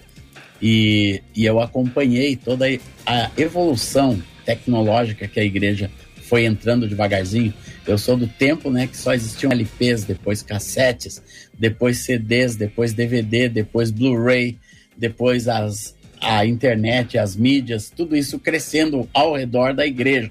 E, 0.62 1.22
e 1.34 1.44
eu 1.44 1.60
acompanhei 1.60 2.36
toda 2.36 2.66
a 3.06 3.30
evolução 3.36 4.22
tecnológica 4.44 5.28
que 5.28 5.40
a 5.40 5.44
igreja 5.44 5.90
foi 6.22 6.44
entrando 6.44 6.88
devagarzinho. 6.88 7.52
Eu 7.86 7.98
sou 7.98 8.16
do 8.16 8.26
tempo, 8.26 8.70
né, 8.70 8.86
que 8.86 8.96
só 8.96 9.12
existiam 9.12 9.50
LPs, 9.50 10.04
depois 10.04 10.42
cassetes, 10.42 11.22
depois 11.58 11.98
CDs, 11.98 12.56
depois 12.56 12.92
DVD, 12.92 13.48
depois 13.48 13.90
Blu-ray, 13.90 14.56
depois 14.96 15.48
as, 15.48 15.94
a 16.20 16.44
internet, 16.44 17.16
as 17.18 17.34
mídias, 17.34 17.90
tudo 17.94 18.16
isso 18.16 18.38
crescendo 18.38 19.08
ao 19.12 19.34
redor 19.34 19.74
da 19.74 19.86
igreja. 19.86 20.30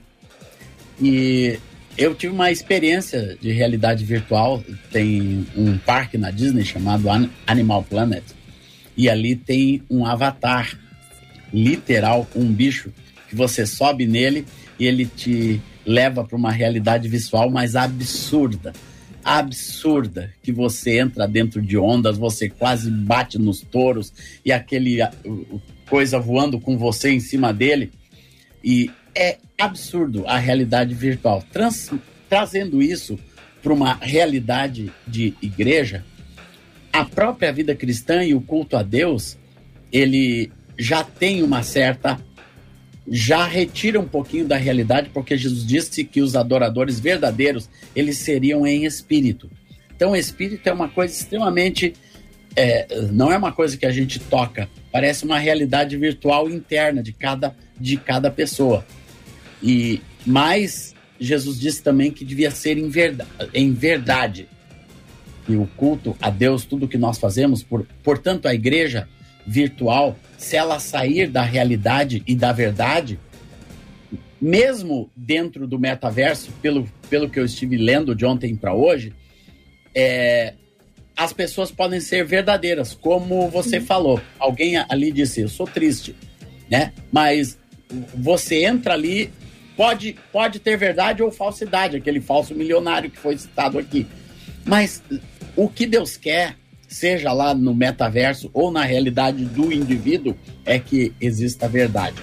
E 1.02 1.58
eu 1.98 2.14
tive 2.14 2.34
uma 2.34 2.52
experiência 2.52 3.38
de 3.42 3.52
realidade 3.52 4.06
virtual. 4.06 4.64
Tem 4.92 5.46
um 5.56 5.78
parque 5.78 6.18
na 6.18 6.32
Disney 6.32 6.64
chamado 6.64 7.08
Animal 7.48 7.84
Planet. 7.84 8.24
E 8.96 9.10
ali 9.10 9.36
tem 9.36 9.82
um 9.90 10.06
avatar, 10.06 10.78
literal, 11.54 12.28
um 12.36 12.46
bicho, 12.52 12.92
que 13.30 13.36
você 13.36 13.66
sobe 13.66 14.06
nele 14.06 14.46
e 14.78 14.86
ele 14.86 15.06
te 15.06 15.62
leva 15.86 16.24
para 16.24 16.38
uma 16.38 16.52
realidade 16.52 17.08
visual 17.08 17.50
mais 17.50 17.76
absurda. 17.76 18.74
Absurda, 19.24 20.34
que 20.42 20.52
você 20.52 21.00
entra 21.00 21.28
dentro 21.28 21.62
de 21.62 21.78
ondas, 21.78 22.18
você 22.18 22.50
quase 22.50 22.90
bate 22.90 23.38
nos 23.38 23.62
touros 23.62 24.14
e 24.44 24.52
aquele 24.52 25.00
coisa 25.90 26.20
voando 26.20 26.60
com 26.60 26.78
você 26.78 27.10
em 27.10 27.20
cima 27.20 27.54
dele. 27.54 27.92
E 28.64 28.92
é 29.16 29.38
absurdo 29.58 30.24
a 30.28 30.38
realidade 30.38 30.94
virtual. 30.94 31.44
Trans, 31.52 31.92
trazendo 32.30 32.82
isso 32.82 33.18
para 33.62 33.74
uma 33.74 33.96
realidade 33.96 34.92
de 35.08 35.34
igreja, 35.42 36.06
a 36.94 37.04
própria 37.04 37.52
vida 37.52 37.76
cristã 37.76 38.24
e 38.24 38.34
o 38.34 38.42
culto 38.42 38.78
a 38.78 38.84
Deus, 38.84 39.38
ele 39.92 40.52
já 40.78 41.04
tem 41.04 41.44
uma 41.44 41.64
certa 41.64 42.20
já 43.12 43.46
retira 43.46 44.00
um 44.00 44.08
pouquinho 44.08 44.46
da 44.46 44.56
realidade, 44.56 45.10
porque 45.12 45.36
Jesus 45.36 45.66
disse 45.66 46.04
que 46.04 46.22
os 46.22 46.36
adoradores 46.36 47.00
verdadeiros, 47.00 47.68
eles 47.96 48.20
seriam 48.20 48.68
em 48.68 48.86
espírito. 48.86 49.50
Então, 49.96 50.16
espírito 50.16 50.68
é 50.68 50.72
uma 50.72 50.88
coisa 50.88 51.14
extremamente 51.14 51.94
é, 52.60 52.88
não 53.14 53.32
é 53.32 53.38
uma 53.38 53.54
coisa 53.54 53.78
que 53.78 53.86
a 53.86 53.92
gente 53.92 54.20
toca, 54.20 54.70
parece 54.92 55.24
uma 55.24 55.40
realidade 55.40 55.96
virtual 55.96 56.50
interna 56.50 57.02
de 57.02 57.14
cada 57.14 57.56
de 57.80 57.96
cada 57.96 58.30
pessoa. 58.30 58.86
E 59.64 60.02
mais 60.26 60.94
Jesus 61.18 61.58
disse 61.58 61.82
também 61.82 62.12
que 62.12 62.26
devia 62.26 62.52
ser 62.52 62.78
em 62.78 62.90
verdade, 62.90 63.30
em 63.54 63.72
verdade. 63.72 64.50
E 65.48 65.56
o 65.56 65.66
culto 65.78 66.18
a 66.22 66.30
Deus, 66.30 66.66
tudo 66.66 66.88
que 66.88 66.98
nós 66.98 67.18
fazemos, 67.18 67.64
por, 67.64 67.88
portanto, 68.04 68.46
a 68.46 68.54
igreja 68.54 69.08
virtual, 69.48 70.20
se 70.38 70.58
ela 70.58 70.80
sair 70.80 71.28
da 71.28 71.42
realidade 71.42 72.22
e 72.28 72.36
da 72.36 72.52
verdade, 72.52 73.18
mesmo 74.40 75.10
dentro 75.16 75.66
do 75.66 75.80
metaverso, 75.80 76.52
pelo, 76.62 76.86
pelo 77.10 77.30
que 77.30 77.40
eu 77.40 77.46
estive 77.46 77.78
lendo 77.78 78.14
de 78.14 78.26
ontem 78.26 78.54
para 78.54 78.74
hoje, 78.74 79.14
é, 79.96 80.56
as 81.20 81.34
pessoas 81.34 81.72
podem 81.72 82.00
ser 82.00 82.26
verdadeiras, 82.26 82.94
como 82.94 83.50
você 83.50 83.80
falou. 83.82 84.22
Alguém 84.40 84.78
ali 84.78 85.12
disse: 85.12 85.42
Eu 85.42 85.50
sou 85.50 85.68
triste, 85.68 86.16
né? 86.70 86.94
Mas 87.12 87.58
você 88.16 88.64
entra 88.66 88.94
ali 88.94 89.32
Pode, 89.80 90.14
pode 90.34 90.60
ter 90.60 90.76
verdade 90.76 91.24
ou 91.24 91.32
falsidade, 91.32 91.96
aquele 91.96 92.20
falso 92.20 92.54
milionário 92.54 93.10
que 93.10 93.18
foi 93.18 93.38
citado 93.38 93.80
aqui. 93.80 94.06
Mas 94.66 95.02
o 95.56 95.70
que 95.70 95.86
Deus 95.88 96.18
quer, 96.18 96.58
seja 96.86 97.32
lá 97.32 97.54
no 97.54 97.74
metaverso 97.74 98.50
ou 98.54 98.74
na 98.74 98.84
realidade 98.84 99.46
do 99.46 99.72
indivíduo, 99.72 100.36
é 100.66 100.80
que 100.80 101.14
exista 101.22 101.66
verdade. 101.70 102.22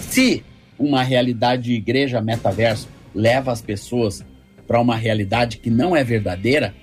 Se 0.00 0.42
uma 0.78 1.02
realidade 1.02 1.64
de 1.64 1.74
igreja 1.74 2.22
metaverso 2.22 2.88
leva 3.14 3.52
as 3.52 3.60
pessoas 3.60 4.24
para 4.66 4.80
uma 4.80 4.96
realidade 4.96 5.58
que 5.58 5.68
não 5.68 5.94
é 5.94 6.02
verdadeira, 6.02 6.74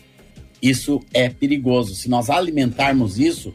isso 0.61 1.03
é 1.13 1.29
perigoso. 1.29 1.95
Se 1.95 2.09
nós 2.09 2.29
alimentarmos 2.29 3.19
isso, 3.19 3.53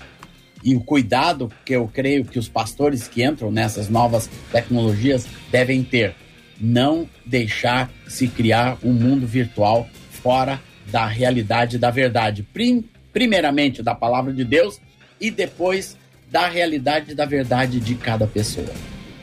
e 0.63 0.77
o 0.77 0.81
cuidado 0.81 1.51
que 1.65 1.75
eu 1.75 1.89
creio 1.89 2.25
que 2.25 2.39
os 2.39 2.49
pastores 2.49 3.09
que 3.09 3.25
entram 3.25 3.51
nessas 3.51 3.89
novas 3.89 4.29
tecnologias 4.53 5.27
devem 5.51 5.83
ter 5.83 6.15
não 6.61 7.09
deixar 7.25 7.91
se 8.07 8.29
criar 8.29 8.77
um 8.85 8.93
mundo 8.93 9.27
virtual 9.27 9.89
fora 10.11 10.61
da 10.91 11.07
realidade 11.07 11.79
da 11.79 11.91
verdade. 11.91 12.43
Prim, 12.43 12.85
primeiramente 13.13 13.83
da 13.83 13.95
palavra 13.95 14.33
de 14.33 14.45
Deus 14.45 14.79
e 15.19 15.31
depois 15.31 15.97
da 16.31 16.49
realidade 16.49 17.15
da 17.15 17.25
verdade 17.25 17.81
de 17.81 17.95
cada 17.95 18.27
pessoa. 18.27 18.71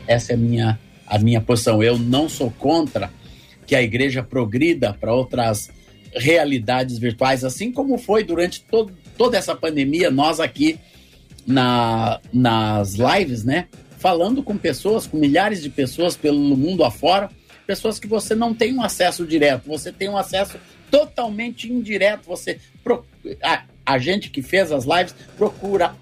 Essa 0.06 0.32
é 0.32 0.34
a 0.34 0.38
minha, 0.38 0.78
a 1.06 1.18
minha 1.18 1.40
posição. 1.40 1.82
Eu 1.82 1.96
não 1.96 2.28
sou 2.28 2.50
contra 2.50 3.10
que 3.66 3.76
a 3.76 3.82
igreja 3.82 4.22
progrida 4.22 4.92
para 4.92 5.14
outras 5.14 5.70
realidades 6.14 6.98
virtuais, 6.98 7.44
assim 7.44 7.72
como 7.72 7.98
foi 7.98 8.24
durante 8.24 8.64
toda 9.16 9.36
essa 9.36 9.54
pandemia, 9.54 10.10
nós 10.10 10.40
aqui 10.40 10.78
na, 11.46 12.20
nas 12.32 12.94
lives, 12.94 13.44
né? 13.44 13.68
falando 13.98 14.42
com 14.42 14.56
pessoas, 14.56 15.06
com 15.06 15.16
milhares 15.16 15.60
de 15.60 15.68
pessoas 15.68 16.16
pelo 16.16 16.56
mundo 16.56 16.84
afora, 16.84 17.30
pessoas 17.66 17.98
que 17.98 18.06
você 18.06 18.34
não 18.34 18.54
tem 18.54 18.72
um 18.72 18.82
acesso 18.82 19.26
direto, 19.26 19.66
você 19.66 19.92
tem 19.92 20.08
um 20.08 20.16
acesso 20.16 20.56
totalmente 20.90 21.70
indireto. 21.70 22.26
Você 22.26 22.60
a, 23.42 23.64
a 23.84 23.98
gente 23.98 24.30
que 24.30 24.40
fez 24.40 24.72
as 24.72 24.84
lives 24.84 25.14
procura 25.36 25.94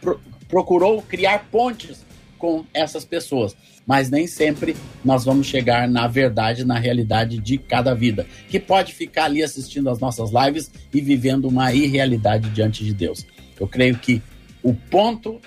pro, 0.00 0.20
procurou 0.48 1.02
criar 1.02 1.46
pontes 1.50 2.04
com 2.38 2.64
essas 2.72 3.04
pessoas, 3.04 3.56
mas 3.86 4.10
nem 4.10 4.26
sempre 4.26 4.76
nós 5.04 5.24
vamos 5.24 5.46
chegar 5.46 5.88
na 5.88 6.06
verdade, 6.06 6.64
na 6.64 6.78
realidade 6.78 7.38
de 7.38 7.58
cada 7.58 7.94
vida, 7.94 8.26
que 8.48 8.58
pode 8.58 8.94
ficar 8.94 9.24
ali 9.24 9.42
assistindo 9.42 9.90
as 9.90 9.98
nossas 9.98 10.30
lives 10.30 10.70
e 10.92 11.00
vivendo 11.00 11.46
uma 11.46 11.72
irrealidade 11.72 12.48
diante 12.50 12.84
de 12.84 12.94
Deus. 12.94 13.26
Eu 13.58 13.68
creio 13.68 13.96
que 13.96 14.22
o 14.62 14.74
ponto 14.74 15.40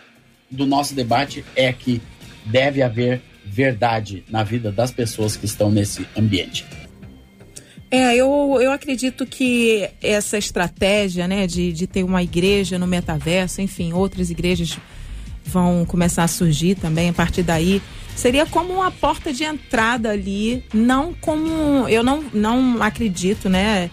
do 0.49 0.65
nosso 0.65 0.93
debate 0.93 1.43
é 1.55 1.73
que 1.73 2.01
deve 2.45 2.81
haver 2.81 3.21
verdade 3.45 4.23
na 4.29 4.43
vida 4.43 4.71
das 4.71 4.91
pessoas 4.91 5.35
que 5.35 5.45
estão 5.45 5.71
nesse 5.71 6.05
ambiente. 6.15 6.65
É, 7.89 8.15
eu, 8.15 8.57
eu 8.61 8.71
acredito 8.71 9.25
que 9.25 9.89
essa 10.01 10.37
estratégia, 10.37 11.25
né, 11.27 11.47
de, 11.47 11.71
de 11.71 11.87
ter 11.87 12.03
uma 12.03 12.21
igreja 12.21 12.77
no 12.77 12.85
metaverso, 12.85 13.61
enfim, 13.61 13.93
outras 13.93 14.29
igrejas 14.29 14.77
vão 15.45 15.85
começar 15.85 16.25
a 16.25 16.27
surgir 16.27 16.75
também 16.75 17.09
a 17.09 17.13
partir 17.13 17.43
daí, 17.43 17.81
seria 18.17 18.45
como 18.45 18.73
uma 18.73 18.91
porta 18.91 19.31
de 19.31 19.43
entrada 19.45 20.09
ali, 20.09 20.63
não 20.73 21.13
como, 21.13 21.87
eu 21.87 22.03
não, 22.03 22.23
não 22.33 22.83
acredito, 22.83 23.47
né, 23.47 23.89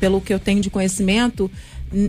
pelo 0.00 0.20
que 0.20 0.32
eu 0.32 0.38
tenho 0.38 0.60
de 0.60 0.70
conhecimento, 0.70 1.50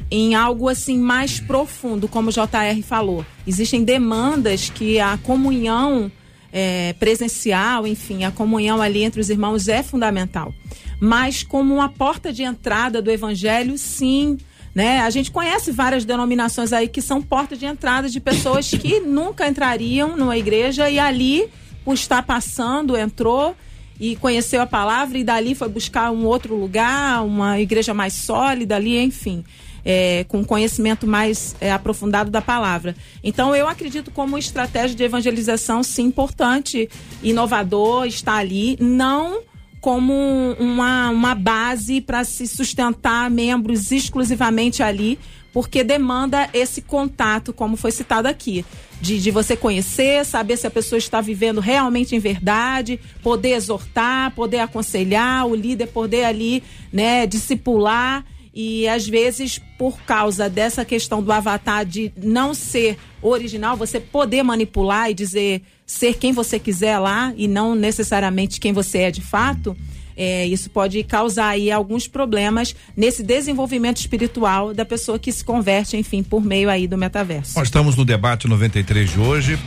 em 0.09 0.35
algo 0.35 0.69
assim 0.69 0.97
mais 0.97 1.39
profundo, 1.39 2.07
como 2.07 2.29
o 2.29 2.31
JR 2.31 2.81
falou. 2.83 3.25
Existem 3.45 3.83
demandas 3.83 4.69
que 4.69 4.99
a 4.99 5.17
comunhão 5.17 6.11
é, 6.53 6.93
presencial, 6.93 7.85
enfim, 7.85 8.23
a 8.23 8.31
comunhão 8.31 8.81
ali 8.81 9.03
entre 9.03 9.19
os 9.19 9.29
irmãos 9.29 9.67
é 9.67 9.83
fundamental. 9.83 10.53
Mas 11.01 11.43
como 11.43 11.73
uma 11.75 11.89
porta 11.89 12.31
de 12.31 12.43
entrada 12.43 13.01
do 13.01 13.11
evangelho, 13.11 13.77
sim. 13.77 14.37
Né? 14.75 14.99
A 14.99 15.09
gente 15.09 15.31
conhece 15.31 15.71
várias 15.71 16.03
denominações 16.03 16.73
aí 16.73 16.87
que 16.89 17.01
são 17.01 17.21
portas 17.21 17.57
de 17.57 17.65
entrada 17.65 18.09
de 18.09 18.19
pessoas 18.19 18.69
que 18.69 18.99
nunca 19.07 19.47
entrariam 19.47 20.17
numa 20.17 20.37
igreja 20.37 20.89
e 20.89 20.99
ali, 20.99 21.49
por 21.83 21.93
estar 21.93 22.21
passando, 22.23 22.97
entrou 22.97 23.55
e 23.97 24.17
conheceu 24.17 24.61
a 24.61 24.67
palavra 24.67 25.17
e 25.17 25.23
dali 25.23 25.55
foi 25.55 25.69
buscar 25.69 26.11
um 26.11 26.25
outro 26.25 26.53
lugar, 26.53 27.23
uma 27.23 27.57
igreja 27.57 27.93
mais 27.93 28.13
sólida 28.13 28.75
ali, 28.75 29.01
enfim 29.01 29.45
é, 29.85 30.25
com 30.27 30.43
conhecimento 30.43 31.05
mais 31.05 31.55
é, 31.61 31.71
aprofundado 31.71 32.31
da 32.31 32.41
palavra. 32.41 32.95
Então, 33.23 33.55
eu 33.55 33.67
acredito 33.67 34.09
como 34.09 34.37
estratégia 34.37 34.97
de 34.97 35.03
evangelização, 35.03 35.83
sim, 35.83 36.05
importante, 36.05 36.89
inovador, 37.21 38.07
está 38.07 38.33
ali, 38.33 38.75
não 38.81 39.41
como 39.85 40.55
uma, 40.59 41.11
uma 41.11 41.35
base 41.35 42.01
para 42.01 42.23
se 42.23 42.47
sustentar 42.47 43.29
membros 43.29 43.91
exclusivamente 43.91 44.81
ali, 44.81 45.19
porque 45.53 45.83
demanda 45.83 46.49
esse 46.55 46.81
contato, 46.81 47.53
como 47.53 47.77
foi 47.77 47.91
citado 47.91 48.27
aqui, 48.27 48.65
de, 48.99 49.21
de 49.21 49.29
você 49.29 49.55
conhecer, 49.55 50.25
saber 50.25 50.57
se 50.57 50.65
a 50.65 50.71
pessoa 50.71 50.97
está 50.97 51.21
vivendo 51.21 51.61
realmente 51.61 52.15
em 52.15 52.19
verdade, 52.19 52.99
poder 53.21 53.49
exortar, 53.49 54.31
poder 54.31 54.57
aconselhar, 54.57 55.45
o 55.45 55.53
líder 55.53 55.85
poder 55.89 56.23
ali, 56.23 56.63
né, 56.91 57.27
discipular 57.27 58.25
E 58.55 58.87
às 58.87 59.05
vezes, 59.05 59.59
por 59.77 59.99
causa 60.03 60.49
dessa 60.49 60.85
questão 60.85 61.21
do 61.21 61.29
avatar 61.29 61.85
de 61.85 62.13
não 62.15 62.53
ser 62.53 62.97
original, 63.21 63.75
você 63.75 63.99
poder 63.99 64.43
manipular 64.43 65.11
e 65.11 65.13
dizer 65.13 65.61
ser 65.85 66.15
quem 66.15 66.31
você 66.31 66.57
quiser 66.57 66.97
lá 66.97 67.33
e 67.35 67.49
não 67.49 67.75
necessariamente 67.75 68.59
quem 68.61 68.71
você 68.71 68.99
é 68.99 69.11
de 69.11 69.21
fato, 69.21 69.75
é, 70.15 70.45
isso 70.45 70.69
pode 70.69 71.03
causar 71.03 71.49
aí 71.49 71.71
alguns 71.71 72.07
problemas 72.07 72.75
nesse 72.95 73.23
desenvolvimento 73.23 73.97
espiritual 73.97 74.73
da 74.73 74.85
pessoa 74.85 75.19
que 75.19 75.31
se 75.31 75.43
converte, 75.43 75.97
enfim, 75.97 76.23
por 76.23 76.43
meio 76.43 76.69
aí 76.69 76.87
do 76.87 76.97
metaverso. 76.97 77.57
Nós 77.57 77.67
estamos 77.67 77.95
no 77.95 78.05
debate 78.05 78.47
93 78.47 79.11
de 79.11 79.19
hoje. 79.19 79.59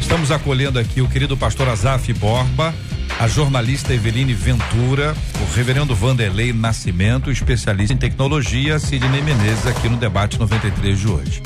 Estamos 0.00 0.30
acolhendo 0.30 0.78
aqui 0.78 1.00
o 1.00 1.08
querido 1.08 1.36
pastor 1.36 1.68
Azaf 1.68 2.12
Borba, 2.14 2.74
a 3.18 3.26
jornalista 3.26 3.94
Eveline 3.94 4.34
Ventura, 4.34 5.16
o 5.42 5.54
reverendo 5.54 5.94
Vanderlei 5.94 6.52
Nascimento, 6.52 7.30
especialista 7.30 7.92
em 7.92 7.96
tecnologia, 7.96 8.78
Sidney 8.78 9.22
Menezes, 9.22 9.66
aqui 9.66 9.88
no 9.88 9.96
debate 9.96 10.38
93 10.38 10.98
de 10.98 11.08
hoje. 11.08 11.42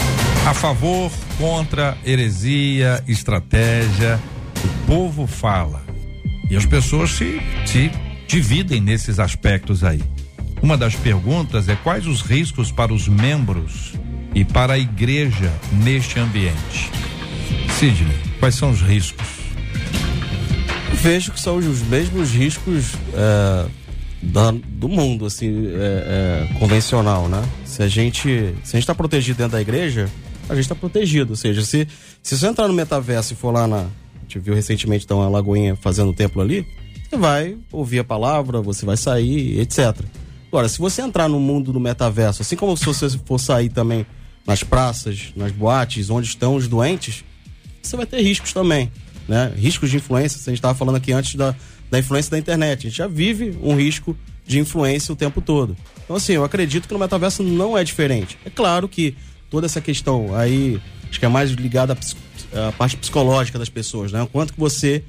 A 0.47 0.55
favor, 0.55 1.11
contra, 1.39 1.97
heresia, 2.05 3.03
estratégia, 3.07 4.21
o 4.65 4.87
povo 4.87 5.27
fala. 5.27 5.83
E 6.51 6.57
as 6.57 6.67
pessoas 6.67 7.11
se, 7.11 7.41
se 7.65 7.91
dividem 8.31 8.81
nesses 8.81 9.18
aspectos 9.18 9.83
aí. 9.83 10.01
Uma 10.62 10.76
das 10.76 10.95
perguntas 10.95 11.68
é 11.68 11.74
quais 11.74 12.07
os 12.07 12.20
riscos 12.22 12.70
para 12.70 12.95
os 12.95 13.09
membros 13.09 13.95
e 14.35 14.45
para 14.45 14.74
a 14.74 14.78
igreja 14.78 15.53
neste 15.83 16.20
ambiente. 16.20 16.91
Sidney, 17.76 18.16
quais 18.39 18.55
são 18.55 18.70
os 18.70 18.81
riscos? 18.81 19.26
Vejo 21.03 21.33
que 21.33 21.41
são 21.41 21.57
os 21.57 21.83
mesmos 21.83 22.31
riscos 22.31 22.93
é, 23.14 23.66
da- 24.22 24.53
do 24.53 24.89
mundo, 24.89 25.26
assim, 25.26 25.66
é, 25.68 26.47
é, 26.53 26.59
convencional, 26.59 27.28
né? 27.28 27.43
Se 27.64 27.83
a 27.83 27.89
gente 27.89 28.28
se 28.62 28.76
a 28.76 28.78
gente 28.78 28.81
está 28.81 28.95
protegido 28.95 29.39
dentro 29.39 29.53
da 29.53 29.61
igreja, 29.61 30.09
a 30.49 30.55
gente 30.55 30.64
está 30.64 30.74
protegido. 30.76 31.31
Ou 31.31 31.37
seja, 31.37 31.62
se, 31.64 31.89
se 32.22 32.39
você 32.39 32.47
entrar 32.47 32.68
no 32.68 32.74
metaverso 32.74 33.33
e 33.33 33.37
for 33.37 33.51
lá 33.53 33.66
na. 33.66 33.78
A 33.78 34.22
gente 34.33 34.39
viu 34.39 34.55
recentemente 34.55 35.05
então 35.05 35.20
a 35.20 35.28
Lagoinha 35.28 35.74
fazendo 35.74 36.11
o 36.11 36.14
templo 36.14 36.41
ali, 36.41 36.64
você 37.11 37.17
vai 37.17 37.59
ouvir 37.73 37.99
a 37.99 38.05
palavra, 38.05 38.63
você 38.63 38.87
vai 38.87 38.97
sair, 38.97 39.59
etc. 39.59 39.97
Agora, 40.47 40.69
se 40.69 40.79
você 40.79 41.03
entrar 41.03 41.29
no 41.29 41.41
mundo 41.41 41.73
do 41.73 41.81
metaverso, 41.81 42.43
assim 42.43 42.55
como 42.55 42.77
se 42.77 42.85
você 42.85 43.09
for 43.25 43.39
sair 43.39 43.69
também 43.69 44.07
nas 44.47 44.63
praças, 44.63 45.33
nas 45.35 45.51
boates, 45.51 46.09
onde 46.09 46.29
estão 46.29 46.55
os 46.55 46.69
doentes, 46.69 47.25
você 47.83 47.97
vai 47.97 48.07
ter 48.07 48.23
riscos 48.23 48.53
também, 48.53 48.93
né? 49.27 49.53
Riscos 49.57 49.91
de 49.91 49.97
influência, 49.97 50.39
a 50.39 50.51
gente 50.51 50.59
estava 50.59 50.75
falando 50.75 50.97
aqui 50.97 51.13
antes 51.13 51.35
da, 51.35 51.55
da 51.91 51.99
influência 51.99 52.31
da 52.31 52.39
internet. 52.39 52.87
A 52.87 52.91
gente 52.91 52.99
já 52.99 53.09
vive 53.09 53.59
um 53.61 53.75
risco 53.75 54.17
de 54.47 54.61
influência 54.61 55.13
o 55.13 55.17
tempo 55.17 55.41
todo. 55.41 55.77
Então, 56.05 56.15
assim, 56.15 56.35
eu 56.35 56.45
acredito 56.45 56.87
que 56.87 56.95
no 56.95 57.01
metaverso 57.01 57.43
não 57.43 57.77
é 57.77 57.83
diferente. 57.83 58.39
É 58.45 58.51
claro 58.51 58.89
que 58.89 59.17
toda 59.51 59.67
essa 59.67 59.81
questão 59.81 60.35
aí, 60.37 60.81
acho 61.09 61.19
que 61.19 61.27
é 61.27 61.29
mais 61.29 61.51
ligada 61.51 61.97
à, 62.55 62.69
à 62.69 62.73
parte 62.73 62.97
psicológica 62.97 63.59
das 63.59 63.69
pessoas, 63.69 64.13
né? 64.13 64.23
O 64.23 64.29
quanto 64.29 64.53
que 64.53 64.61
você 64.61 65.03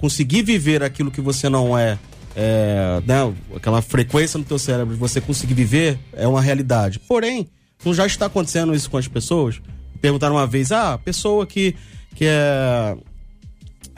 conseguir 0.00 0.42
viver 0.42 0.82
aquilo 0.82 1.10
que 1.10 1.20
você 1.20 1.48
não 1.48 1.76
é, 1.76 1.98
é, 2.36 3.02
né? 3.06 3.32
aquela 3.54 3.80
frequência 3.80 4.38
no 4.38 4.44
teu 4.44 4.58
cérebro 4.58 4.94
de 4.94 5.00
você 5.00 5.20
conseguir 5.20 5.54
viver 5.54 5.98
é 6.12 6.26
uma 6.26 6.40
realidade. 6.40 6.98
Porém, 6.98 7.48
não 7.84 7.94
já 7.94 8.06
está 8.06 8.26
acontecendo 8.26 8.74
isso 8.74 8.90
com 8.90 8.96
as 8.96 9.08
pessoas? 9.08 9.60
Perguntaram 10.00 10.36
uma 10.36 10.46
vez, 10.46 10.72
ah, 10.72 10.98
pessoa 10.98 11.46
que, 11.46 11.74
que 12.14 12.24
é, 12.26 12.96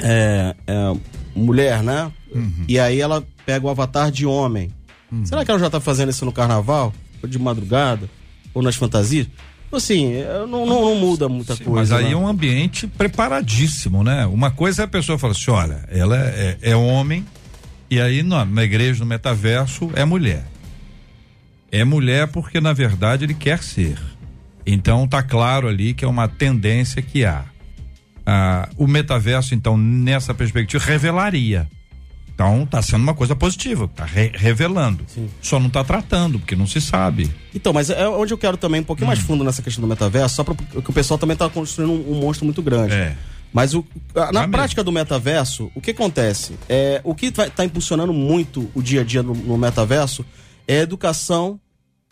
é, 0.01 0.55
é 0.67 0.97
mulher, 1.35 1.83
né? 1.83 2.13
E 2.69 2.79
aí 2.79 3.01
ela 3.01 3.25
pega 3.45 3.67
o 3.67 3.71
avatar 3.71 4.11
de 4.11 4.27
homem. 4.27 4.71
Será 5.25 5.45
que 5.45 5.51
ela 5.51 5.61
já 5.61 5.71
tá 5.71 5.81
fazendo 5.81 6.11
isso 6.11 6.25
no 6.25 6.33
carnaval? 6.33 6.93
Ou 7.23 7.29
de 7.29 7.39
madrugada? 7.39 8.09
Ou 8.53 8.63
nas 8.63 8.77
fantasias? 8.77 9.29
Assim, 9.77 10.15
é, 10.15 10.47
não, 10.49 10.65
não, 10.65 10.67
não 10.67 10.95
muda 10.97 11.29
muita 11.29 11.55
Sim, 11.55 11.65
coisa. 11.65 11.81
mas 11.81 11.93
aí 11.93 12.11
né? 12.11 12.13
é 12.13 12.17
um 12.17 12.27
ambiente 12.27 12.87
preparadíssimo, 12.87 14.03
né? 14.03 14.27
Uma 14.27 14.51
coisa 14.51 14.83
é 14.83 14.85
a 14.85 14.89
pessoa 14.89 15.19
falar 15.19 15.33
assim: 15.33 15.51
olha, 15.51 15.85
ela 15.89 16.17
é, 16.17 16.57
é 16.63 16.77
homem, 16.77 17.25
e 17.91 18.01
aí 18.01 18.23
na, 18.23 18.45
na 18.45 18.65
igreja, 18.65 19.01
no 19.01 19.07
metaverso, 19.07 19.91
é 19.95 20.05
mulher. 20.05 20.45
É 21.71 21.85
mulher 21.85 22.29
porque, 22.29 22.61
na 22.61 22.73
verdade, 22.73 23.25
ele 23.25 23.35
quer 23.35 23.63
ser. 23.63 23.99
Então 24.67 25.07
tá 25.07 25.23
claro 25.23 25.69
ali 25.69 25.95
que 25.95 26.05
é 26.05 26.09
uma 26.09 26.27
tendência 26.27 27.01
que 27.03 27.25
há. 27.25 27.45
Ah, 28.25 28.69
o 28.77 28.89
metaverso, 28.89 29.55
então, 29.55 29.77
nessa 29.77 30.35
perspectiva, 30.35 30.85
revelaria. 30.85 31.69
Então 32.37 32.67
tá 32.67 32.83
sendo 32.83 33.01
uma 33.03 33.15
coisa 33.15 33.35
positiva, 33.35 33.89
tá 33.89 34.05
re- 34.05 34.31
revelando. 34.35 35.07
Só 35.41 35.59
não 35.59 35.71
tá 35.71 35.83
tratando, 35.83 36.39
porque 36.39 36.55
não 36.55 36.67
se 36.67 36.83
sabe. 36.83 37.31
Então, 37.55 37.73
mas 37.73 37.89
é 37.89 38.07
onde 38.07 38.35
eu 38.35 38.37
quero 38.37 38.59
também 38.59 38.83
um 38.83 38.85
pouquinho 38.85 39.07
Hum. 39.07 39.09
mais 39.09 39.21
fundo 39.21 39.43
nessa 39.43 39.63
questão 39.63 39.81
do 39.81 39.89
metaverso, 39.89 40.37
só 40.37 40.45
porque 40.45 40.79
o 40.79 40.93
pessoal 40.93 41.17
também 41.17 41.35
tá 41.35 41.49
construindo 41.49 41.93
um, 41.93 42.13
um 42.13 42.21
monstro 42.21 42.45
muito 42.45 42.61
grande. 42.61 42.93
É. 42.93 43.17
Mas 43.55 43.73
o, 43.75 43.83
na 44.15 44.41
mesmo. 44.41 44.49
prática 44.53 44.85
do 44.85 44.93
metaverso, 44.93 45.71
o 45.75 45.81
que 45.81 45.93
acontece? 45.93 46.59
É, 46.69 47.01
o 47.05 47.15
que 47.15 47.27
está 47.27 47.65
impulsionando 47.65 48.13
muito 48.13 48.71
o 48.75 48.83
dia 48.83 49.01
a 49.01 49.05
dia 49.05 49.23
no, 49.23 49.33
no 49.35 49.57
metaverso 49.57 50.23
é 50.69 50.81
a 50.81 50.83
educação, 50.83 51.59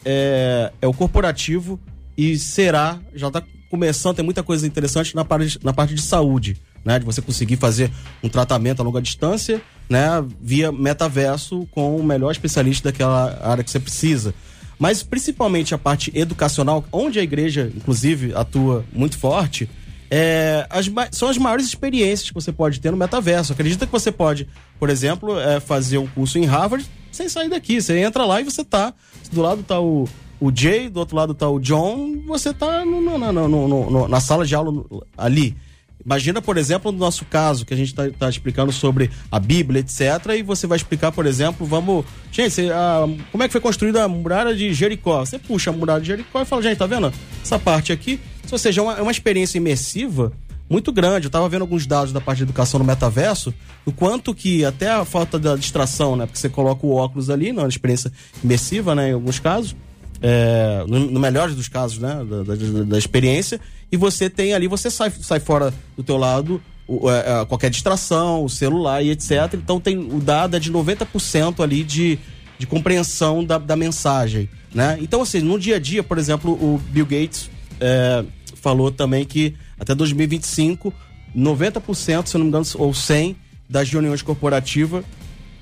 é, 0.06 0.72
é 0.80 0.86
o 0.86 0.94
corporativo 0.94 1.78
e 2.16 2.38
será, 2.38 2.98
já 3.14 3.26
está 3.28 3.42
começando, 3.70 4.16
tem 4.16 4.24
muita 4.24 4.42
coisa 4.42 4.66
interessante 4.66 5.14
na 5.14 5.22
parte, 5.24 5.58
na 5.62 5.72
parte 5.74 5.94
de 5.94 6.00
saúde, 6.00 6.56
né? 6.84 6.98
De 6.98 7.04
você 7.04 7.22
conseguir 7.22 7.56
fazer 7.56 7.90
um 8.22 8.28
tratamento 8.28 8.80
a 8.80 8.84
longa 8.84 9.00
distância, 9.00 9.60
né? 9.88 10.24
Via 10.40 10.70
metaverso 10.72 11.66
com 11.70 11.96
o 11.96 12.02
melhor 12.04 12.30
especialista 12.32 12.90
daquela 12.90 13.38
área 13.42 13.62
que 13.64 13.70
você 13.70 13.80
precisa. 13.80 14.34
Mas 14.78 15.02
principalmente 15.02 15.74
a 15.74 15.78
parte 15.78 16.10
educacional, 16.14 16.84
onde 16.92 17.18
a 17.18 17.22
igreja, 17.22 17.70
inclusive, 17.74 18.34
atua 18.34 18.84
muito 18.92 19.16
forte, 19.16 19.68
é, 20.10 20.66
as 20.68 20.90
são 21.12 21.28
as 21.28 21.38
maiores 21.38 21.66
experiências 21.66 22.28
que 22.28 22.34
você 22.34 22.52
pode 22.52 22.80
ter 22.80 22.90
no 22.90 22.96
metaverso. 22.96 23.52
Acredita 23.52 23.86
que 23.86 23.92
você 23.92 24.12
pode, 24.12 24.46
por 24.78 24.90
exemplo, 24.90 25.38
é, 25.38 25.60
fazer 25.60 25.98
um 25.98 26.06
curso 26.06 26.38
em 26.38 26.44
Harvard 26.44 26.84
sem 27.10 27.28
sair 27.28 27.48
daqui. 27.48 27.80
Você 27.80 27.98
entra 27.98 28.24
lá 28.24 28.40
e 28.40 28.44
você 28.44 28.64
tá. 28.64 28.92
Do 29.32 29.40
lado 29.40 29.62
tá 29.62 29.80
o, 29.80 30.08
o 30.40 30.52
Jay, 30.54 30.88
do 30.88 30.98
outro 31.00 31.16
lado 31.16 31.34
tá 31.34 31.48
o 31.48 31.58
John, 31.60 32.22
você 32.26 32.52
tá 32.52 32.84
no- 32.84 33.00
no- 33.00 33.90
no- 33.90 34.08
na 34.08 34.20
sala 34.20 34.44
de 34.44 34.54
aula 34.54 34.84
ali. 35.16 35.56
Imagina, 36.04 36.42
por 36.42 36.58
exemplo, 36.58 36.92
no 36.92 36.98
nosso 36.98 37.24
caso, 37.24 37.64
que 37.64 37.72
a 37.72 37.76
gente 37.76 37.94
está 37.98 38.28
explicando 38.28 38.70
sobre 38.72 39.10
a 39.32 39.40
Bíblia, 39.40 39.80
etc. 39.80 40.00
E 40.38 40.42
você 40.42 40.66
vai 40.66 40.76
explicar, 40.76 41.10
por 41.12 41.24
exemplo, 41.24 41.66
vamos. 41.66 42.04
Gente, 42.30 42.70
a- 42.70 43.08
como 43.32 43.42
é 43.42 43.46
que 43.48 43.52
foi 43.52 43.60
construída 43.60 44.04
a 44.04 44.08
muralha 44.08 44.54
de 44.54 44.72
Jericó? 44.74 45.24
Você 45.24 45.38
puxa 45.38 45.70
a 45.70 45.72
muralha 45.72 46.00
de 46.02 46.08
Jericó 46.08 46.42
e 46.42 46.44
fala, 46.44 46.62
gente, 46.62 46.76
tá 46.76 46.86
vendo? 46.86 47.12
Essa 47.42 47.58
parte 47.58 47.90
aqui. 47.92 48.20
Ou 48.52 48.58
seja, 48.58 48.80
é 48.80 48.84
uma, 48.84 48.92
é 48.98 49.02
uma 49.02 49.10
experiência 49.10 49.56
imersiva 49.56 50.30
muito 50.68 50.92
grande. 50.92 51.26
Eu 51.26 51.28
estava 51.28 51.48
vendo 51.48 51.62
alguns 51.62 51.86
dados 51.86 52.12
da 52.12 52.20
parte 52.20 52.38
de 52.38 52.44
educação 52.44 52.78
no 52.78 52.84
metaverso, 52.84 53.54
o 53.86 53.92
quanto 53.92 54.34
que 54.34 54.62
até 54.64 54.90
a 54.90 55.04
falta 55.06 55.38
da 55.38 55.56
distração, 55.56 56.16
né? 56.16 56.26
Porque 56.26 56.38
você 56.38 56.48
coloca 56.50 56.86
o 56.86 56.94
óculos 56.94 57.30
ali, 57.30 57.50
na 57.52 57.66
experiência 57.66 58.12
imersiva, 58.42 58.94
né? 58.94 59.10
Em 59.10 59.12
alguns 59.14 59.38
casos 59.38 59.74
é, 60.22 60.84
no, 60.86 61.10
no 61.10 61.20
melhor 61.20 61.50
dos 61.50 61.68
casos, 61.68 61.98
né, 61.98 62.24
da, 62.24 62.42
da- 62.44 62.84
da 62.84 62.96
experiência, 62.98 63.60
e 63.94 63.96
você 63.96 64.28
tem 64.28 64.52
ali, 64.54 64.66
você 64.66 64.90
sai, 64.90 65.12
sai 65.22 65.38
fora 65.38 65.72
do 65.96 66.02
teu 66.02 66.16
lado 66.16 66.60
o- 66.86 67.08
é, 67.08 67.42
é, 67.42 67.44
qualquer 67.44 67.70
distração, 67.70 68.44
o 68.44 68.48
celular 68.50 69.02
e 69.04 69.10
etc. 69.10 69.54
Então 69.54 69.78
tem 69.78 69.96
o 69.96 70.18
dado 70.20 70.56
é 70.56 70.58
de 70.58 70.72
90% 70.72 71.62
ali 71.62 71.84
de, 71.84 72.18
de 72.58 72.66
compreensão 72.66 73.44
da, 73.44 73.56
da 73.56 73.76
mensagem, 73.76 74.48
né? 74.74 74.98
Então, 75.00 75.22
assim, 75.22 75.40
no 75.40 75.58
dia 75.60 75.76
a 75.76 75.78
dia, 75.78 76.02
por 76.02 76.18
exemplo, 76.18 76.52
o 76.52 76.78
Bill 76.90 77.06
Gates 77.06 77.48
é, 77.80 78.24
falou 78.60 78.90
também 78.90 79.24
que 79.24 79.54
até 79.78 79.94
2025, 79.94 80.92
90%, 81.36 82.26
se 82.26 82.34
não 82.36 82.44
me 82.44 82.48
engano, 82.48 82.64
ou 82.74 82.90
100% 82.90 83.36
das 83.70 83.88
reuniões 83.88 84.22
corporativas 84.22 85.04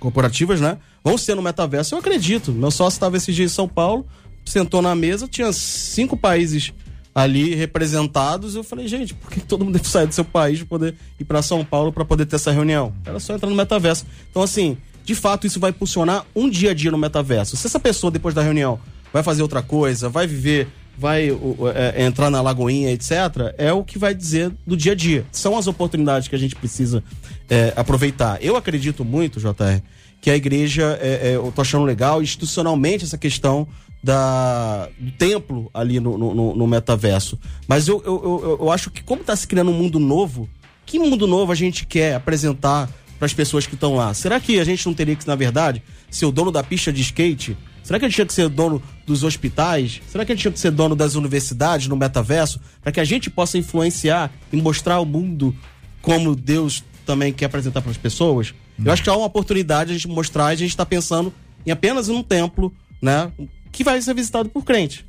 corporativas, 0.00 0.60
né? 0.60 0.78
Vão 1.04 1.16
ser 1.16 1.36
no 1.36 1.42
metaverso. 1.42 1.94
Eu 1.94 2.00
acredito. 2.00 2.50
Meu 2.50 2.72
sócio 2.72 2.96
estava 2.96 3.16
esse 3.16 3.32
dia 3.32 3.44
em 3.44 3.48
São 3.48 3.68
Paulo, 3.68 4.04
sentou 4.44 4.82
na 4.82 4.96
mesa, 4.96 5.28
tinha 5.28 5.52
cinco 5.52 6.16
países 6.16 6.72
ali 7.14 7.54
representados. 7.54 8.54
Eu 8.54 8.64
falei, 8.64 8.88
gente, 8.88 9.14
por 9.14 9.30
que 9.30 9.40
todo 9.40 9.64
mundo 9.64 9.74
deve 9.78 9.88
sair 9.88 10.06
do 10.06 10.14
seu 10.14 10.24
país 10.24 10.58
para 10.58 10.66
poder 10.66 10.94
ir 11.18 11.24
para 11.24 11.42
São 11.42 11.64
Paulo 11.64 11.92
para 11.92 12.04
poder 12.04 12.26
ter 12.26 12.36
essa 12.36 12.50
reunião? 12.50 12.92
Era 13.04 13.20
só 13.20 13.34
entrar 13.34 13.48
no 13.48 13.56
metaverso. 13.56 14.06
Então, 14.30 14.42
assim, 14.42 14.76
de 15.04 15.14
fato, 15.14 15.46
isso 15.46 15.58
vai 15.60 15.70
impulsionar 15.70 16.24
um 16.34 16.48
dia 16.48 16.70
a 16.70 16.74
dia 16.74 16.90
no 16.90 16.98
metaverso. 16.98 17.56
Se 17.56 17.66
essa 17.66 17.80
pessoa, 17.80 18.10
depois 18.10 18.34
da 18.34 18.42
reunião, 18.42 18.78
vai 19.12 19.22
fazer 19.22 19.42
outra 19.42 19.60
coisa, 19.62 20.08
vai 20.08 20.26
viver, 20.26 20.68
vai 20.96 21.30
o- 21.30 21.56
é, 21.74 22.04
entrar 22.04 22.30
na 22.30 22.40
lagoinha, 22.40 22.90
etc., 22.92 23.12
é 23.58 23.72
o 23.72 23.82
que 23.84 23.98
vai 23.98 24.14
dizer 24.14 24.52
do 24.66 24.76
dia 24.76 24.92
a 24.92 24.94
dia. 24.94 25.26
São 25.32 25.56
as 25.58 25.66
oportunidades 25.66 26.28
que 26.28 26.34
a 26.34 26.38
gente 26.38 26.54
precisa 26.56 27.02
é, 27.50 27.72
aproveitar. 27.76 28.38
Eu 28.42 28.56
acredito 28.56 29.04
muito, 29.04 29.38
JR, 29.38 29.82
que 30.20 30.30
a 30.30 30.36
igreja, 30.36 30.96
é, 31.02 31.30
é, 31.32 31.36
eu 31.36 31.52
tô 31.54 31.60
achando 31.60 31.84
legal, 31.84 32.22
institucionalmente, 32.22 33.04
essa 33.04 33.18
questão 33.18 33.66
da, 34.02 34.88
do 34.98 35.12
templo 35.12 35.70
ali 35.72 36.00
no, 36.00 36.18
no- 36.18 36.56
no, 36.56 36.66
metaverso. 36.66 37.38
Mas 37.68 37.86
eu, 37.86 38.02
eu, 38.04 38.40
eu, 38.42 38.58
eu 38.62 38.70
acho 38.70 38.90
que, 38.90 39.02
como 39.02 39.20
está 39.20 39.36
se 39.36 39.46
criando 39.46 39.70
um 39.70 39.74
mundo 39.74 39.98
novo, 40.00 40.48
que 40.84 40.98
mundo 40.98 41.26
novo 41.26 41.52
a 41.52 41.54
gente 41.54 41.86
quer 41.86 42.14
apresentar 42.14 42.88
para 43.18 43.26
as 43.26 43.32
pessoas 43.32 43.66
que 43.66 43.74
estão 43.74 43.94
lá. 43.94 44.12
Será 44.14 44.40
que 44.40 44.58
a 44.58 44.64
gente 44.64 44.84
não 44.84 44.94
teria 44.94 45.14
que, 45.14 45.26
na 45.26 45.36
verdade, 45.36 45.80
ser 46.10 46.26
o 46.26 46.32
dono 46.32 46.50
da 46.50 46.62
pista 46.64 46.92
de 46.92 47.00
skate? 47.02 47.56
Será 47.84 47.98
que 47.98 48.04
a 48.04 48.08
gente 48.08 48.16
tinha 48.16 48.26
que 48.26 48.32
ser 48.32 48.48
dono 48.48 48.82
dos 49.06 49.22
hospitais? 49.22 50.00
Será 50.08 50.24
que 50.24 50.32
a 50.32 50.34
gente 50.34 50.42
tinha 50.42 50.52
que 50.52 50.58
ser 50.58 50.72
dono 50.72 50.96
das 50.96 51.14
universidades 51.14 51.86
no 51.86 51.96
metaverso? 51.96 52.60
Para 52.82 52.90
que 52.90 52.98
a 52.98 53.04
gente 53.04 53.30
possa 53.30 53.56
influenciar 53.58 54.32
e 54.52 54.56
mostrar 54.60 54.94
ao 54.96 55.04
mundo 55.04 55.54
como 56.00 56.34
Deus 56.34 56.82
também 57.06 57.32
quer 57.32 57.44
apresentar 57.44 57.80
para 57.80 57.92
as 57.92 57.96
pessoas? 57.96 58.52
Eu 58.84 58.92
acho 58.92 59.02
que 59.04 59.10
há 59.10 59.16
uma 59.16 59.26
oportunidade 59.26 59.90
de 59.90 59.94
a 59.94 59.98
gente 59.98 60.08
mostrar, 60.08 60.46
a 60.46 60.54
gente 60.56 60.70
está 60.70 60.84
pensando 60.84 61.32
em 61.64 61.70
apenas 61.70 62.08
um 62.08 62.22
templo, 62.24 62.72
né? 63.00 63.30
Que 63.72 63.82
vai 63.82 64.00
ser 64.00 64.14
visitado 64.14 64.48
por 64.48 64.64
crente. 64.64 65.04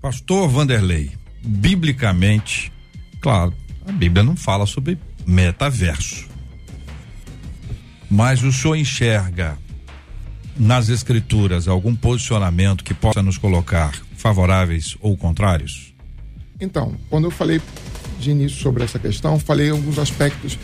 Pastor 0.00 0.48
Vanderlei, 0.48 1.12
biblicamente, 1.44 2.72
claro, 3.20 3.54
a 3.86 3.92
Bíblia 3.92 4.24
não 4.24 4.34
fala 4.34 4.66
sobre 4.66 4.98
metaverso. 5.26 6.26
Mas 8.10 8.42
o 8.42 8.52
senhor 8.52 8.76
enxerga 8.76 9.58
nas 10.58 10.88
escrituras 10.88 11.68
algum 11.68 11.94
posicionamento 11.94 12.82
que 12.82 12.94
possa 12.94 13.22
nos 13.22 13.36
colocar 13.36 13.92
favoráveis 14.16 14.96
ou 15.00 15.16
contrários? 15.16 15.94
Então, 16.60 16.96
quando 17.10 17.24
eu 17.24 17.30
falei 17.30 17.60
de 18.18 18.30
início 18.30 18.58
sobre 18.58 18.82
essa 18.82 18.98
questão, 18.98 19.38
falei 19.38 19.70
alguns 19.70 19.98
aspectos 19.98 20.58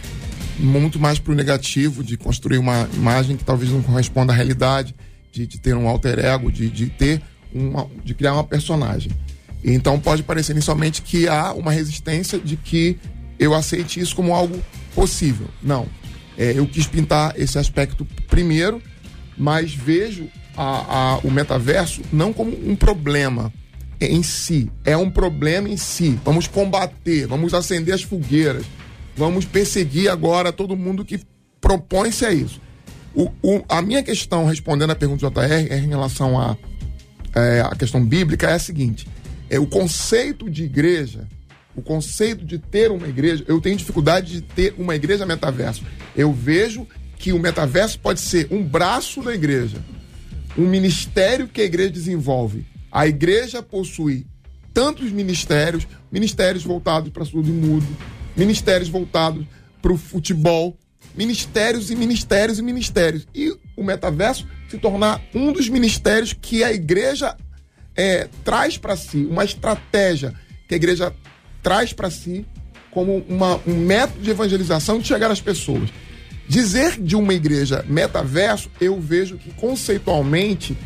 muito 0.59 0.99
mais 0.99 1.19
para 1.19 1.33
o 1.33 1.37
negativo, 1.37 2.03
de 2.03 2.17
construir 2.17 2.59
uma 2.59 2.89
imagem 2.95 3.37
que 3.37 3.45
talvez 3.45 3.71
não 3.71 3.83
corresponda 3.83 4.33
à 4.33 4.37
realidade, 4.37 4.95
de, 5.33 5.47
de 5.47 5.59
ter 5.59 5.74
um 5.74 5.89
alter 5.89 6.18
ego, 6.18 6.53
de, 6.53 6.68
de 6.68 6.87
ter 6.91 7.22
uma, 7.53 7.89
de 8.05 8.14
criar 8.14 8.35
uma 8.35 8.45
personagem. 8.45 9.11
Então 9.64 9.99
pode 9.99 10.22
parecer 10.22 10.53
inicialmente 10.53 11.03
que 11.03 11.26
há 11.26 11.53
uma 11.53 11.72
resistência 11.72 12.39
de 12.39 12.57
que 12.57 12.99
eu 13.39 13.55
aceite 13.55 13.99
isso 13.99 14.14
como 14.14 14.35
algo 14.35 14.62
possível. 14.95 15.49
Não. 15.62 15.87
É, 16.37 16.53
eu 16.57 16.66
quis 16.66 16.87
pintar 16.87 17.39
esse 17.39 17.59
aspecto 17.59 18.07
primeiro, 18.28 18.83
mas 19.37 19.74
vejo 19.74 20.28
a, 20.57 21.14
a, 21.14 21.18
o 21.18 21.30
metaverso 21.30 22.03
não 22.12 22.33
como 22.33 22.53
um 22.68 22.76
problema 22.76 23.53
em 24.01 24.22
si, 24.22 24.70
é 24.85 24.97
um 24.97 25.11
problema 25.11 25.68
em 25.68 25.76
si. 25.76 26.18
Vamos 26.24 26.47
combater, 26.47 27.26
vamos 27.26 27.55
acender 27.55 27.95
as 27.95 28.03
fogueiras, 28.03 28.64
vamos 29.16 29.45
perseguir 29.45 30.09
agora 30.09 30.53
todo 30.53 30.76
mundo 30.76 31.05
que 31.05 31.20
propõe-se 31.61 32.26
a 32.26 32.33
isso. 32.33 32.61
O, 33.15 33.31
o, 33.43 33.65
a 33.69 33.83
minha 33.83 34.03
questão, 34.03 34.47
respondendo 34.47 34.91
a 34.91 34.97
pergunta 34.97 35.29
do 35.29 35.35
JR, 35.35 35.69
é 35.71 35.79
em 35.79 35.89
relação 35.89 36.41
à 36.41 36.57
é, 37.35 37.61
a 37.61 37.75
questão 37.75 38.05
bíblica, 38.05 38.49
é 38.49 38.55
a 38.55 38.59
seguinte: 38.59 39.07
é 39.51 39.59
o 39.59 39.67
conceito 39.67 40.51
de 40.51 40.65
igreja, 40.65 41.29
o 41.75 41.83
conceito 41.83 42.45
de 42.45 42.59
ter 42.59 42.91
uma 42.91 43.09
igreja, 43.09 43.45
eu 43.47 43.61
tenho 43.61 43.77
dificuldade 43.77 44.33
de 44.33 44.41
ter 44.43 44.75
uma 44.79 44.95
igreja 44.95 45.27
metaverso. 45.27 45.85
Eu 46.17 46.33
vejo 46.33 46.87
que 47.19 47.33
o 47.33 47.39
metaverso 47.39 47.99
pode 47.99 48.21
ser 48.21 48.49
um 48.51 48.63
braço 48.63 49.23
da 49.23 49.35
igreja, 49.35 49.79
um 50.57 50.67
ministério 50.67 51.49
que 51.49 51.61
a 51.61 51.65
igreja 51.65 51.91
desenvolve. 51.91 52.67
A 52.91 53.07
igreja 53.07 53.63
possui 53.63 54.27
tantos 54.75 55.11
ministérios, 55.11 55.87
ministérios 56.11 56.65
voltados 56.65 57.11
para 57.11 57.25
surdo 57.25 57.49
e 57.49 57.53
mudo, 57.53 57.87
ministérios 58.37 58.89
voltados 58.89 59.47
para 59.81 59.93
o 59.93 59.97
futebol, 59.97 60.77
ministérios 61.14 61.90
e 61.90 61.96
ministérios 61.96 62.59
e 62.59 62.62
ministérios. 62.62 63.26
E 63.34 63.55
o 63.76 63.82
metaverso 63.82 64.46
se 64.68 64.78
tornar 64.78 65.20
um 65.34 65.53
dos 65.53 65.68
ministérios 65.68 66.32
que 66.32 66.64
a 66.64 66.72
igreja 66.72 67.36
é, 67.94 68.28
traz 68.44 68.78
para 68.78 68.96
si, 68.96 69.26
uma 69.30 69.44
estratégia 69.44 70.32
que 70.68 70.74
a 70.74 70.76
igreja 70.76 71.14
traz 71.62 71.92
para 71.92 72.11
si 72.11 72.46
como 72.90 73.24
uma, 73.28 73.61
um 73.66 73.74
método 73.74 74.20
de 74.20 74.30
evangelização 74.30 74.98
de 74.98 75.07
chegar 75.07 75.30
às 75.30 75.40
pessoas. 75.40 75.90
Dizer 76.48 77.00
de 77.00 77.16
uma 77.16 77.32
igreja 77.32 77.84
metaverso, 77.88 78.70
eu 78.80 79.00
vejo 79.00 79.38
que 79.38 79.50
conceitualmente 79.55 80.76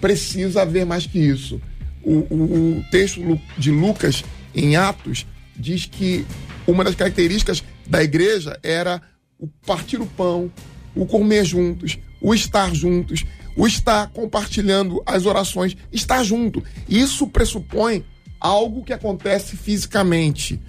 precisa 0.00 0.62
haver 0.62 0.86
mais 0.86 1.06
que 1.06 1.18
isso. 1.18 1.60
O, 2.02 2.26
o, 2.30 2.78
o 2.78 2.84
texto 2.90 3.40
de 3.58 3.70
Lucas, 3.70 4.22
em 4.54 4.76
Atos, 4.76 5.26
diz 5.56 5.86
que 5.86 6.24
uma 6.66 6.84
das 6.84 6.94
características 6.94 7.64
da 7.86 8.02
igreja 8.02 8.58
era 8.62 9.00
o 9.38 9.46
partir 9.66 10.00
o 10.00 10.06
pão, 10.06 10.50
o 10.94 11.06
comer 11.06 11.44
juntos, 11.44 11.98
o 12.20 12.34
estar 12.34 12.74
juntos, 12.74 13.24
o 13.56 13.66
estar 13.66 14.08
compartilhando 14.08 15.02
as 15.06 15.26
orações, 15.26 15.76
estar 15.92 16.22
junto. 16.22 16.62
Isso 16.88 17.26
pressupõe 17.26 18.04
algo 18.40 18.84
que 18.84 18.92
acontece 18.92 19.56
fisicamente. 19.56 20.60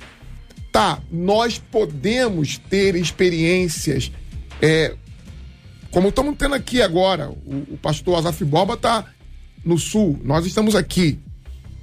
Tá, 0.72 1.02
nós 1.12 1.58
podemos 1.58 2.58
ter 2.58 2.96
experiências, 2.96 4.12
é, 4.62 4.96
como 5.92 6.10
estamos 6.10 6.36
tendo 6.38 6.56
aqui 6.56 6.82
agora. 6.82 7.30
O, 7.30 7.74
o 7.74 7.80
pastor 7.82 8.18
Azaf 8.18 8.44
Boba 8.44 8.76
está 8.76 9.06
no 9.64 9.78
sul, 9.78 10.20
nós 10.24 10.46
estamos 10.46 10.76
aqui. 10.76 11.20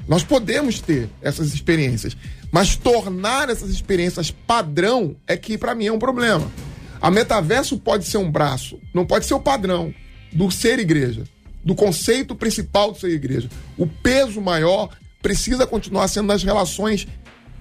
Nós 0.06 0.22
podemos 0.22 0.80
ter 0.80 1.08
essas 1.22 1.54
experiências, 1.54 2.16
mas 2.52 2.76
tornar 2.76 3.48
essas 3.48 3.70
experiências 3.70 4.30
padrão 4.30 5.16
é 5.26 5.36
que 5.36 5.56
para 5.56 5.74
mim 5.74 5.86
é 5.86 5.92
um 5.92 5.98
problema. 5.98 6.50
A 7.00 7.10
metaverso 7.10 7.78
pode 7.78 8.04
ser 8.04 8.18
um 8.18 8.30
braço, 8.30 8.78
não 8.92 9.04
pode 9.04 9.26
ser 9.26 9.34
o 9.34 9.40
padrão 9.40 9.94
do 10.32 10.50
ser 10.50 10.78
igreja, 10.78 11.24
do 11.64 11.74
conceito 11.74 12.34
principal 12.34 12.92
do 12.92 12.98
ser 12.98 13.10
igreja. 13.10 13.48
O 13.76 13.86
peso 13.86 14.40
maior 14.40 14.90
precisa 15.22 15.66
continuar 15.66 16.08
sendo 16.08 16.26
nas 16.26 16.42
relações 16.42 17.06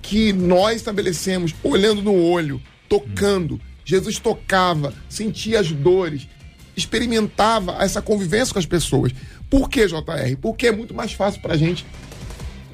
que 0.02 0.34
nós 0.34 0.78
estabelecemos, 0.78 1.56
olhando 1.64 2.02
no 2.02 2.14
olho, 2.14 2.62
tocando. 2.90 3.60
Jesus 3.86 4.20
tocava, 4.20 4.94
sentia 5.10 5.60
as 5.60 5.72
dores, 5.72 6.28
experimentava 6.76 7.78
essa 7.80 8.02
convivência 8.02 8.54
com 8.54 8.60
as 8.60 8.66
pessoas. 8.66 9.14
Por 9.50 9.70
que, 9.70 9.88
JR? 9.88 10.38
Porque 10.42 10.68
é 10.68 10.72
muito 10.72 10.94
mais 10.94 11.14
fácil 11.14 11.42
para 11.42 11.54
a 11.54 11.58
gente 11.58 11.86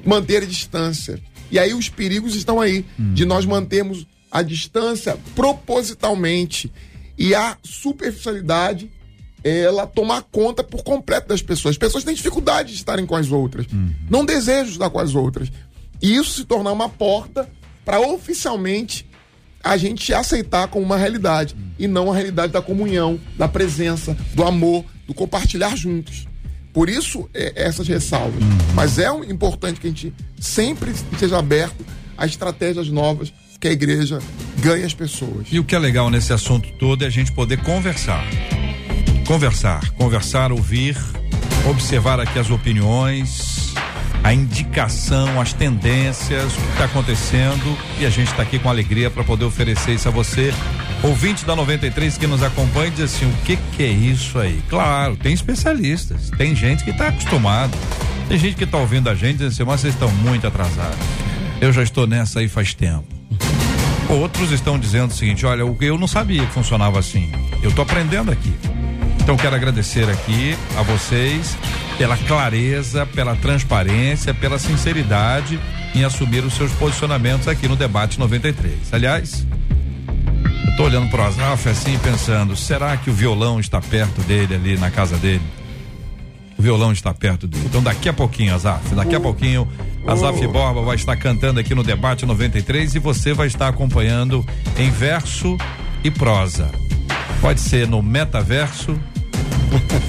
manter 0.04 0.42
a 0.42 0.46
distância. 0.46 1.20
E 1.50 1.58
aí 1.58 1.74
os 1.74 1.88
perigos 1.88 2.34
estão 2.34 2.60
aí, 2.60 2.84
hum. 2.98 3.12
de 3.12 3.24
nós 3.24 3.44
mantermos 3.44 4.06
a 4.30 4.42
distância 4.42 5.18
propositalmente. 5.34 6.72
E 7.18 7.34
a 7.34 7.56
superficialidade, 7.62 8.90
ela 9.44 9.86
tomar 9.86 10.22
conta 10.22 10.62
por 10.62 10.82
completo 10.82 11.28
das 11.28 11.42
pessoas. 11.42 11.74
As 11.74 11.78
pessoas 11.78 12.04
têm 12.04 12.14
dificuldade 12.14 12.70
de 12.70 12.76
estarem 12.76 13.04
com 13.04 13.16
as 13.16 13.30
outras. 13.30 13.66
Uhum. 13.72 13.94
Não 14.08 14.24
desejam 14.24 14.72
estar 14.72 14.88
com 14.88 14.98
as 14.98 15.14
outras. 15.14 15.50
E 16.00 16.14
isso 16.14 16.32
se 16.32 16.44
tornar 16.44 16.72
uma 16.72 16.88
porta 16.88 17.48
para 17.84 18.00
oficialmente 18.00 19.06
a 19.62 19.76
gente 19.76 20.14
aceitar 20.14 20.68
como 20.68 20.84
uma 20.84 20.96
realidade. 20.96 21.54
Uhum. 21.54 21.70
E 21.78 21.86
não 21.86 22.10
a 22.10 22.14
realidade 22.14 22.52
da 22.52 22.62
comunhão, 22.62 23.20
da 23.36 23.48
presença, 23.48 24.16
do 24.34 24.44
amor, 24.44 24.84
do 25.06 25.12
compartilhar 25.12 25.76
juntos. 25.76 26.26
Por 26.72 26.88
isso, 26.88 27.28
é, 27.34 27.52
essas 27.56 27.86
ressalvas. 27.88 28.42
Uhum. 28.42 28.74
Mas 28.74 28.98
é 28.98 29.08
importante 29.28 29.80
que 29.80 29.86
a 29.86 29.90
gente 29.90 30.14
sempre 30.38 30.92
esteja 30.92 31.38
aberto 31.38 31.84
a 32.16 32.24
estratégias 32.24 32.88
novas 32.88 33.32
que 33.60 33.68
a 33.68 33.72
igreja 33.72 34.18
ganhe 34.58 34.84
as 34.84 34.94
pessoas. 34.94 35.48
E 35.50 35.58
o 35.58 35.64
que 35.64 35.74
é 35.74 35.78
legal 35.78 36.10
nesse 36.10 36.32
assunto 36.32 36.70
todo 36.72 37.04
é 37.04 37.06
a 37.06 37.10
gente 37.10 37.30
poder 37.32 37.58
conversar. 37.58 38.24
Conversar, 39.26 39.90
conversar, 39.92 40.50
ouvir, 40.50 40.96
observar 41.68 42.18
aqui 42.18 42.38
as 42.38 42.50
opiniões, 42.50 43.74
a 44.24 44.32
indicação, 44.32 45.40
as 45.40 45.52
tendências, 45.52 46.52
o 46.52 46.56
que 46.56 46.72
está 46.72 46.84
acontecendo 46.86 47.78
e 48.00 48.06
a 48.06 48.10
gente 48.10 48.30
está 48.30 48.42
aqui 48.42 48.58
com 48.58 48.68
alegria 48.68 49.10
para 49.10 49.22
poder 49.22 49.44
oferecer 49.44 49.92
isso 49.92 50.08
a 50.08 50.10
você 50.10 50.52
Ouvinte 51.02 51.46
da 51.46 51.56
93 51.56 52.18
que 52.18 52.26
nos 52.26 52.42
acompanha 52.42 52.90
diz 52.90 53.14
assim: 53.14 53.24
o 53.24 53.32
que, 53.44 53.56
que 53.56 53.82
é 53.82 53.88
isso 53.88 54.38
aí? 54.38 54.62
Claro, 54.68 55.16
tem 55.16 55.32
especialistas, 55.32 56.30
tem 56.36 56.54
gente 56.54 56.84
que 56.84 56.90
está 56.90 57.08
acostumado, 57.08 57.76
tem 58.28 58.38
gente 58.38 58.54
que 58.56 58.64
está 58.64 58.76
ouvindo 58.76 59.08
a 59.08 59.14
gente 59.14 59.38
diz 59.38 59.54
assim: 59.54 59.64
mas 59.64 59.80
vocês 59.80 59.94
estão 59.94 60.10
muito 60.16 60.46
atrasados. 60.46 60.98
Eu 61.58 61.72
já 61.72 61.82
estou 61.82 62.06
nessa 62.06 62.40
aí 62.40 62.48
faz 62.48 62.74
tempo. 62.74 63.19
Outros 64.10 64.50
estão 64.50 64.78
dizendo 64.78 65.12
o 65.12 65.14
seguinte: 65.14 65.46
olha, 65.46 65.62
eu 65.80 65.96
não 65.96 66.08
sabia 66.08 66.44
que 66.44 66.52
funcionava 66.52 66.98
assim. 66.98 67.30
Eu 67.62 67.70
estou 67.70 67.82
aprendendo 67.82 68.32
aqui. 68.32 68.52
Então 69.20 69.36
quero 69.36 69.54
agradecer 69.54 70.10
aqui 70.10 70.56
a 70.76 70.82
vocês 70.82 71.56
pela 71.96 72.16
clareza, 72.16 73.06
pela 73.06 73.36
transparência, 73.36 74.34
pela 74.34 74.58
sinceridade 74.58 75.60
em 75.94 76.02
assumir 76.02 76.44
os 76.44 76.54
seus 76.54 76.72
posicionamentos 76.72 77.46
aqui 77.46 77.68
no 77.68 77.76
debate 77.76 78.18
93. 78.18 78.92
Aliás, 78.92 79.46
eu 80.66 80.76
tô 80.76 80.84
olhando 80.84 81.08
pro 81.08 81.22
Azaf 81.22 81.68
assim 81.68 81.96
pensando, 81.98 82.56
será 82.56 82.96
que 82.96 83.10
o 83.10 83.12
violão 83.12 83.60
está 83.60 83.80
perto 83.80 84.20
dele 84.22 84.54
ali 84.54 84.76
na 84.76 84.90
casa 84.90 85.16
dele? 85.16 85.42
O 86.58 86.62
violão 86.62 86.90
está 86.90 87.14
perto 87.14 87.46
dele. 87.46 87.64
Então 87.66 87.82
daqui 87.82 88.08
a 88.08 88.12
pouquinho, 88.12 88.54
Azaf, 88.54 88.94
daqui 88.94 89.14
a 89.14 89.20
pouquinho, 89.20 89.68
Azaf 90.06 90.46
Borba 90.46 90.82
vai 90.82 90.96
estar 90.96 91.16
cantando 91.16 91.60
aqui 91.60 91.74
no 91.74 91.82
debate 91.82 92.26
93 92.26 92.94
e 92.94 92.98
você 92.98 93.32
vai 93.32 93.46
estar 93.46 93.68
acompanhando 93.68 94.44
em 94.76 94.90
verso 94.90 95.56
e 96.02 96.10
prosa. 96.10 96.70
Pode 97.40 97.60
ser 97.60 97.86
no 97.86 98.02
metaverso 98.02 98.98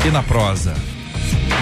e 0.06 0.12
na 0.12 0.24
prosa. 0.24 0.74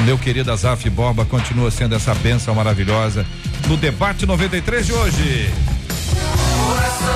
Meu 0.05 0.17
querido 0.17 0.51
Azaf 0.51 0.89
Borba 0.89 1.25
continua 1.25 1.69
sendo 1.69 1.95
essa 1.95 2.15
benção 2.15 2.55
maravilhosa 2.55 3.25
no 3.67 3.75
debate 3.75 4.25
93 4.25 4.85
de 4.85 4.93
hoje. 4.93 5.49
Coração, 6.65 7.11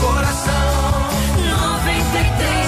coração, 0.00 1.10
93. 1.60 2.58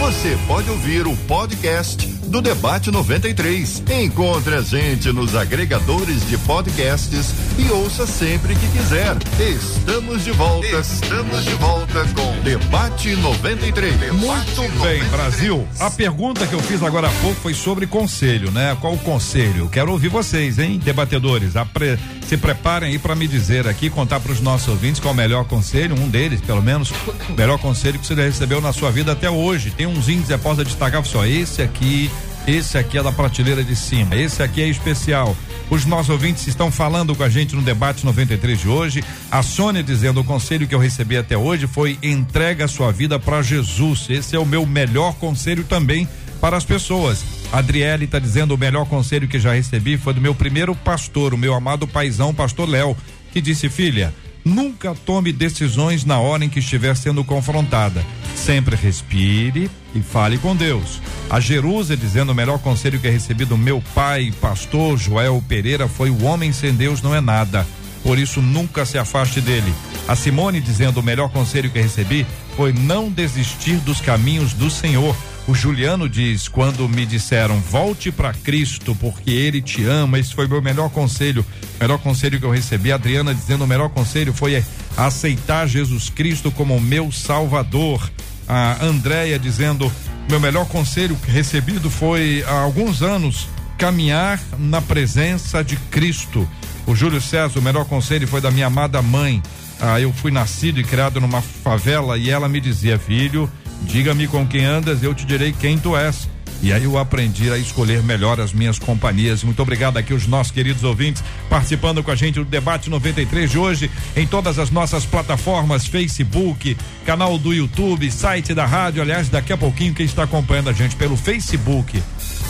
você 0.00 0.38
pode 0.46 0.70
ouvir 0.70 1.06
o 1.06 1.16
podcast 1.16 2.13
do 2.26 2.40
Debate 2.42 2.90
93. 2.90 3.82
Encontre 4.02 4.54
a 4.56 4.60
gente 4.62 5.12
nos 5.12 5.34
agregadores 5.36 6.26
de 6.28 6.36
podcasts 6.38 7.34
e 7.58 7.70
ouça 7.70 8.06
sempre 8.06 8.54
que 8.54 8.66
quiser. 8.68 9.16
Estamos 9.40 10.24
de 10.24 10.30
volta. 10.32 10.66
Estamos 10.66 11.44
de 11.44 11.54
volta 11.54 12.04
com 12.14 12.40
Debate 12.42 13.14
93. 13.16 13.94
Debate 13.96 14.12
Muito 14.14 14.60
bem, 14.62 14.68
93. 15.02 15.10
Brasil. 15.10 15.68
A 15.78 15.90
pergunta 15.90 16.46
que 16.46 16.54
eu 16.54 16.60
fiz 16.60 16.82
agora 16.82 17.08
há 17.08 17.12
pouco 17.20 17.40
foi 17.40 17.54
sobre 17.54 17.86
conselho, 17.86 18.50
né? 18.50 18.76
Qual 18.80 18.94
o 18.94 18.98
conselho? 18.98 19.68
Quero 19.68 19.92
ouvir 19.92 20.08
vocês, 20.08 20.58
hein, 20.58 20.80
debatedores. 20.82 21.56
Apre- 21.56 21.98
Se 22.26 22.38
preparem 22.38 22.90
aí 22.90 22.98
para 22.98 23.14
me 23.14 23.28
dizer 23.28 23.68
aqui, 23.68 23.90
contar 23.90 24.18
para 24.18 24.32
os 24.32 24.40
nossos 24.40 24.68
ouvintes 24.68 25.00
qual 25.00 25.12
o 25.12 25.16
melhor 25.16 25.44
conselho, 25.44 25.94
um 25.94 26.08
deles, 26.08 26.40
pelo 26.40 26.62
menos, 26.62 26.90
o 27.28 27.32
melhor 27.36 27.58
conselho 27.58 27.98
que 27.98 28.06
você 28.06 28.14
recebeu 28.14 28.60
na 28.60 28.72
sua 28.72 28.90
vida 28.90 29.12
até 29.12 29.30
hoje. 29.30 29.70
Tem 29.70 29.86
uns 29.86 30.08
índices, 30.08 30.28
você 30.28 30.38
possa 30.38 30.64
destacar, 30.64 31.04
só 31.04 31.26
esse 31.26 31.60
aqui, 31.60 32.10
esse 32.46 32.78
aqui 32.78 32.96
é 32.96 33.02
da 33.02 33.12
prateleira 33.12 33.62
de 33.62 33.76
cima, 33.76 34.16
esse 34.16 34.42
aqui 34.42 34.62
é 34.62 34.68
especial. 34.68 35.36
Os 35.68 35.84
nossos 35.84 36.10
ouvintes 36.10 36.46
estão 36.46 36.70
falando 36.70 37.14
com 37.14 37.22
a 37.22 37.28
gente 37.28 37.54
no 37.54 37.62
debate 37.62 38.04
93 38.04 38.60
de 38.60 38.68
hoje. 38.68 39.04
A 39.30 39.42
Sônia 39.42 39.82
dizendo 39.82 40.20
o 40.20 40.24
conselho 40.24 40.66
que 40.66 40.74
eu 40.74 40.78
recebi 40.78 41.16
até 41.16 41.36
hoje 41.36 41.66
foi 41.66 41.98
entrega 42.02 42.64
a 42.64 42.68
sua 42.68 42.90
vida 42.90 43.18
para 43.18 43.42
Jesus. 43.42 44.06
Esse 44.08 44.34
é 44.34 44.38
o 44.38 44.46
meu 44.46 44.64
melhor 44.64 45.14
conselho 45.14 45.64
também 45.64 46.08
para 46.40 46.56
as 46.56 46.64
pessoas. 46.64 47.33
Adriele 47.54 48.06
está 48.06 48.18
dizendo 48.18 48.52
o 48.52 48.58
melhor 48.58 48.84
conselho 48.84 49.28
que 49.28 49.38
já 49.38 49.52
recebi 49.52 49.96
foi 49.96 50.12
do 50.12 50.20
meu 50.20 50.34
primeiro 50.34 50.74
pastor, 50.74 51.32
o 51.32 51.38
meu 51.38 51.54
amado 51.54 51.86
paizão, 51.86 52.34
pastor 52.34 52.68
Léo, 52.68 52.96
que 53.32 53.40
disse: 53.40 53.68
"Filha, 53.68 54.12
nunca 54.44 54.92
tome 55.06 55.32
decisões 55.32 56.04
na 56.04 56.18
hora 56.18 56.44
em 56.44 56.48
que 56.48 56.58
estiver 56.58 56.96
sendo 56.96 57.22
confrontada. 57.22 58.04
Sempre 58.34 58.74
respire 58.74 59.70
e 59.94 60.00
fale 60.02 60.36
com 60.38 60.56
Deus. 60.56 61.00
A 61.30 61.38
Jerusa 61.38 61.96
dizendo 61.96 62.32
o 62.32 62.34
melhor 62.34 62.58
conselho 62.58 62.98
que 62.98 63.08
recebi 63.08 63.44
do 63.44 63.56
meu 63.56 63.80
pai, 63.94 64.34
pastor 64.40 64.98
Joel 64.98 65.40
Pereira, 65.48 65.86
foi 65.86 66.10
o 66.10 66.24
homem 66.24 66.52
sem 66.52 66.74
Deus 66.74 67.00
não 67.00 67.14
é 67.14 67.20
nada. 67.20 67.64
Por 68.02 68.18
isso 68.18 68.42
nunca 68.42 68.84
se 68.84 68.98
afaste 68.98 69.40
dele. 69.40 69.72
A 70.08 70.16
Simone 70.16 70.60
dizendo 70.60 70.98
o 70.98 71.04
melhor 71.04 71.30
conselho 71.30 71.70
que 71.70 71.80
recebi 71.80 72.26
foi 72.56 72.72
não 72.72 73.08
desistir 73.08 73.76
dos 73.76 74.00
caminhos 74.00 74.52
do 74.52 74.68
Senhor. 74.68 75.16
O 75.46 75.54
Juliano 75.54 76.08
diz: 76.08 76.48
quando 76.48 76.88
me 76.88 77.04
disseram 77.04 77.60
volte 77.60 78.10
para 78.10 78.32
Cristo 78.32 78.94
porque 78.94 79.30
Ele 79.30 79.60
te 79.60 79.84
ama, 79.84 80.18
esse 80.18 80.34
foi 80.34 80.48
meu 80.48 80.62
melhor 80.62 80.88
conselho. 80.88 81.44
O 81.78 81.82
melhor 81.82 81.98
conselho 81.98 82.40
que 82.40 82.46
eu 82.46 82.50
recebi. 82.50 82.90
A 82.90 82.94
Adriana 82.94 83.34
dizendo 83.34 83.64
o 83.64 83.66
melhor 83.66 83.90
conselho 83.90 84.32
foi 84.32 84.62
aceitar 84.96 85.66
Jesus 85.68 86.08
Cristo 86.08 86.50
como 86.50 86.80
meu 86.80 87.12
Salvador. 87.12 88.10
A 88.48 88.82
Andréia 88.84 89.38
dizendo 89.38 89.90
meu 90.30 90.40
melhor 90.40 90.66
conselho 90.66 91.16
recebido 91.26 91.90
foi 91.90 92.42
há 92.46 92.60
alguns 92.60 93.02
anos 93.02 93.46
caminhar 93.76 94.40
na 94.58 94.80
presença 94.80 95.62
de 95.62 95.76
Cristo. 95.76 96.48
O 96.86 96.94
Júlio 96.94 97.20
César, 97.20 97.58
o 97.58 97.62
melhor 97.62 97.84
conselho 97.84 98.26
foi 98.26 98.40
da 98.40 98.50
minha 98.50 98.66
amada 98.66 99.02
mãe. 99.02 99.42
Ah, 99.80 100.00
eu 100.00 100.12
fui 100.12 100.30
nascido 100.30 100.80
e 100.80 100.84
criado 100.84 101.20
numa 101.20 101.42
favela 101.42 102.16
e 102.16 102.30
ela 102.30 102.48
me 102.48 102.60
dizia, 102.60 102.98
filho, 102.98 103.50
diga-me 103.82 104.26
com 104.26 104.46
quem 104.46 104.64
andas, 104.64 105.02
eu 105.02 105.14
te 105.14 105.24
direi 105.24 105.52
quem 105.52 105.78
tu 105.78 105.96
és. 105.96 106.28
E 106.62 106.72
aí 106.72 106.84
eu 106.84 106.96
aprendi 106.96 107.50
a 107.52 107.58
escolher 107.58 108.02
melhor 108.02 108.40
as 108.40 108.54
minhas 108.54 108.78
companhias. 108.78 109.44
Muito 109.44 109.60
obrigado 109.60 109.98
aqui 109.98 110.14
os 110.14 110.26
nossos 110.26 110.50
queridos 110.50 110.82
ouvintes 110.82 111.22
participando 111.50 112.02
com 112.02 112.10
a 112.10 112.16
gente 112.16 112.36
do 112.36 112.44
debate 112.44 112.88
93 112.88 113.50
de 113.50 113.58
hoje 113.58 113.90
em 114.16 114.26
todas 114.26 114.58
as 114.58 114.70
nossas 114.70 115.04
plataformas, 115.04 115.86
Facebook, 115.86 116.74
canal 117.04 117.36
do 117.36 117.52
YouTube, 117.52 118.10
site 118.10 118.54
da 118.54 118.64
rádio. 118.64 119.02
Aliás, 119.02 119.28
daqui 119.28 119.52
a 119.52 119.58
pouquinho 119.58 119.92
quem 119.92 120.06
está 120.06 120.22
acompanhando 120.22 120.70
a 120.70 120.72
gente 120.72 120.96
pelo 120.96 121.18
Facebook, 121.18 122.02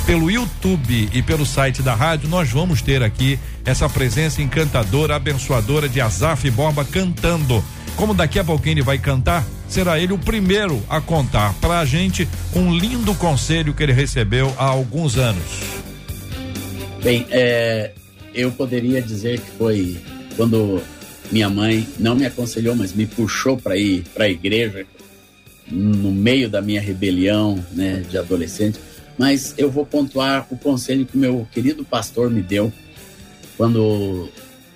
pelo 0.06 0.30
YouTube 0.30 1.08
e 1.12 1.22
pelo 1.22 1.46
site 1.46 1.82
da 1.82 1.94
rádio, 1.94 2.28
nós 2.28 2.50
vamos 2.50 2.82
ter 2.82 3.02
aqui 3.02 3.38
essa 3.64 3.88
presença 3.88 4.42
encantadora, 4.42 5.16
abençoadora 5.16 5.88
de 5.88 6.00
Azaf 6.00 6.48
Borba 6.50 6.84
cantando. 6.84 7.64
Como 7.96 8.12
daqui 8.12 8.38
a 8.38 8.44
pouquinho 8.44 8.74
ele 8.74 8.82
vai 8.82 8.98
cantar, 8.98 9.44
será 9.68 9.98
ele 9.98 10.12
o 10.12 10.18
primeiro 10.18 10.82
a 10.90 11.00
contar 11.00 11.54
para 11.54 11.78
a 11.78 11.84
gente 11.84 12.28
um 12.54 12.76
lindo 12.76 13.14
conselho 13.14 13.72
que 13.72 13.82
ele 13.82 13.92
recebeu 13.92 14.52
há 14.58 14.66
alguns 14.66 15.16
anos. 15.16 15.42
Bem, 17.02 17.26
é, 17.30 17.92
eu 18.34 18.50
poderia 18.52 19.00
dizer 19.00 19.40
que 19.40 19.50
foi 19.52 19.96
quando 20.36 20.82
minha 21.32 21.48
mãe 21.48 21.86
não 21.98 22.14
me 22.14 22.26
aconselhou, 22.26 22.74
mas 22.76 22.92
me 22.92 23.06
puxou 23.06 23.56
para 23.56 23.76
ir 23.76 24.04
para 24.12 24.24
a 24.24 24.28
igreja 24.28 24.86
no 25.70 26.12
meio 26.12 26.50
da 26.50 26.60
minha 26.60 26.80
rebelião, 26.80 27.64
né, 27.72 28.02
de 28.08 28.18
adolescente. 28.18 28.78
Mas 29.18 29.54
eu 29.56 29.70
vou 29.70 29.86
pontuar 29.86 30.46
o 30.50 30.56
conselho 30.56 31.06
que 31.06 31.16
meu 31.16 31.46
querido 31.52 31.84
pastor 31.84 32.30
me 32.30 32.42
deu 32.42 32.72
quando 33.56 34.28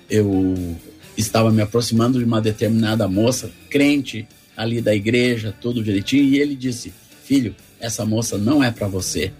eu 0.09 0.77
estava 1.17 1.51
me 1.51 1.61
aproximando 1.61 2.19
de 2.19 2.25
uma 2.25 2.41
determinada 2.41 3.07
moça, 3.07 3.51
crente 3.69 4.27
ali 4.55 4.81
da 4.81 4.95
igreja, 4.95 5.53
tudo 5.59 5.83
direitinho, 5.83 6.23
e 6.23 6.39
ele 6.39 6.55
disse: 6.55 6.93
"Filho, 7.23 7.55
essa 7.79 8.05
moça 8.05 8.37
não 8.37 8.63
é 8.63 8.71
para 8.71 8.87
você. 8.87 9.31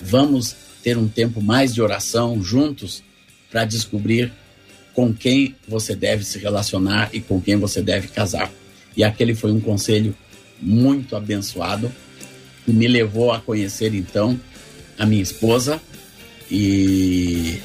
Vamos 0.00 0.54
ter 0.82 0.96
um 0.96 1.08
tempo 1.08 1.42
mais 1.42 1.74
de 1.74 1.82
oração 1.82 2.42
juntos 2.42 3.02
para 3.50 3.64
descobrir 3.64 4.32
com 4.94 5.12
quem 5.12 5.54
você 5.68 5.94
deve 5.94 6.24
se 6.24 6.38
relacionar 6.38 7.10
e 7.12 7.20
com 7.20 7.40
quem 7.40 7.56
você 7.56 7.82
deve 7.82 8.08
casar. 8.08 8.50
E 8.96 9.04
aquele 9.04 9.34
foi 9.34 9.52
um 9.52 9.60
conselho 9.60 10.16
muito 10.60 11.14
abençoado 11.14 11.92
que 12.66 12.72
me 12.72 12.86
levou 12.86 13.32
a 13.32 13.40
conhecer 13.40 13.94
então 13.94 14.38
a 14.98 15.06
minha 15.06 15.22
esposa 15.22 15.80
e 16.50 17.60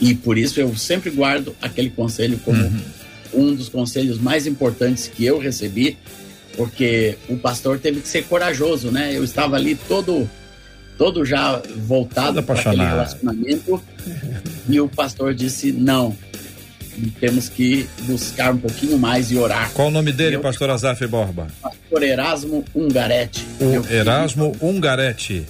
e 0.00 0.14
por 0.14 0.38
isso 0.38 0.60
eu 0.60 0.76
sempre 0.76 1.10
guardo 1.10 1.56
aquele 1.60 1.90
conselho 1.90 2.38
como 2.44 2.70
um 3.34 3.54
dos 3.54 3.68
conselhos 3.68 4.18
mais 4.18 4.46
importantes 4.46 5.08
que 5.08 5.24
eu 5.24 5.38
recebi, 5.38 5.98
porque 6.56 7.16
o 7.28 7.36
pastor 7.36 7.78
teve 7.78 8.00
que 8.00 8.08
ser 8.08 8.24
corajoso, 8.24 8.90
né? 8.90 9.16
Eu 9.16 9.24
estava 9.24 9.56
ali 9.56 9.74
todo 9.74 10.28
todo 10.96 11.24
já 11.24 11.62
voltado 11.76 12.42
para 12.42 12.60
aquele 12.60 12.84
relacionamento 12.84 13.80
e 14.68 14.80
o 14.80 14.88
pastor 14.88 15.34
disse 15.34 15.70
não. 15.72 16.16
Temos 17.20 17.48
que 17.48 17.88
buscar 18.02 18.52
um 18.54 18.58
pouquinho 18.58 18.98
mais 18.98 19.30
e 19.30 19.36
orar. 19.36 19.70
Qual 19.72 19.88
o 19.88 19.90
nome 19.90 20.12
dele, 20.12 20.36
Eu- 20.36 20.40
pastor 20.40 20.70
Azaf 20.70 21.06
Borba? 21.06 21.48
Pastor 21.62 22.02
Erasmo 22.02 22.64
Ungaretti. 22.74 23.46
O 23.60 23.82
querido 23.82 23.92
Erasmo 23.92 24.56
Ungaretti. 24.60 25.44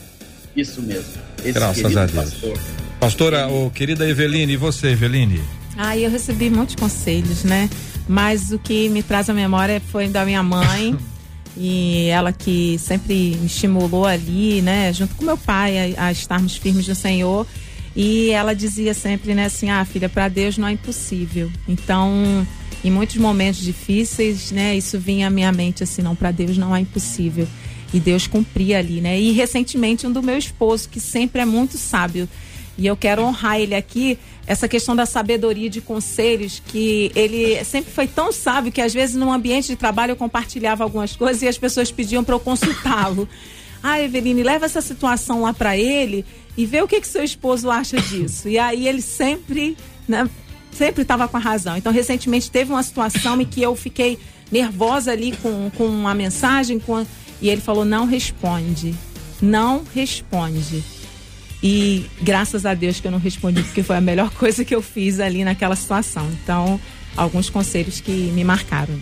Isso 0.57 0.83
mesmo. 0.83 1.13
Esse 1.39 1.53
Graças 1.53 1.83
querido 1.83 2.01
a 2.01 2.07
Deus. 2.07 2.31
pastor. 2.31 2.59
Pastora, 3.01 3.49
ô, 3.49 3.71
querida 3.71 4.09
Eveline, 4.09 4.53
e 4.53 4.57
você, 4.57 4.89
Eveline? 4.89 5.41
Ah, 5.77 5.97
eu 5.97 6.11
recebi 6.11 6.51
muitos 6.51 6.75
conselhos, 6.75 7.45
né? 7.45 7.71
Mas 8.09 8.51
o 8.51 8.59
que 8.59 8.89
me 8.89 9.03
traz 9.03 9.31
à 9.31 9.35
memória 9.35 9.81
foi 9.93 10.09
da 10.09 10.25
minha 10.25 10.43
mãe. 10.43 10.97
e 11.57 12.07
ela 12.09 12.33
que 12.33 12.79
sempre 12.79 13.37
me 13.41 13.47
estimulou 13.47 14.07
ali, 14.07 14.61
né? 14.63 14.93
Junto 14.93 15.15
com 15.15 15.25
meu 15.25 15.37
pai, 15.37 15.95
a, 15.97 16.07
a 16.07 16.13
estarmos 16.13 16.57
firmes 16.57 16.87
no 16.89 16.95
Senhor. 16.95 17.47
E 18.01 18.31
ela 18.31 18.55
dizia 18.55 18.95
sempre, 18.95 19.35
né, 19.35 19.47
assim, 19.47 19.71
ah, 19.71 19.85
filha, 19.85 20.09
para 20.09 20.29
Deus 20.29 20.57
não 20.57 20.69
é 20.69 20.71
impossível. 20.71 21.51
Então, 21.67 22.47
em 22.85 22.93
muitos 22.93 23.17
momentos 23.17 23.61
difíceis, 23.61 24.53
né, 24.53 24.77
isso 24.77 25.01
vinha 25.01 25.27
à 25.27 25.31
minha 25.31 25.51
mente 25.51 25.83
assim, 25.83 26.01
não, 26.01 26.15
para 26.15 26.31
Deus 26.31 26.57
não 26.57 26.77
é 26.77 26.79
impossível. 26.79 27.49
E 27.93 27.99
Deus 27.99 28.29
cumpria 28.29 28.79
ali, 28.79 29.01
né? 29.01 29.19
E 29.19 29.33
recentemente 29.33 30.07
um 30.07 30.13
do 30.13 30.23
meu 30.23 30.39
esposo, 30.39 30.89
que 30.89 31.01
sempre 31.01 31.43
é 31.43 31.45
muito 31.45 31.77
sábio. 31.77 32.29
E 32.77 32.87
eu 32.87 32.97
quero 32.97 33.21
honrar 33.25 33.59
ele 33.59 33.75
aqui, 33.75 34.17
essa 34.47 34.69
questão 34.69 34.95
da 34.95 35.05
sabedoria 35.05 35.69
de 35.69 35.81
conselhos, 35.81 36.63
que 36.69 37.11
ele 37.17 37.65
sempre 37.65 37.91
foi 37.91 38.07
tão 38.07 38.31
sábio 38.31 38.71
que 38.71 38.81
às 38.81 38.95
vezes 38.95 39.17
num 39.17 39.33
ambiente 39.33 39.67
de 39.67 39.77
trabalho 39.77 40.13
eu 40.13 40.17
compartilhava 40.17 40.85
algumas 40.85 41.17
coisas 41.17 41.43
e 41.43 41.49
as 41.49 41.59
pessoas 41.59 41.91
pediam 41.91 42.23
para 42.23 42.37
eu 42.37 42.41
consultá-lo. 42.41 43.29
Ah, 43.83 44.01
Eveline, 44.01 44.43
leva 44.43 44.67
essa 44.67 44.81
situação 44.81 45.43
lá 45.43 45.53
para 45.53 45.77
ele 45.77 46.25
e 46.59 46.67
vê 46.67 46.83
o 46.83 46.89
que 46.89 47.01
que 47.01 47.07
seu 47.07 47.23
esposo 47.23 47.71
acha 47.71 48.01
disso. 48.01 48.49
E 48.49 48.59
aí 48.59 48.89
ele 48.89 49.01
sempre, 49.01 49.77
né, 50.09 50.29
sempre 50.73 51.03
estava 51.03 51.29
com 51.29 51.37
a 51.37 51.41
razão. 51.41 51.77
Então, 51.77 51.93
recentemente 51.93 52.51
teve 52.51 52.73
uma 52.73 52.83
situação 52.83 53.41
em 53.41 53.45
que 53.45 53.63
eu 53.63 53.77
fiquei 53.77 54.19
nervosa 54.51 55.13
ali 55.13 55.37
com, 55.41 55.71
com 55.77 55.87
uma 55.87 56.13
mensagem 56.17 56.81
com, 56.81 57.07
e 57.41 57.49
ele 57.49 57.61
falou: 57.61 57.85
não 57.85 58.07
responde. 58.07 58.93
Não 59.41 59.85
responde. 59.95 60.83
E 61.63 62.07
graças 62.21 62.67
a 62.67 62.75
Deus 62.75 62.99
que 62.99 63.07
eu 63.07 63.13
não 63.13 63.21
respondi, 63.21 63.63
porque 63.63 63.85
foi 63.85 63.95
a 63.95 64.01
melhor 64.01 64.31
coisa 64.35 64.65
que 64.65 64.75
eu 64.75 64.83
fiz 64.83 65.21
ali 65.21 65.45
naquela 65.45 65.77
situação. 65.77 66.29
Então, 66.43 66.81
alguns 67.17 67.49
conselhos 67.49 68.01
que 68.01 68.11
me 68.11 68.43
marcaram. 68.43 68.99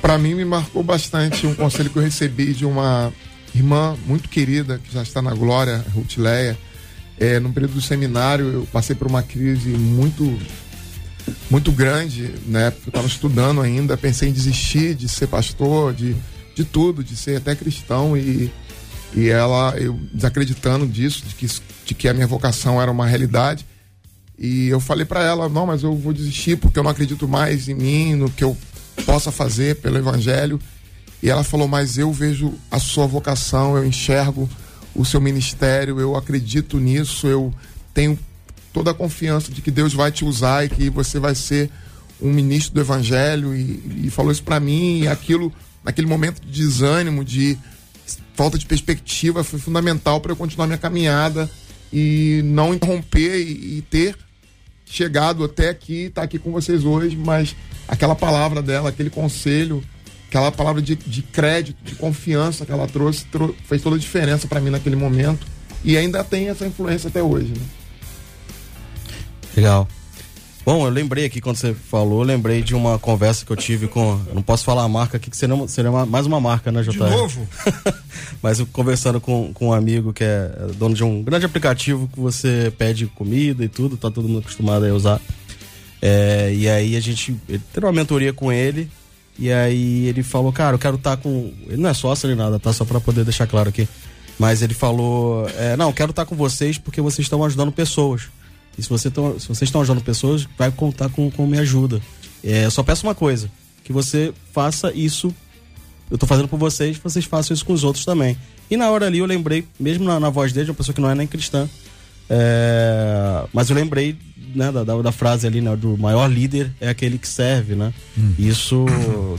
Para 0.00 0.18
mim, 0.18 0.34
me 0.34 0.44
marcou 0.44 0.82
bastante 0.82 1.46
um 1.46 1.54
conselho 1.54 1.90
que 1.90 1.96
eu 1.96 2.02
recebi 2.02 2.52
de 2.52 2.66
uma 2.66 3.12
irmã 3.54 3.96
muito 4.04 4.28
querida, 4.28 4.80
que 4.82 4.92
já 4.92 5.04
está 5.04 5.22
na 5.22 5.32
glória, 5.32 5.84
Ruth 5.94 6.16
Leia. 6.16 6.58
É, 7.18 7.38
no 7.38 7.52
período 7.52 7.74
do 7.74 7.80
seminário, 7.80 8.46
eu 8.52 8.68
passei 8.72 8.96
por 8.96 9.06
uma 9.06 9.22
crise 9.22 9.68
muito 9.68 10.38
muito 11.48 11.70
grande, 11.70 12.34
né? 12.46 12.70
Porque 12.70 12.88
eu 12.88 12.90
estava 12.90 13.06
estudando 13.06 13.60
ainda, 13.60 13.96
pensei 13.96 14.28
em 14.28 14.32
desistir 14.32 14.94
de 14.94 15.08
ser 15.08 15.28
pastor, 15.28 15.94
de, 15.94 16.16
de 16.54 16.64
tudo, 16.64 17.04
de 17.04 17.14
ser 17.16 17.36
até 17.36 17.54
cristão. 17.54 18.16
E 18.16 18.50
E 19.14 19.28
ela, 19.28 19.74
eu 19.76 19.98
desacreditando 20.12 20.86
disso, 20.86 21.22
de 21.26 21.34
que, 21.34 21.46
de 21.84 21.94
que 21.94 22.08
a 22.08 22.14
minha 22.14 22.26
vocação 22.26 22.80
era 22.80 22.90
uma 22.90 23.06
realidade. 23.06 23.66
E 24.38 24.68
eu 24.68 24.80
falei 24.80 25.04
para 25.04 25.22
ela: 25.22 25.48
não, 25.48 25.66
mas 25.66 25.82
eu 25.82 25.94
vou 25.94 26.12
desistir 26.12 26.56
porque 26.56 26.78
eu 26.78 26.82
não 26.82 26.90
acredito 26.90 27.28
mais 27.28 27.68
em 27.68 27.74
mim, 27.74 28.14
no 28.14 28.30
que 28.30 28.42
eu 28.42 28.56
possa 29.04 29.30
fazer 29.30 29.76
pelo 29.76 29.98
Evangelho. 29.98 30.58
E 31.22 31.28
ela 31.28 31.44
falou: 31.44 31.68
mas 31.68 31.98
eu 31.98 32.10
vejo 32.10 32.54
a 32.70 32.80
sua 32.80 33.06
vocação, 33.06 33.76
eu 33.76 33.84
enxergo 33.84 34.48
o 34.94 35.04
seu 35.04 35.20
ministério, 35.20 36.00
eu 36.00 36.16
acredito 36.16 36.78
nisso, 36.78 37.26
eu 37.26 37.52
tenho 37.94 38.18
toda 38.72 38.90
a 38.90 38.94
confiança 38.94 39.52
de 39.52 39.60
que 39.62 39.70
Deus 39.70 39.92
vai 39.92 40.10
te 40.10 40.24
usar 40.24 40.64
e 40.64 40.68
que 40.68 40.90
você 40.90 41.18
vai 41.18 41.34
ser 41.34 41.70
um 42.20 42.32
ministro 42.32 42.74
do 42.74 42.80
Evangelho. 42.80 43.54
E, 43.54 44.06
e 44.06 44.10
falou 44.10 44.32
isso 44.32 44.42
para 44.42 44.60
mim, 44.60 45.00
e 45.00 45.08
aquilo, 45.08 45.52
naquele 45.84 46.06
momento 46.06 46.40
de 46.40 46.62
desânimo, 46.62 47.24
de 47.24 47.58
falta 48.34 48.58
de 48.58 48.66
perspectiva, 48.66 49.44
foi 49.44 49.58
fundamental 49.58 50.20
para 50.20 50.32
eu 50.32 50.36
continuar 50.36 50.66
minha 50.66 50.78
caminhada 50.78 51.50
e 51.92 52.40
não 52.44 52.72
interromper 52.72 53.40
e, 53.40 53.78
e 53.78 53.82
ter 53.82 54.16
chegado 54.84 55.44
até 55.44 55.68
aqui, 55.68 56.04
estar 56.04 56.22
aqui 56.22 56.38
com 56.38 56.52
vocês 56.52 56.84
hoje, 56.84 57.16
mas 57.16 57.56
aquela 57.88 58.14
palavra 58.14 58.62
dela, 58.62 58.90
aquele 58.90 59.10
conselho, 59.10 59.82
aquela 60.32 60.50
palavra 60.50 60.80
de, 60.80 60.96
de 60.96 61.20
crédito, 61.20 61.76
de 61.84 61.94
confiança 61.94 62.64
que 62.64 62.72
ela 62.72 62.86
trouxe, 62.88 63.26
trou- 63.26 63.54
fez 63.68 63.82
toda 63.82 63.96
a 63.96 63.98
diferença 63.98 64.48
para 64.48 64.60
mim 64.62 64.70
naquele 64.70 64.96
momento 64.96 65.46
e 65.84 65.94
ainda 65.94 66.24
tem 66.24 66.48
essa 66.48 66.66
influência 66.66 67.08
até 67.08 67.22
hoje. 67.22 67.48
Né? 67.48 67.60
Legal. 69.54 69.86
Bom, 70.64 70.86
eu 70.86 70.90
lembrei 70.90 71.26
aqui 71.26 71.38
quando 71.40 71.56
você 71.56 71.74
falou, 71.74 72.20
eu 72.20 72.26
lembrei 72.26 72.62
de 72.62 72.74
uma 72.74 72.98
conversa 72.98 73.44
que 73.44 73.50
eu 73.50 73.56
tive 73.56 73.88
com. 73.88 74.18
Eu 74.28 74.34
não 74.36 74.42
posso 74.42 74.64
falar 74.64 74.84
a 74.84 74.88
marca 74.88 75.16
aqui, 75.18 75.28
que 75.28 75.36
seria, 75.36 75.54
uma- 75.54 75.68
seria 75.68 75.90
uma- 75.90 76.06
mais 76.06 76.24
uma 76.24 76.40
marca, 76.40 76.70
né, 76.72 76.82
JR? 76.82 76.92
De 76.92 76.98
novo? 76.98 77.48
Mas 78.40 78.58
eu 78.60 78.66
conversando 78.66 79.20
com, 79.20 79.52
com 79.52 79.68
um 79.68 79.72
amigo 79.72 80.12
que 80.14 80.24
é 80.24 80.50
dono 80.78 80.94
de 80.94 81.02
um 81.04 81.22
grande 81.22 81.44
aplicativo 81.44 82.08
que 82.10 82.18
você 82.20 82.72
pede 82.78 83.06
comida 83.06 83.62
e 83.64 83.68
tudo, 83.68 83.96
tá 83.98 84.10
todo 84.10 84.26
mundo 84.28 84.38
acostumado 84.38 84.86
a 84.86 84.94
usar. 84.94 85.20
É, 86.00 86.52
e 86.54 86.68
aí 86.68 86.96
a 86.96 87.00
gente 87.00 87.36
teve 87.72 87.84
uma 87.84 87.92
mentoria 87.92 88.32
com 88.32 88.50
ele. 88.52 88.88
E 89.38 89.50
aí 89.50 90.06
ele 90.06 90.22
falou, 90.22 90.52
cara, 90.52 90.74
eu 90.74 90.78
quero 90.78 90.96
estar 90.96 91.16
com. 91.16 91.52
Ele 91.66 91.78
não 91.78 91.90
é 91.90 91.94
sócio 91.94 92.28
nem 92.28 92.36
nada, 92.36 92.58
tá? 92.58 92.72
Só 92.72 92.84
pra 92.84 93.00
poder 93.00 93.24
deixar 93.24 93.46
claro 93.46 93.68
aqui. 93.68 93.88
Mas 94.38 94.62
ele 94.62 94.74
falou, 94.74 95.48
é, 95.50 95.76
não, 95.76 95.92
quero 95.92 96.10
estar 96.10 96.24
com 96.24 96.34
vocês 96.34 96.78
porque 96.78 97.00
vocês 97.00 97.24
estão 97.24 97.44
ajudando 97.44 97.72
pessoas. 97.72 98.22
E 98.76 98.82
se, 98.82 98.88
você 98.88 99.10
tão, 99.10 99.38
se 99.38 99.46
vocês 99.46 99.68
estão 99.68 99.80
ajudando 99.80 100.02
pessoas, 100.02 100.48
vai 100.56 100.70
contar 100.70 101.08
com, 101.10 101.30
com 101.30 101.46
minha 101.46 101.62
ajuda. 101.62 102.00
É, 102.42 102.64
eu 102.64 102.70
só 102.70 102.82
peço 102.82 103.06
uma 103.06 103.14
coisa: 103.14 103.50
que 103.84 103.92
você 103.92 104.32
faça 104.52 104.92
isso. 104.92 105.34
Eu 106.10 106.18
tô 106.18 106.26
fazendo 106.26 106.48
por 106.48 106.58
vocês, 106.58 106.98
vocês 106.98 107.24
façam 107.24 107.54
isso 107.54 107.64
com 107.64 107.72
os 107.72 107.84
outros 107.84 108.04
também. 108.04 108.36
E 108.70 108.76
na 108.76 108.90
hora 108.90 109.06
ali 109.06 109.18
eu 109.18 109.26
lembrei, 109.26 109.66
mesmo 109.80 110.04
na, 110.04 110.20
na 110.20 110.28
voz 110.28 110.52
dele, 110.52 110.66
de 110.66 110.70
uma 110.70 110.76
pessoa 110.76 110.94
que 110.94 111.00
não 111.00 111.08
é 111.08 111.14
nem 111.14 111.26
cristã, 111.26 111.68
é, 112.34 113.44
mas 113.52 113.68
eu 113.68 113.76
lembrei 113.76 114.16
né, 114.54 114.72
da, 114.72 114.82
da, 114.84 115.02
da 115.02 115.12
frase 115.12 115.46
ali, 115.46 115.60
né, 115.60 115.76
do 115.76 115.96
maior 115.98 116.26
líder 116.30 116.70
é 116.80 116.88
aquele 116.88 117.18
que 117.18 117.28
serve, 117.28 117.74
né? 117.74 117.92
Isso 118.38 118.86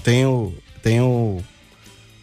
tenho, 0.04 0.54
tenho 0.82 1.40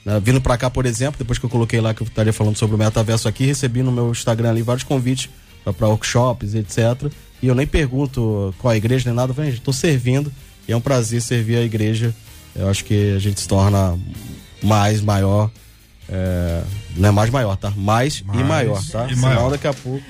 né, 0.05 0.21
vindo 0.23 0.41
pra 0.41 0.57
cá, 0.57 0.71
por 0.71 0.87
exemplo, 0.87 1.19
depois 1.19 1.39
que 1.39 1.45
eu 1.45 1.51
coloquei 1.51 1.81
lá 1.81 1.93
que 1.93 2.03
eu 2.03 2.07
estaria 2.07 2.33
falando 2.33 2.57
sobre 2.57 2.77
o 2.77 2.79
metaverso 2.79 3.27
aqui, 3.29 3.45
recebi 3.47 3.83
no 3.83 3.91
meu 3.93 4.11
Instagram 4.11 4.51
ali 4.51 4.63
vários 4.63 4.85
convites 4.85 5.29
pra- 5.65 5.73
pra 5.73 5.89
workshops, 5.89 6.55
etc. 6.55 7.13
E 7.43 7.47
eu 7.49 7.55
nem 7.55 7.67
pergunto 7.67 8.55
qual 8.59 8.73
a 8.73 8.77
igreja 8.77 9.05
nem 9.09 9.15
nada, 9.15 9.31
eu 9.33 9.35
falei, 9.35 9.51
gente, 9.51 9.63
tô 9.63 9.73
servindo 9.73 10.33
e 10.69 10.73
é 10.73 10.77
um 10.77 10.81
prazer 10.81 11.21
servir 11.21 11.57
a 11.57 11.63
igreja. 11.63 12.15
Eu 12.55 12.69
acho 12.69 12.85
que 12.85 13.15
a 13.15 13.19
gente 13.19 13.41
se 13.41 13.49
torna 13.49 13.99
mais 14.63 15.01
maior. 15.01 15.51
é, 16.09 16.63
não 16.97 17.09
é 17.09 17.13
mais 17.13 17.31
maior, 17.31 17.57
tá? 17.57 17.71
Mais, 17.77 18.17
e 18.19 18.25
Mais 18.25 18.47
maior, 18.49 18.83
tá? 18.91 19.07
e 19.11 19.15
maior. 19.17 19.51
daqui 19.51 19.67
a 19.69 19.73
pouco. 19.73 20.05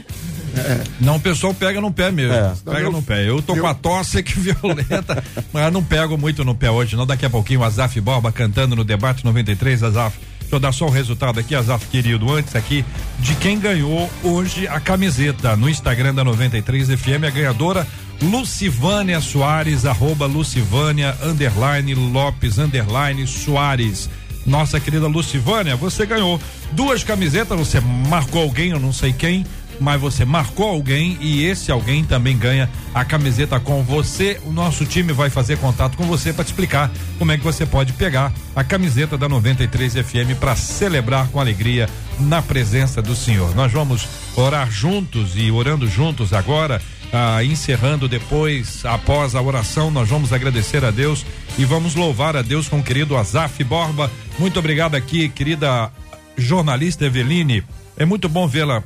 Não, 1.01 1.17
o 1.17 1.21
pessoal 1.21 1.55
pega 1.55 1.81
no 1.81 1.93
pé 1.93 2.11
mesmo. 2.11 2.35
É. 2.35 2.53
Pega 2.65 2.91
no 2.91 3.03
pé. 3.03 3.29
Eu 3.29 3.41
tô 3.43 3.57
com 3.57 3.67
a 3.67 3.75
tosse 3.75 4.23
que 4.23 4.39
violenta, 4.41 5.23
mas 5.53 5.65
eu 5.65 5.71
não 5.71 5.83
pego 5.83 6.17
muito 6.17 6.45
no 6.45 6.55
pé 6.55 6.71
hoje, 6.71 6.97
não. 6.97 7.07
Daqui 7.07 7.27
a 7.27 7.31
pouquinho 7.31 7.61
o 7.61 7.65
Azaf 7.65 8.01
Borba 8.01 8.33
cantando 8.33 8.77
no 8.77 8.85
debate 8.85 9.25
93, 9.25 9.83
Azaf. 9.83 10.19
Deixa 10.41 10.57
eu 10.57 10.61
dar 10.61 10.73
só 10.73 10.87
o 10.87 10.91
resultado 10.91 11.39
aqui, 11.39 11.55
Azaf 11.55 11.87
querido, 11.87 12.33
antes 12.33 12.57
aqui, 12.57 12.85
de 13.21 13.37
quem 13.37 13.57
ganhou 13.57 14.11
hoje 14.25 14.67
a 14.67 14.81
camiseta 14.81 15.55
no 15.57 15.69
Instagram 15.69 16.13
da 16.13 16.25
93 16.25 16.89
FM, 16.89 17.25
a 17.25 17.31
ganhadora 17.31 17.87
Lucivânia 18.21 19.21
Soares, 19.21 19.87
arroba 19.87 20.27
Lucivânia, 20.27 21.17
underline 21.23 21.95
Lopes, 21.95 22.59
underline 22.59 23.27
Soares. 23.29 24.11
Nossa 24.45 24.81
querida 24.81 25.07
Lucivânia, 25.07 25.77
você 25.77 26.05
ganhou 26.05 26.41
duas 26.73 27.05
camisetas, 27.05 27.57
você 27.57 27.79
marcou 27.81 28.43
alguém, 28.43 28.71
eu 28.71 28.81
não 28.81 28.93
sei 28.93 29.13
quem, 29.13 29.47
mas 29.81 30.01
você 30.01 30.25
marcou 30.25 30.69
alguém 30.69 31.17
e 31.21 31.45
esse 31.45 31.73
alguém 31.73 32.05
também 32.05 32.37
ganha 32.37 32.69
a 32.95 33.05
camiseta 33.05 33.59
com 33.59 33.83
você. 33.83 34.39
O 34.45 34.53
nosso 34.53 34.85
time 34.85 35.13
vai 35.13 35.31
fazer 35.31 35.59
contato 35.59 35.97
com 35.97 36.05
você 36.05 36.33
para 36.33 36.45
te 36.45 36.49
explicar 36.49 36.91
como 37.19 37.33
é 37.33 37.39
que 37.39 37.43
você 37.43 37.65
pode 37.65 37.93
pegar 37.95 38.33
a 38.55 38.63
camiseta 38.63 39.17
da 39.17 39.29
93 39.29 39.95
FM 39.95 40.39
para 40.39 40.55
celebrar 40.55 41.29
com 41.29 41.41
alegria 41.41 41.89
na 42.19 42.43
presença 42.43 43.01
do 43.01 43.17
Senhor. 43.17 43.55
Nós 43.55 43.73
vamos 43.73 44.07
orar 44.37 44.71
juntos 44.71 45.33
e 45.35 45.51
orando 45.51 45.89
juntos 45.89 46.33
agora. 46.33 46.81
Ah, 47.13 47.43
encerrando 47.43 48.07
depois, 48.07 48.85
após 48.85 49.35
a 49.35 49.43
oração, 49.43 49.91
nós 49.91 50.09
vamos 50.09 50.33
agradecer 50.33 50.85
a 50.85 50.93
Deus 50.93 51.27
e 51.59 51.65
vamos 51.65 51.97
louvar 51.97 52.37
a 52.37 52.43
Deus 52.43 52.69
com 52.69 52.79
o 52.79 52.85
querido 52.85 53.17
Azaf 53.17 53.65
Borba. 53.65 54.09
Muito 54.39 54.61
obrigado 54.61 54.95
aqui, 54.95 55.29
querida 55.29 55.91
jornalista 56.37 57.07
Eveline. 57.07 57.65
É 57.97 58.05
muito 58.05 58.29
bom 58.29 58.47
vê-la 58.47 58.85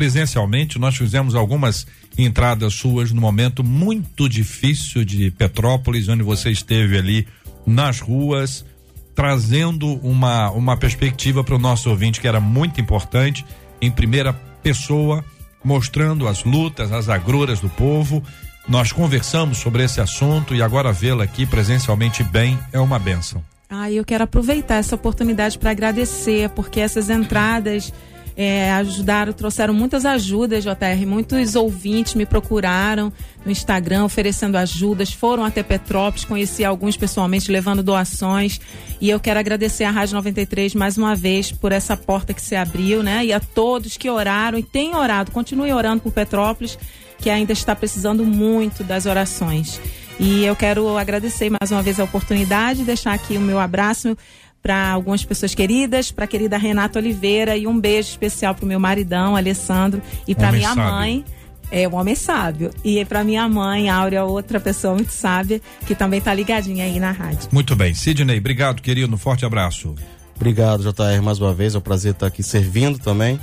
presencialmente. 0.00 0.78
Nós 0.78 0.96
fizemos 0.96 1.34
algumas 1.34 1.86
entradas 2.16 2.72
suas 2.72 3.12
no 3.12 3.20
momento 3.20 3.62
muito 3.62 4.30
difícil 4.30 5.04
de 5.04 5.30
Petrópolis, 5.30 6.08
onde 6.08 6.22
você 6.22 6.50
esteve 6.50 6.96
ali 6.96 7.28
nas 7.66 8.00
ruas, 8.00 8.64
trazendo 9.14 9.96
uma, 9.96 10.50
uma 10.52 10.74
perspectiva 10.74 11.44
para 11.44 11.54
o 11.54 11.58
nosso 11.58 11.90
ouvinte 11.90 12.18
que 12.18 12.26
era 12.26 12.40
muito 12.40 12.80
importante, 12.80 13.44
em 13.78 13.90
primeira 13.90 14.32
pessoa, 14.62 15.22
mostrando 15.62 16.26
as 16.26 16.44
lutas, 16.44 16.90
as 16.92 17.10
agruras 17.10 17.60
do 17.60 17.68
povo. 17.68 18.22
Nós 18.66 18.92
conversamos 18.92 19.58
sobre 19.58 19.84
esse 19.84 20.00
assunto 20.00 20.54
e 20.54 20.62
agora 20.62 20.94
vê-la 20.94 21.24
aqui 21.24 21.44
presencialmente 21.44 22.24
bem 22.24 22.58
é 22.72 22.80
uma 22.80 22.98
benção. 22.98 23.44
Ah, 23.68 23.92
eu 23.92 24.02
quero 24.02 24.24
aproveitar 24.24 24.76
essa 24.76 24.94
oportunidade 24.94 25.58
para 25.58 25.70
agradecer, 25.70 26.48
porque 26.50 26.80
essas 26.80 27.10
entradas 27.10 27.92
é, 28.36 28.70
ajudaram, 28.72 29.32
trouxeram 29.32 29.74
muitas 29.74 30.04
ajudas, 30.04 30.64
JR. 30.64 31.06
Muitos 31.06 31.54
ouvintes 31.54 32.14
me 32.14 32.24
procuraram 32.24 33.12
no 33.44 33.50
Instagram 33.50 34.04
oferecendo 34.04 34.56
ajudas, 34.56 35.12
foram 35.12 35.44
até 35.44 35.62
Petrópolis, 35.62 36.24
conheci 36.24 36.64
alguns 36.64 36.96
pessoalmente 36.96 37.50
levando 37.50 37.82
doações. 37.82 38.60
E 39.00 39.08
eu 39.08 39.18
quero 39.18 39.40
agradecer 39.40 39.84
à 39.84 39.90
Rádio 39.90 40.14
93 40.14 40.74
mais 40.74 40.98
uma 40.98 41.14
vez 41.14 41.50
por 41.50 41.72
essa 41.72 41.96
porta 41.96 42.34
que 42.34 42.42
se 42.42 42.54
abriu, 42.54 43.02
né? 43.02 43.24
E 43.24 43.32
a 43.32 43.40
todos 43.40 43.96
que 43.96 44.10
oraram 44.10 44.58
e 44.58 44.62
têm 44.62 44.94
orado, 44.94 45.30
continuem 45.30 45.72
orando 45.72 46.02
por 46.02 46.12
Petrópolis, 46.12 46.78
que 47.18 47.30
ainda 47.30 47.52
está 47.52 47.74
precisando 47.74 48.24
muito 48.24 48.84
das 48.84 49.06
orações. 49.06 49.80
E 50.18 50.44
eu 50.44 50.54
quero 50.54 50.98
agradecer 50.98 51.50
mais 51.50 51.70
uma 51.70 51.82
vez 51.82 51.98
a 51.98 52.04
oportunidade, 52.04 52.84
deixar 52.84 53.14
aqui 53.14 53.38
o 53.38 53.40
meu 53.40 53.58
abraço 53.58 54.16
para 54.62 54.90
algumas 54.90 55.24
pessoas 55.24 55.54
queridas, 55.54 56.10
para 56.10 56.24
a 56.24 56.28
querida 56.28 56.58
Renata 56.58 56.98
Oliveira 56.98 57.56
e 57.56 57.66
um 57.66 57.78
beijo 57.78 58.10
especial 58.10 58.54
para 58.54 58.64
o 58.64 58.68
meu 58.68 58.78
maridão, 58.78 59.36
Alessandro, 59.36 60.02
e 60.26 60.34
para 60.34 60.52
minha 60.52 60.74
sábio. 60.74 60.84
mãe. 60.84 61.24
É 61.72 61.88
um 61.88 61.94
homem 61.94 62.16
sábio. 62.16 62.70
E 62.84 63.04
para 63.04 63.22
minha 63.22 63.48
mãe, 63.48 63.88
Áurea, 63.88 64.24
outra 64.24 64.58
pessoa 64.58 64.94
muito 64.94 65.12
sábia, 65.12 65.60
que 65.86 65.94
também 65.94 66.18
está 66.18 66.34
ligadinha 66.34 66.84
aí 66.84 66.98
na 66.98 67.12
rádio. 67.12 67.48
Muito 67.52 67.76
bem. 67.76 67.94
Sidney, 67.94 68.38
obrigado, 68.38 68.82
querido. 68.82 69.14
Um 69.14 69.18
forte 69.18 69.46
abraço. 69.46 69.94
Obrigado, 70.34 70.82
JR, 70.82 71.22
mais 71.22 71.38
uma 71.38 71.54
vez. 71.54 71.74
É 71.74 71.78
um 71.78 71.80
prazer 71.80 72.12
estar 72.12 72.26
aqui 72.26 72.42
servindo 72.42 72.98
também, 72.98 73.38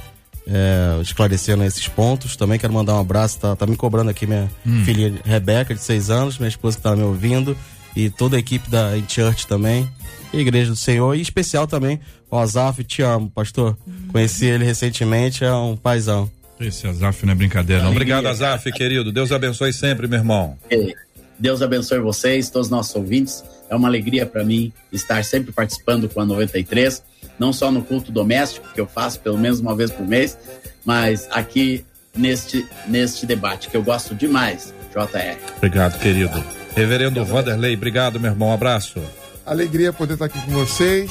é, 0.45 0.99
esclarecendo 1.01 1.63
esses 1.63 1.87
pontos. 1.87 2.35
Também 2.35 2.59
quero 2.59 2.73
mandar 2.73 2.95
um 2.95 2.99
abraço, 2.99 3.39
tá, 3.39 3.55
tá 3.55 3.65
me 3.65 3.77
cobrando 3.77 4.09
aqui 4.09 4.27
minha 4.27 4.49
filha 4.83 5.13
Rebeca, 5.23 5.73
de 5.73 5.81
seis 5.81 6.09
anos, 6.09 6.37
minha 6.37 6.49
esposa 6.49 6.75
que 6.75 6.83
tá 6.83 6.95
me 6.95 7.03
ouvindo, 7.03 7.55
e 7.95 8.09
toda 8.09 8.35
a 8.35 8.39
equipe 8.39 8.69
da 8.69 8.97
In 8.97 9.05
Church 9.07 9.47
também, 9.47 9.87
Igreja 10.33 10.71
do 10.71 10.75
Senhor, 10.75 11.15
e 11.15 11.19
em 11.19 11.21
especial 11.21 11.67
também 11.67 11.99
o 12.29 12.37
Azaf, 12.37 12.83
te 12.83 13.01
amo, 13.01 13.29
pastor. 13.29 13.77
Conheci 14.11 14.45
ele 14.45 14.65
recentemente, 14.65 15.43
é 15.43 15.53
um 15.53 15.75
paizão. 15.75 16.29
Esse 16.59 16.87
Azaf 16.87 17.25
não 17.25 17.33
é 17.33 17.35
brincadeira. 17.35 17.83
não. 17.83 17.91
Obrigado, 17.91 18.27
Azaf, 18.27 18.71
querido. 18.71 19.11
Deus 19.11 19.31
abençoe 19.31 19.71
sempre, 19.71 20.07
meu 20.07 20.19
irmão. 20.19 20.57
E 20.71 20.95
Deus 21.37 21.61
abençoe 21.61 21.99
vocês, 21.99 22.49
todos 22.49 22.67
os 22.67 22.71
nossos 22.71 22.95
ouvintes. 22.95 23.43
É 23.69 23.75
uma 23.75 23.87
alegria 23.87 24.25
para 24.25 24.43
mim 24.43 24.71
estar 24.91 25.23
sempre 25.23 25.51
participando 25.51 26.09
com 26.09 26.21
a 26.21 26.25
93, 26.25 27.03
não 27.37 27.53
só 27.53 27.71
no 27.71 27.83
culto 27.83 28.11
doméstico, 28.11 28.67
que 28.73 28.81
eu 28.81 28.87
faço 28.87 29.19
pelo 29.19 29.37
menos 29.37 29.59
uma 29.59 29.75
vez 29.75 29.91
por 29.91 30.07
mês, 30.07 30.37
mas 30.85 31.27
aqui 31.31 31.85
neste, 32.15 32.65
neste 32.87 33.25
debate, 33.25 33.69
que 33.69 33.77
eu 33.77 33.83
gosto 33.83 34.15
demais, 34.15 34.73
JR. 34.91 35.37
Obrigado, 35.57 35.99
querido. 35.99 36.43
Reverendo 36.75 37.23
Vanderlei, 37.25 37.75
obrigado, 37.75 38.19
meu 38.19 38.31
irmão. 38.31 38.49
Um 38.49 38.53
abraço. 38.53 38.99
Alegria 39.47 39.93
poder 39.93 40.13
estar 40.13 40.25
aqui 40.25 40.39
com 40.41 40.51
vocês, 40.51 41.09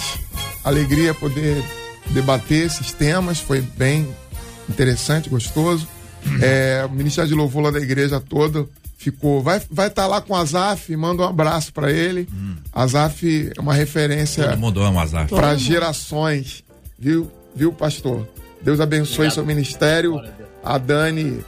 alegria 0.63 1.15
poder 1.15 1.65
debater 2.11 2.67
esses 2.67 2.93
temas, 2.93 3.41
foi 3.41 3.63
bem 3.63 4.07
interessante, 4.69 5.31
gostoso. 5.31 5.89
É, 6.43 6.85
o 6.87 6.93
Ministério 6.93 7.29
de 7.29 7.35
Louvor 7.35 7.63
lá 7.63 7.71
da 7.71 7.81
igreja 7.81 8.21
toda 8.21 8.67
ficou. 8.99 9.43
Vai 9.43 9.59
estar 9.59 9.69
vai 9.71 9.91
tá 9.91 10.07
lá 10.07 10.21
com 10.21 10.35
o 10.35 10.37
Azaf, 10.37 10.95
manda 10.97 11.23
um 11.23 11.27
abraço 11.27 11.73
para 11.73 11.91
ele. 11.91 12.29
Azaf 12.73 13.53
é 13.57 13.61
uma 13.61 13.73
referência 13.75 14.49
Todo 14.51 14.59
mundo 14.59 14.83
ama 14.83 15.03
Azaf. 15.03 15.29
para 15.29 15.57
gerações, 15.57 16.63
viu, 16.99 17.31
viu, 17.55 17.73
pastor? 17.73 18.29
Deus 18.61 18.81
abençoe 18.81 19.15
Obrigado. 19.27 19.35
seu 19.35 19.47
ministério. 19.47 20.21
A 20.63 20.79
Dani 20.79 21.45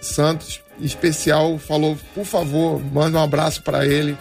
Santos, 0.00 0.60
em 0.80 0.84
especial, 0.84 1.58
falou: 1.58 1.98
por 2.14 2.24
favor, 2.24 2.80
manda 2.92 3.18
um 3.18 3.22
abraço 3.22 3.62
para 3.62 3.84
ele. 3.84 4.16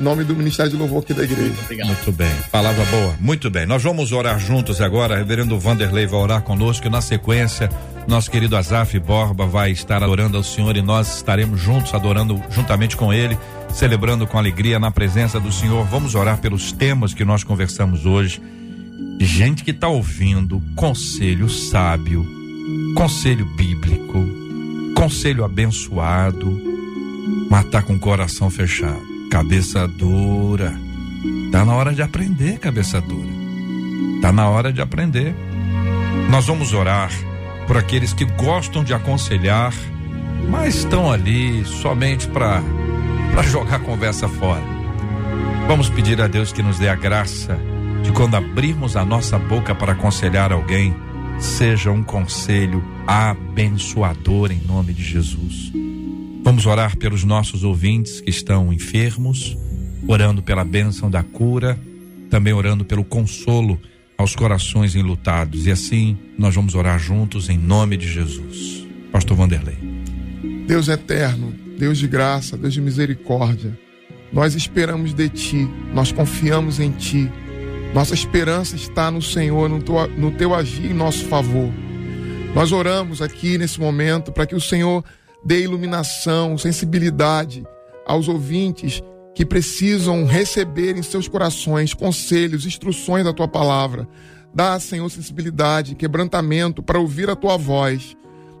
Em 0.00 0.02
nome 0.02 0.24
do 0.24 0.34
Ministério 0.34 0.72
de 0.72 0.78
Louvor 0.78 1.02
aqui 1.02 1.12
da 1.12 1.22
igreja. 1.22 1.54
Obrigado. 1.62 1.88
Muito 1.88 2.10
bem, 2.12 2.32
palavra 2.50 2.82
boa. 2.86 3.14
Muito 3.20 3.50
bem, 3.50 3.66
nós 3.66 3.82
vamos 3.82 4.12
orar 4.12 4.40
juntos 4.40 4.80
agora. 4.80 5.14
Reverendo 5.14 5.60
Vanderlei 5.60 6.06
vai 6.06 6.18
orar 6.18 6.40
conosco 6.40 6.86
e 6.86 6.90
na 6.90 7.02
sequência, 7.02 7.68
nosso 8.08 8.30
querido 8.30 8.56
Azaf 8.56 8.98
Borba 8.98 9.44
vai 9.44 9.70
estar 9.72 10.02
adorando 10.02 10.38
ao 10.38 10.42
Senhor 10.42 10.74
e 10.74 10.80
nós 10.80 11.16
estaremos 11.16 11.60
juntos, 11.60 11.92
adorando 11.92 12.42
juntamente 12.48 12.96
com 12.96 13.12
ele, 13.12 13.36
celebrando 13.68 14.26
com 14.26 14.38
alegria 14.38 14.78
na 14.78 14.90
presença 14.90 15.38
do 15.38 15.52
Senhor. 15.52 15.84
Vamos 15.84 16.14
orar 16.14 16.38
pelos 16.38 16.72
temas 16.72 17.12
que 17.12 17.24
nós 17.24 17.44
conversamos 17.44 18.06
hoje. 18.06 18.40
Gente 19.20 19.62
que 19.62 19.70
está 19.70 19.88
ouvindo, 19.88 20.62
conselho 20.74 21.46
sábio, 21.50 22.26
conselho 22.96 23.44
bíblico, 23.44 24.26
conselho 24.96 25.44
abençoado, 25.44 26.58
mas 27.50 27.66
tá 27.66 27.82
com 27.82 27.92
o 27.92 27.98
coração 27.98 28.48
fechado, 28.48 29.09
cabeça 29.30 29.86
dura. 29.86 30.74
Tá 31.52 31.64
na 31.64 31.74
hora 31.74 31.94
de 31.94 32.02
aprender, 32.02 32.58
cabeça 32.58 33.00
dura. 33.00 33.30
Tá 34.20 34.32
na 34.32 34.48
hora 34.48 34.72
de 34.72 34.82
aprender. 34.82 35.34
Nós 36.28 36.46
vamos 36.46 36.74
orar 36.74 37.10
por 37.66 37.76
aqueles 37.76 38.12
que 38.12 38.24
gostam 38.24 38.82
de 38.82 38.92
aconselhar, 38.92 39.72
mas 40.48 40.74
estão 40.74 41.10
ali 41.10 41.64
somente 41.64 42.26
para 42.26 42.60
para 43.32 43.44
jogar 43.44 43.76
a 43.76 43.78
conversa 43.78 44.28
fora. 44.28 44.64
Vamos 45.68 45.88
pedir 45.88 46.20
a 46.20 46.26
Deus 46.26 46.52
que 46.52 46.64
nos 46.64 46.80
dê 46.80 46.88
a 46.88 46.96
graça 46.96 47.56
de 48.02 48.10
quando 48.10 48.34
abrirmos 48.34 48.96
a 48.96 49.04
nossa 49.04 49.38
boca 49.38 49.72
para 49.72 49.92
aconselhar 49.92 50.50
alguém, 50.52 50.96
seja 51.38 51.92
um 51.92 52.02
conselho 52.02 52.82
abençoador 53.06 54.50
em 54.50 54.60
nome 54.66 54.92
de 54.92 55.04
Jesus. 55.04 55.72
Vamos 56.42 56.64
orar 56.66 56.96
pelos 56.96 57.22
nossos 57.22 57.64
ouvintes 57.64 58.20
que 58.20 58.30
estão 58.30 58.72
enfermos, 58.72 59.56
orando 60.08 60.42
pela 60.42 60.64
bênção 60.64 61.10
da 61.10 61.22
cura, 61.22 61.78
também 62.30 62.52
orando 62.52 62.84
pelo 62.84 63.04
consolo 63.04 63.78
aos 64.16 64.34
corações 64.34 64.94
enlutados. 64.94 65.66
E 65.66 65.70
assim 65.70 66.16
nós 66.38 66.54
vamos 66.54 66.74
orar 66.74 66.98
juntos 66.98 67.48
em 67.48 67.58
nome 67.58 67.96
de 67.96 68.10
Jesus. 68.10 68.86
Pastor 69.12 69.36
Vanderlei. 69.36 69.76
Deus 70.66 70.88
eterno, 70.88 71.52
Deus 71.78 71.98
de 71.98 72.08
graça, 72.08 72.56
Deus 72.56 72.72
de 72.72 72.80
misericórdia, 72.80 73.78
nós 74.32 74.54
esperamos 74.54 75.12
de 75.12 75.28
Ti, 75.28 75.68
nós 75.92 76.12
confiamos 76.12 76.78
em 76.78 76.90
Ti. 76.92 77.30
Nossa 77.92 78.14
esperança 78.14 78.76
está 78.76 79.10
no 79.10 79.20
Senhor, 79.20 79.68
no 79.68 79.82
teu, 79.82 80.08
no 80.16 80.30
teu 80.30 80.54
agir 80.54 80.90
em 80.90 80.94
nosso 80.94 81.24
favor. 81.26 81.70
Nós 82.54 82.72
oramos 82.72 83.20
aqui 83.20 83.58
nesse 83.58 83.80
momento 83.80 84.32
para 84.32 84.46
que 84.46 84.54
o 84.54 84.60
Senhor 84.60 85.04
dê 85.44 85.62
iluminação, 85.62 86.56
sensibilidade 86.58 87.64
aos 88.06 88.28
ouvintes 88.28 89.02
que 89.34 89.44
precisam 89.46 90.24
receber 90.24 90.96
em 90.96 91.02
seus 91.02 91.28
corações 91.28 91.94
conselhos, 91.94 92.66
instruções 92.66 93.24
da 93.24 93.32
tua 93.32 93.48
palavra. 93.48 94.08
Dá, 94.54 94.78
Senhor, 94.80 95.08
sensibilidade, 95.08 95.94
quebrantamento 95.94 96.82
para 96.82 96.98
ouvir 96.98 97.30
a 97.30 97.36
tua 97.36 97.56
voz. 97.56 98.16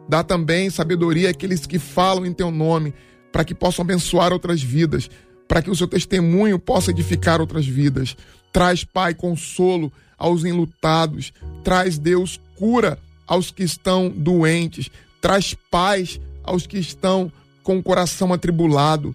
Dá 0.08 0.22
também 0.22 0.70
sabedoria 0.70 1.30
àqueles 1.30 1.66
que 1.66 1.78
falam 1.78 2.24
em 2.24 2.32
teu 2.32 2.50
nome, 2.50 2.94
para 3.32 3.44
que 3.44 3.54
possam 3.54 3.82
abençoar 3.82 4.32
outras 4.32 4.62
vidas, 4.62 5.10
para 5.46 5.62
que 5.62 5.70
o 5.70 5.76
seu 5.76 5.86
testemunho 5.86 6.58
possa 6.58 6.90
edificar 6.90 7.40
outras 7.40 7.66
vidas. 7.66 8.16
Traz, 8.52 8.84
Pai, 8.84 9.14
consolo 9.14 9.92
aos 10.18 10.44
enlutados. 10.44 11.32
Traz, 11.62 11.98
Deus, 11.98 12.40
cura 12.56 12.98
aos 13.26 13.50
que 13.50 13.62
estão 13.62 14.08
doentes. 14.08 14.90
Traz 15.20 15.54
paz 15.70 16.20
aos 16.50 16.66
que 16.66 16.78
estão 16.78 17.32
com 17.62 17.78
o 17.78 17.82
coração 17.82 18.32
atribulado. 18.32 19.14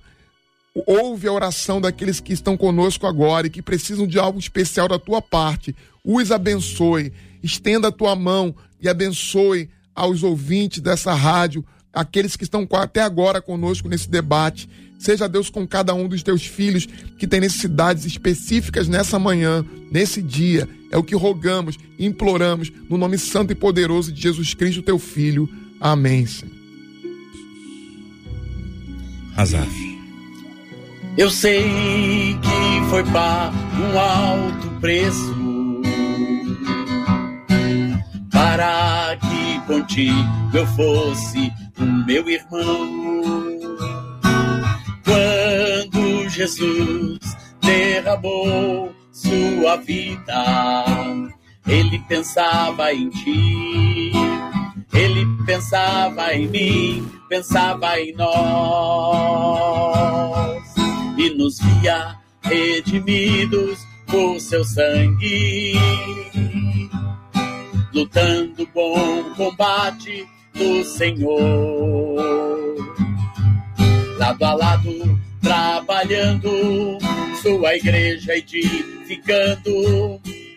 Ouve 0.88 1.27
a 1.27 1.31
oração 1.31 1.79
daqueles 1.79 2.19
que 2.19 2.33
estão 2.33 2.57
conosco 2.57 3.07
agora 3.07 3.47
e 3.47 3.49
que 3.49 3.61
precisam 3.61 4.05
de 4.05 4.19
algo 4.19 4.39
especial 4.39 4.88
da 4.88 4.99
tua 4.99 5.21
parte. 5.21 5.75
Os 6.03 6.31
abençoe. 6.31 7.13
Estenda 7.41 7.89
a 7.89 7.91
tua 7.91 8.15
mão 8.15 8.53
e 8.81 8.89
abençoe 8.89 9.69
aos 9.93 10.23
ouvintes 10.23 10.81
dessa 10.81 11.13
rádio, 11.13 11.63
aqueles 11.93 12.36
que 12.36 12.43
estão 12.43 12.67
até 12.73 13.01
agora 13.01 13.41
conosco 13.41 13.88
nesse 13.88 14.09
debate. 14.09 14.67
Seja 14.99 15.29
Deus 15.29 15.49
com 15.49 15.67
cada 15.67 15.93
um 15.93 16.07
dos 16.07 16.23
teus 16.23 16.45
filhos 16.45 16.86
que 17.17 17.27
tem 17.27 17.39
necessidades 17.39 18.05
específicas 18.05 18.88
nessa 18.88 19.19
manhã, 19.19 19.65
nesse 19.91 20.21
dia. 20.21 20.67
É 20.91 20.97
o 20.97 21.03
que 21.03 21.15
rogamos 21.15 21.77
imploramos 21.97 22.71
no 22.89 22.97
nome 22.97 23.17
santo 23.17 23.51
e 23.51 23.55
poderoso 23.55 24.11
de 24.11 24.21
Jesus 24.21 24.53
Cristo, 24.53 24.81
teu 24.81 24.99
filho. 24.99 25.49
Amém, 25.79 26.25
Senhor. 26.25 26.54
Azaf. 29.38 29.95
Eu 31.17 31.29
sei 31.29 31.63
que 32.41 32.89
foi 32.89 33.03
pago 33.05 33.55
um 33.81 33.99
alto 33.99 34.69
preço 34.81 35.36
para 38.31 39.17
que 39.17 39.59
contigo 39.65 40.51
eu 40.53 40.67
fosse 40.67 41.51
o 41.79 41.83
meu 42.05 42.29
irmão. 42.29 43.05
Quando 45.03 46.29
Jesus 46.29 47.19
derramou 47.61 48.93
sua 49.11 49.77
vida, 49.77 50.86
ele 51.67 51.99
pensava 52.07 52.93
em 52.93 53.09
ti. 53.09 54.11
Ele 54.93 55.25
pensava 55.45 56.33
em 56.33 56.47
mim, 56.47 57.11
pensava 57.28 57.99
em 57.99 58.13
nós. 58.13 58.36
E 61.17 61.30
nos 61.32 61.59
via 61.59 62.15
redimidos 62.43 63.80
por 64.07 64.39
seu 64.39 64.63
sangue, 64.63 65.73
lutando 67.93 68.67
bom 68.73 69.23
combate 69.36 70.26
do 70.53 70.84
Senhor, 70.84 72.15
lado 74.17 74.43
a 74.43 74.53
lado, 74.53 75.19
trabalhando 75.41 76.49
sua 77.41 77.76
igreja 77.76 78.36
edificando 78.36 79.71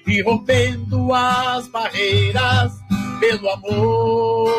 e 0.07 0.23
rompendo 0.23 1.13
as 1.13 1.69
barreiras 1.69 2.73
pelo 3.21 3.51
amor 3.51 4.59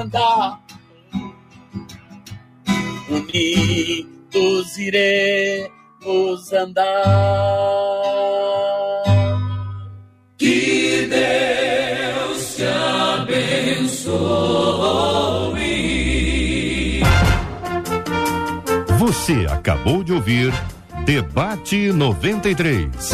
andar. 0.00 0.60
Unidos 3.08 4.78
iremos 4.78 6.52
andar. 6.52 6.90
Que 10.38 11.08
Deus 11.08 12.56
te 12.56 12.64
abençoe. 12.64 14.20
Você 18.98 19.46
acabou 19.50 20.02
de 20.02 20.12
ouvir 20.12 20.52
Debate 21.04 21.92
93. 21.92 23.10